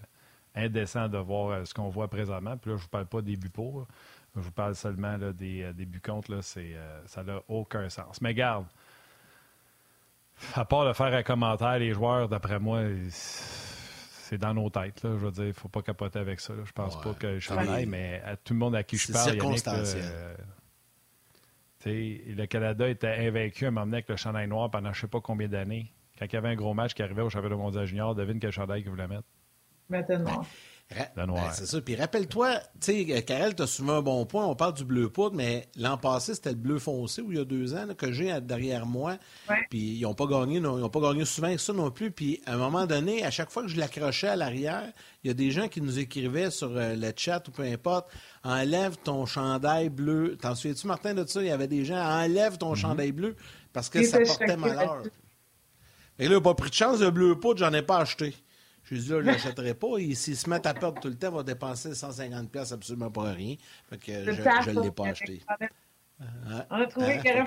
indécent 0.55 1.09
de 1.09 1.19
voir 1.19 1.51
euh, 1.51 1.65
ce 1.65 1.75
qu'on 1.75 1.89
voit 1.89 2.09
présentement. 2.09 2.57
Puis 2.57 2.71
là, 2.71 2.77
je 2.77 2.81
ne 2.81 2.85
vous 2.85 2.89
parle 2.89 3.07
pas 3.07 3.21
des 3.21 3.37
buts 3.37 3.51
pour. 3.51 3.87
Je 4.37 4.41
vous 4.41 4.53
parle 4.53 4.75
seulement 4.75 5.17
des, 5.19 5.63
euh, 5.63 5.73
des 5.73 5.87
buts 5.87 6.01
contre. 6.01 6.33
Là, 6.33 6.41
euh, 6.57 7.01
ça 7.07 7.23
n'a 7.23 7.41
aucun 7.49 7.89
sens. 7.89 8.21
Mais 8.21 8.35
garde, 8.35 8.67
à 10.55 10.65
part 10.65 10.87
de 10.87 10.93
faire 10.93 11.15
un 11.15 11.23
commentaire, 11.23 11.79
les 11.79 11.93
joueurs, 11.93 12.29
d'après 12.29 12.59
moi, 12.59 12.83
c'est 13.11 14.39
dans 14.39 14.55
nos 14.55 14.71
têtes. 14.71 15.03
Là. 15.05 15.11
Je 15.13 15.25
veux 15.25 15.31
dire, 15.31 15.45
il 15.45 15.49
ne 15.49 15.53
faut 15.53 15.69
pas 15.69 15.83
capoter 15.83 16.19
avec 16.19 16.41
ça. 16.41 16.55
Je 16.65 16.73
pense 16.73 17.01
pas 17.01 17.15
que 17.15 17.39
je 17.39 17.53
aille, 17.53 17.87
mais 17.87 18.21
à 18.25 18.37
tout 18.37 18.55
le 18.55 18.59
monde 18.59 18.75
à 18.75 18.83
qui 18.83 18.97
je 18.97 19.13
parle, 19.13 19.37
Yannick, 19.37 19.69
euh, 19.69 20.35
le 21.87 22.47
Canada 22.47 22.89
était 22.89 23.15
invaincu 23.27 23.67
à 23.67 23.69
un 23.69 23.71
moment 23.71 23.87
donné 23.87 23.99
avec 23.99 24.09
le 24.09 24.17
chandail 24.17 24.49
noir 24.49 24.71
pendant 24.71 24.93
je 24.93 24.99
ne 24.99 25.01
sais 25.03 25.09
pas 25.09 25.21
combien 25.21 25.49
d'années. 25.49 25.93
Quand 26.19 26.27
il 26.27 26.33
y 26.33 26.37
avait 26.37 26.49
un 26.49 26.55
gros 26.55 26.75
match 26.75 26.95
qui 26.95 27.03
arrivait 27.03 27.23
au 27.23 27.31
championnat 27.31 27.57
mondial 27.57 27.85
junior, 27.87 28.15
devine 28.15 28.41
quel 28.41 28.53
chandail 28.53 28.83
qu'il 28.83 28.91
voulait 28.91 29.09
mettre. 29.09 29.29
Maintenant. 29.89 30.45
Ben, 31.17 31.27
c'est 31.53 31.67
ça. 31.67 31.81
Puis 31.81 31.97
rappelle-toi, 31.97 32.61
tu 32.81 33.07
sais, 33.07 33.23
Karel, 33.23 33.55
tu 33.55 33.63
as 33.63 33.67
souvent 33.67 33.95
un 33.95 34.03
bon 34.03 34.27
point. 34.27 34.45
On 34.47 34.55
parle 34.55 34.75
du 34.75 34.85
bleu 34.85 35.09
poudre, 35.09 35.35
mais 35.35 35.69
l'an 35.77 35.97
passé, 35.97 36.35
c'était 36.35 36.51
le 36.51 36.57
bleu 36.57 36.79
foncé, 36.79 37.23
où 37.23 37.33
il 37.33 37.39
y 37.39 37.41
a 37.41 37.45
deux 37.45 37.75
ans, 37.75 37.87
que 37.97 38.13
j'ai 38.13 38.41
derrière 38.41 38.87
moi. 38.87 39.17
Puis 39.71 39.97
ils 39.97 40.03
n'ont 40.03 40.15
pas 40.15 40.27
gagné, 40.27 40.61
non, 40.61 40.79
ils 40.79 40.85
ont 40.85 40.91
pas 40.91 41.01
gagné 41.01 41.25
souvent 41.25 41.53
que 41.53 41.61
ça 41.61 41.73
non 41.73 41.91
plus. 41.91 42.11
Puis 42.11 42.41
à 42.47 42.55
un 42.55 42.59
moment 42.59 42.87
donné, 42.87 43.25
à 43.25 43.31
chaque 43.31 43.51
fois 43.51 43.63
que 43.63 43.69
je 43.69 43.77
l'accrochais 43.77 44.29
à 44.29 44.37
l'arrière, 44.37 44.93
il 45.25 45.29
y 45.29 45.31
a 45.31 45.35
des 45.35 45.51
gens 45.51 45.69
qui 45.69 45.81
nous 45.81 45.99
écrivaient 45.99 46.51
sur 46.51 46.77
euh, 46.77 46.95
le 46.95 47.13
chat 47.17 47.47
ou 47.49 47.51
peu 47.51 47.63
importe, 47.63 48.11
enlève 48.45 48.97
ton 49.03 49.27
chandail 49.27 49.89
bleu. 49.89 50.37
T'en 50.41 50.55
souviens-tu, 50.55 50.87
Martin, 50.87 51.15
de 51.15 51.27
ça? 51.27 51.41
Il 51.41 51.49
y 51.49 51.51
avait 51.51 51.69
des 51.69 51.85
gens, 51.85 51.97
enlève 51.97 52.59
ton 52.59 52.75
mm-hmm. 52.75 52.79
chandail 52.79 53.13
bleu 53.13 53.37
parce 53.73 53.89
que 53.89 54.05
ça 54.05 54.21
portait 54.21 54.57
malheur. 54.57 55.03
Et 56.19 56.29
là, 56.29 56.41
pas 56.41 56.55
pris 56.55 56.71
de 56.71 56.75
chance, 56.75 57.01
le 57.01 57.11
bleu 57.11 57.39
poudre, 57.41 57.59
j'en 57.59 57.73
ai 57.73 57.83
pas 57.83 57.99
acheté. 57.99 58.35
Je 58.85 58.97
dit, 58.97 59.09
là, 59.09 59.17
je 59.21 59.23
ne 59.23 59.33
l'achèterai 59.33 59.75
pas. 59.75 59.99
Et 59.99 60.15
s'ils 60.15 60.37
se 60.37 60.49
mettent 60.49 60.67
à 60.67 60.75
perdre 60.75 61.01
tout 61.01 61.09
le 61.09 61.17
temps, 61.17 61.29
ils 61.29 61.35
vont 61.35 61.43
dépenser 61.43 61.91
150$ 61.91 62.73
absolument 62.73 63.11
pas 63.11 63.33
rien. 63.33 63.57
Fait 63.89 63.99
que 63.99 64.33
je 64.33 64.71
ne 64.71 64.83
l'ai 64.83 64.91
pas 64.91 65.09
acheté. 65.09 65.43
On 66.71 66.77
a 66.77 66.87
trouvé 66.87 67.19
qu'il 67.19 67.31
y 67.31 67.41
aurait 67.41 67.47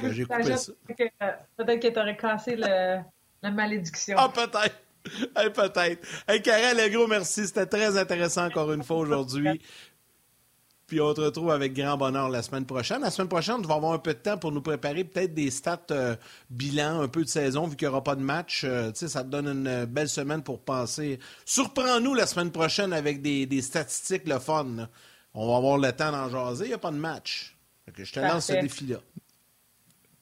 Peut-être 1.58 1.80
que 1.80 1.88
tu 1.88 2.00
aurais 2.00 2.18
cassé 2.18 2.56
le, 2.56 3.00
la 3.42 3.52
malédiction. 3.52 4.18
Ah, 4.20 4.30
peut-être. 4.30 4.76
peut-être. 5.54 6.08
Hey, 6.28 6.42
Karel, 6.42 6.80
un 6.80 6.90
gros 6.90 7.08
merci. 7.08 7.48
C'était 7.48 7.66
très 7.66 7.98
intéressant 7.98 8.46
encore 8.46 8.72
une 8.74 8.84
fois 8.84 8.98
aujourd'hui. 8.98 9.62
Puis 10.88 11.02
on 11.02 11.14
te 11.14 11.20
retrouve 11.20 11.52
avec 11.52 11.74
grand 11.74 11.98
bonheur 11.98 12.30
la 12.30 12.42
semaine 12.42 12.66
prochaine. 12.66 13.02
La 13.02 13.12
semaine 13.12 13.28
prochaine, 13.28 13.62
tu 13.62 13.68
vas 13.68 13.76
avoir 13.76 13.92
un 13.92 14.00
peu 14.00 14.14
de 14.14 14.20
temps 14.20 14.38
pour 14.38 14.54
nous 14.54 14.62
préparer 14.62 15.04
peut-être 15.04 15.34
des 15.34 15.52
stats 15.52 15.82
euh, 15.92 16.16
bilan, 16.50 17.02
un 17.02 17.10
peu 17.10 17.26
de 17.26 17.30
saison, 17.30 17.68
vu 17.68 17.76
qu'il 17.76 17.90
n'y 17.90 17.92
aura 17.92 18.02
pas 18.02 18.16
de 18.16 18.22
match. 18.22 18.64
Euh, 18.64 18.92
sais, 18.94 19.10
ça 19.10 19.26
te 19.26 19.28
donne 19.28 19.50
une 19.50 19.68
euh, 19.68 19.86
belle 19.86 20.08
semaine 20.08 20.42
pour 20.42 20.62
penser. 20.62 21.20
Surprends-nous 21.44 22.14
la 22.14 22.26
semaine 22.26 22.52
prochaine 22.52 22.94
avec 22.94 23.22
des, 23.22 23.62
statistiques, 23.62 24.26
le 24.30 24.40
fun. 24.40 24.88
On 25.34 25.52
va 25.52 25.58
avoir 25.58 25.78
le 25.78 25.92
temps 25.92 26.14
d'en 26.14 26.30
jaser. 26.30 26.66
Il 26.66 26.70
n'y 26.70 26.74
a 26.74 26.78
pas 26.78 26.92
de 26.92 26.96
match. 26.96 27.58
je 27.94 28.10
te 28.10 28.22
lance 28.22 28.46
ce 28.46 28.54
défi-là. 28.54 29.00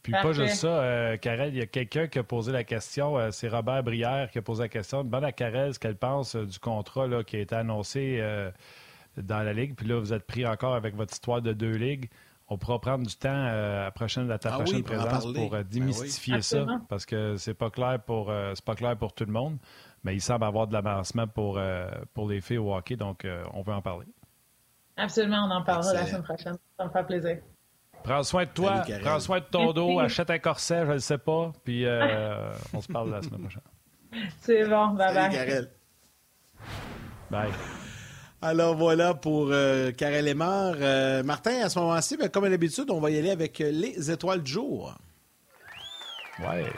Puis 0.02 0.14
pas 0.14 0.34
juste 0.34 0.56
ça, 0.56 0.68
euh, 0.68 1.18
Karel, 1.18 1.54
il 1.54 1.60
y 1.60 1.62
a 1.62 1.68
quelqu'un 1.68 2.08
qui 2.08 2.18
a 2.18 2.24
posé 2.24 2.52
la 2.52 2.64
question, 2.64 3.32
c'est 3.32 3.50
Robert 3.50 3.84
Brière 3.84 4.30
qui 4.32 4.40
a 4.40 4.42
posé 4.42 4.64
la 4.64 4.70
question. 4.70 5.04
Demande 5.04 5.26
à 5.26 5.32
Karel 5.32 5.76
ce 5.76 5.80
qu'elle 5.80 5.96
pense 5.96 6.36
du 6.36 6.58
contrat 6.58 7.06
là, 7.08 7.24
qui 7.24 7.36
a 7.36 7.40
été 7.40 7.56
annoncé 7.56 8.20
dans 9.18 9.44
la 9.44 9.54
Ligue. 9.54 9.76
Puis 9.76 9.88
là, 9.88 10.00
vous 10.00 10.14
êtes 10.14 10.26
pris 10.26 10.46
encore 10.46 10.76
avec 10.76 10.96
votre 10.96 11.14
histoire 11.14 11.42
de 11.42 11.54
deux 11.54 11.76
ligues. 11.76 12.10
On 12.48 12.58
pourra 12.58 12.80
prendre 12.80 13.06
du 13.06 13.16
temps 13.16 13.30
euh, 13.34 13.88
à, 13.88 13.92
prochaine, 13.92 14.30
à 14.30 14.38
ta 14.38 14.54
ah 14.54 14.58
prochaine 14.58 14.84
présence 14.84 15.24
pour 15.34 15.56
euh, 15.56 15.64
ben 15.64 15.64
démystifier 15.64 16.42
ça, 16.42 16.66
parce 16.90 17.06
que 17.06 17.38
c'est 17.38 17.56
pas 17.56 17.72
clair 17.72 18.00
pour 18.06 18.30
euh, 18.30 18.52
c'est 18.54 18.64
pas 18.64 18.76
clair 18.76 18.96
pour 18.96 19.14
tout 19.14 19.26
le 19.26 19.32
monde, 19.32 19.58
mais 20.04 20.14
il 20.14 20.22
semble 20.22 20.44
avoir 20.44 20.68
de 20.68 20.74
l'avancement 20.74 21.26
pour, 21.26 21.60
pour 22.14 22.30
les 22.30 22.42
filles 22.42 22.60
au 22.60 22.76
hockey, 22.76 22.98
donc 22.98 23.26
on 23.52 23.64
veut 23.64 23.74
en 23.74 23.82
parler. 23.82 24.06
Absolument, 24.96 25.48
on 25.50 25.52
en 25.52 25.64
parlera 25.64 25.94
la 25.94 26.06
semaine 26.06 26.24
prochaine. 26.24 26.58
Ça 26.78 26.86
me 26.86 26.90
fait 26.92 27.04
plaisir. 27.04 27.38
Prends 28.06 28.22
soin 28.22 28.46
de 28.46 28.50
toi, 28.50 28.84
prends 29.02 29.20
soin 29.20 29.40
de 29.40 29.46
ton 29.46 29.74
dos, 29.74 30.00
achète 30.00 30.30
un 30.30 30.38
corset, 30.38 30.86
je 30.86 30.92
ne 30.92 30.98
sais 31.00 31.18
pas, 31.18 31.52
puis 31.64 31.86
euh, 31.86 32.52
on 32.72 32.80
se 32.80 32.88
parle 32.88 33.10
la 33.10 33.24
semaine 33.24 33.42
prochaine. 33.42 33.64
C'est 34.42 34.64
bon, 34.68 34.90
bye 34.90 35.14
bye. 35.14 35.32
Karel. 35.32 35.72
Bye. 37.32 37.52
Alors 38.46 38.76
voilà 38.76 39.16
pour 39.16 39.48
euh, 39.50 39.92
Karel 39.92 40.26
Lemar. 40.26 40.76
Euh, 40.80 41.24
Martin, 41.24 41.64
à 41.64 41.70
ce 41.70 41.80
moment-ci, 41.80 42.16
ben, 42.16 42.30
comme 42.30 42.44
à 42.44 42.50
l'habitude, 42.50 42.92
on 42.92 43.00
va 43.00 43.10
y 43.10 43.18
aller 43.18 43.32
avec 43.32 43.58
les 43.58 44.12
étoiles 44.12 44.44
du 44.44 44.52
jour. 44.52 44.94
Ouais. 46.40 46.72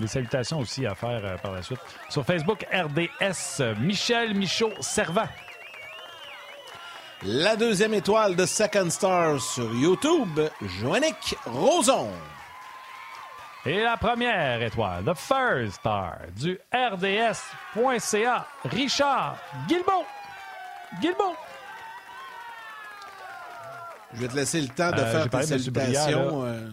Des 0.00 0.06
salutations 0.06 0.58
aussi 0.58 0.86
à 0.86 0.94
faire 0.94 1.20
euh, 1.22 1.36
par 1.36 1.52
la 1.52 1.62
suite. 1.62 1.80
Sur 2.08 2.24
Facebook, 2.24 2.66
RDS, 2.72 3.76
Michel 3.78 4.34
Michaud 4.34 4.72
Servant. 4.80 5.28
La 7.24 7.56
deuxième 7.56 7.92
étoile 7.92 8.34
de 8.34 8.46
Second 8.46 8.88
Star 8.88 9.38
sur 9.38 9.74
YouTube, 9.74 10.40
Joannick 10.80 11.36
Roson. 11.44 12.08
Et 13.66 13.82
la 13.82 13.98
première 13.98 14.62
étoile, 14.62 15.04
the 15.04 15.14
first 15.14 15.74
star 15.74 16.20
du 16.34 16.58
RDS.ca, 16.72 18.46
Richard 18.64 19.36
Guilbeault. 19.68 20.06
Guilbeault. 21.00 21.36
Je 24.14 24.20
vais 24.20 24.28
te 24.28 24.36
laisser 24.36 24.60
le 24.60 24.68
temps 24.68 24.90
de 24.90 25.00
euh, 25.00 25.12
faire 25.12 25.30
tes 25.30 25.42
salutations. 25.42 26.44
Euh. 26.44 26.70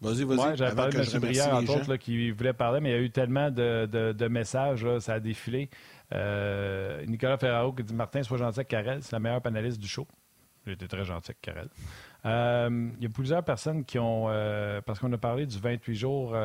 Vas-y, 0.00 0.24
vas-y. 0.24 0.38
Ouais, 0.38 0.56
j'avais 0.56 0.76
parlé 0.76 0.92
de 0.92 1.14
M. 1.14 1.20
Brière, 1.20 1.54
entre 1.54 1.76
autres, 1.76 1.96
qui 1.96 2.30
voulait 2.30 2.52
parler, 2.52 2.80
mais 2.80 2.90
il 2.90 2.92
y 2.92 2.96
a 2.96 3.00
eu 3.00 3.10
tellement 3.10 3.50
de, 3.50 3.86
de, 3.86 4.28
messages, 4.28 4.84
là, 4.84 5.00
ça 5.00 5.14
a 5.14 5.20
défilé. 5.20 5.70
Euh, 6.14 7.04
Nicolas 7.06 7.36
Ferraro 7.36 7.72
qui 7.72 7.82
dit 7.82 7.94
Martin, 7.94 8.22
sois 8.22 8.38
gentil 8.38 8.60
avec 8.60 8.68
Karel, 8.68 9.02
c'est 9.02 9.12
la 9.12 9.20
meilleure 9.20 9.42
panéliste 9.42 9.78
du 9.78 9.88
show. 9.88 10.06
J'ai 10.66 10.72
été 10.74 10.86
très 10.86 11.04
gentil 11.04 11.32
avec 11.32 11.40
Karel. 11.40 11.68
Euh, 12.26 12.90
il 12.98 13.02
y 13.02 13.06
a 13.06 13.10
plusieurs 13.10 13.42
personnes 13.42 13.84
qui 13.84 13.98
ont, 13.98 14.26
euh, 14.28 14.80
parce 14.82 14.98
qu'on 15.00 15.12
a 15.12 15.18
parlé 15.18 15.46
du 15.46 15.58
28 15.58 15.94
jours 15.94 16.36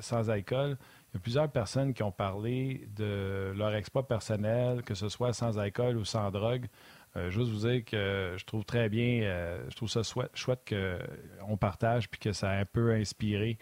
sans 0.00 0.30
alcool, 0.30 0.78
il 1.12 1.16
y 1.16 1.18
a 1.18 1.20
plusieurs 1.20 1.50
personnes 1.50 1.92
qui 1.92 2.02
ont 2.02 2.12
parlé 2.12 2.88
de 2.96 3.52
leur 3.54 3.74
exploit 3.74 4.08
personnel, 4.08 4.82
que 4.82 4.94
ce 4.94 5.10
soit 5.10 5.34
sans 5.34 5.58
alcool 5.58 5.98
ou 5.98 6.06
sans 6.06 6.30
drogue. 6.30 6.68
Euh, 7.16 7.30
juste 7.30 7.50
vous 7.50 7.68
dire 7.68 7.84
que 7.84 8.34
je 8.38 8.44
trouve 8.46 8.64
très 8.64 8.88
bien, 8.88 9.22
euh, 9.24 9.62
je 9.68 9.76
trouve 9.76 9.90
ça 9.90 10.00
chouette, 10.02 10.66
qu'on 10.66 11.56
partage 11.58 12.08
puis 12.08 12.18
que 12.18 12.32
ça 12.32 12.50
a 12.50 12.56
un 12.60 12.64
peu 12.64 12.92
inspiré 12.92 13.58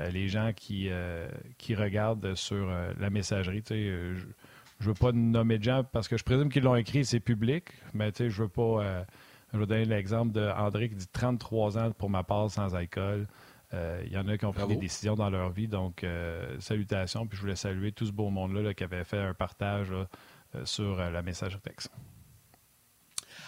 euh, 0.00 0.08
les 0.08 0.28
gens 0.28 0.52
qui, 0.56 0.88
qui 1.58 1.74
regardent 1.74 2.34
sur 2.34 2.70
la 2.98 3.10
messagerie. 3.10 3.62
je 3.68 3.74
ne 3.74 4.16
veux 4.80 4.94
pas 4.94 5.12
nommer 5.12 5.58
de 5.58 5.64
gens 5.64 5.84
parce 5.84 6.08
que 6.08 6.16
je 6.16 6.24
présume 6.24 6.48
qu'ils 6.48 6.62
l'ont 6.62 6.76
écrit, 6.76 7.04
c'est 7.04 7.20
public, 7.20 7.64
mais 7.92 8.12
je 8.16 8.42
veux 8.42 8.48
pas. 8.48 9.04
je 9.52 9.58
vais 9.58 9.66
donner 9.66 9.84
l'exemple 9.84 10.32
d'André 10.32 10.88
qui 10.88 10.94
dit 10.94 11.08
33 11.12 11.76
ans 11.76 11.90
pour 11.92 12.08
ma 12.08 12.22
part 12.22 12.50
sans 12.50 12.74
alcool. 12.74 13.26
Il 14.04 14.12
y 14.12 14.16
en 14.16 14.28
a 14.28 14.38
qui 14.38 14.44
ont 14.44 14.52
pris 14.52 14.66
des 14.66 14.76
décisions 14.76 15.14
dans 15.14 15.30
leur 15.30 15.50
vie, 15.50 15.68
donc 15.68 16.04
salutations. 16.60 17.26
Puis 17.26 17.36
je 17.36 17.42
voulais 17.42 17.56
saluer 17.56 17.92
tout 17.92 18.06
ce 18.06 18.12
beau 18.12 18.30
monde-là 18.30 18.74
qui 18.74 18.84
avait 18.84 19.04
fait 19.04 19.18
un 19.18 19.34
partage 19.34 19.92
sur 20.64 20.96
la 20.96 21.22
messagerie 21.22 21.60
texte. 21.60 21.90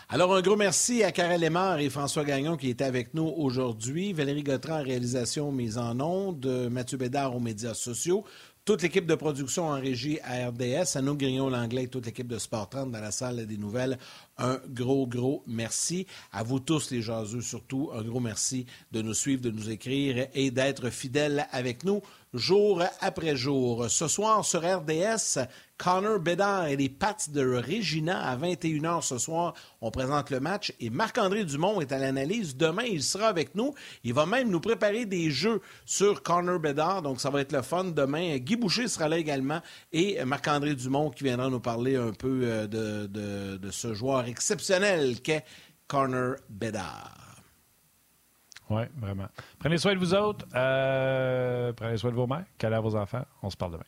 Alors, 0.08 0.36
un 0.36 0.40
gros 0.40 0.54
merci 0.54 1.02
à 1.02 1.10
Karel 1.10 1.40
Lemar 1.40 1.80
et 1.80 1.90
François 1.90 2.22
Gagnon 2.22 2.56
qui 2.56 2.70
étaient 2.70 2.84
avec 2.84 3.12
nous 3.12 3.26
aujourd'hui. 3.26 4.12
Valérie 4.12 4.44
Gautran 4.44 4.78
en 4.78 4.82
réalisation 4.84 5.50
mise 5.50 5.78
en 5.78 5.98
onde, 5.98 6.46
Mathieu 6.70 6.96
Bédard 6.96 7.34
aux 7.34 7.40
médias 7.40 7.74
sociaux, 7.74 8.24
toute 8.66 8.82
l'équipe 8.82 9.06
de 9.06 9.14
production 9.14 9.68
en 9.68 9.80
régie 9.80 10.18
à 10.24 10.48
RDS, 10.48 10.96
Anouk 10.96 11.18
Grignon-Langlais 11.18 11.84
et 11.84 11.88
toute 11.88 12.04
l'équipe 12.04 12.26
de 12.26 12.36
Sport 12.36 12.68
30 12.68 12.90
dans 12.90 13.00
la 13.00 13.12
salle 13.12 13.46
des 13.46 13.56
nouvelles. 13.56 13.96
Un 14.38 14.58
gros, 14.68 15.06
gros 15.06 15.44
merci. 15.46 16.04
À 16.32 16.42
vous 16.42 16.58
tous, 16.58 16.90
les 16.90 17.00
jaseux, 17.00 17.42
surtout, 17.42 17.90
un 17.94 18.02
gros 18.02 18.18
merci 18.18 18.66
de 18.90 19.02
nous 19.02 19.14
suivre, 19.14 19.40
de 19.40 19.52
nous 19.52 19.70
écrire 19.70 20.26
et 20.34 20.50
d'être 20.50 20.90
fidèles 20.90 21.46
avec 21.52 21.84
nous 21.84 22.02
jour 22.34 22.82
après 23.00 23.36
jour. 23.36 23.88
Ce 23.88 24.08
soir 24.08 24.44
sur 24.44 24.60
RDS, 24.60 25.38
Connor 25.78 26.20
Bedard 26.20 26.68
et 26.68 26.76
les 26.76 26.88
Pats 26.88 27.16
de 27.28 27.56
Regina 27.56 28.18
à 28.26 28.36
21h 28.36 29.02
ce 29.02 29.18
soir. 29.18 29.54
On 29.80 29.90
présente 29.90 30.30
le 30.30 30.40
match 30.40 30.72
et 30.80 30.90
Marc-André 30.90 31.44
Dumont 31.44 31.80
est 31.80 31.92
à 31.92 31.98
l'analyse. 31.98 32.56
Demain, 32.56 32.84
il 32.84 33.02
sera 33.02 33.28
avec 33.28 33.54
nous. 33.54 33.74
Il 34.02 34.14
va 34.14 34.26
même 34.26 34.48
nous 34.48 34.60
préparer 34.60 35.04
des 35.04 35.30
jeux 35.30 35.60
sur 35.84 36.22
Connor 36.22 36.58
Bedard. 36.58 37.02
Donc, 37.02 37.20
ça 37.20 37.30
va 37.30 37.40
être 37.40 37.52
le 37.52 37.62
fun 37.62 37.84
demain. 37.84 38.38
Guy 38.38 38.56
Boucher 38.56 38.88
sera 38.88 39.08
là 39.08 39.18
également 39.18 39.60
et 39.92 40.24
Marc-André 40.24 40.74
Dumont 40.74 41.10
qui 41.10 41.24
viendra 41.24 41.50
nous 41.50 41.60
parler 41.60 41.96
un 41.96 42.12
peu 42.12 42.40
euh, 42.44 42.66
de, 42.66 43.70
ce 43.70 43.94
joueur 43.94 44.26
exceptionnel 44.26 45.20
qu'est 45.20 45.44
Connor 45.86 46.36
Bedard. 46.48 47.42
Oui, 48.70 48.82
vraiment. 48.96 49.28
Prenez 49.58 49.78
soin 49.78 49.94
de 49.94 49.98
vous 49.98 50.14
autres. 50.14 50.44
Euh, 50.54 51.72
prenez 51.74 51.96
soin 51.98 52.10
de 52.10 52.16
vos 52.16 52.26
mères. 52.26 52.46
Câlez 52.58 52.76
à 52.76 52.80
vos 52.80 52.96
enfants. 52.96 53.24
On 53.42 53.50
se 53.50 53.56
parle 53.56 53.72
demain. 53.72 53.84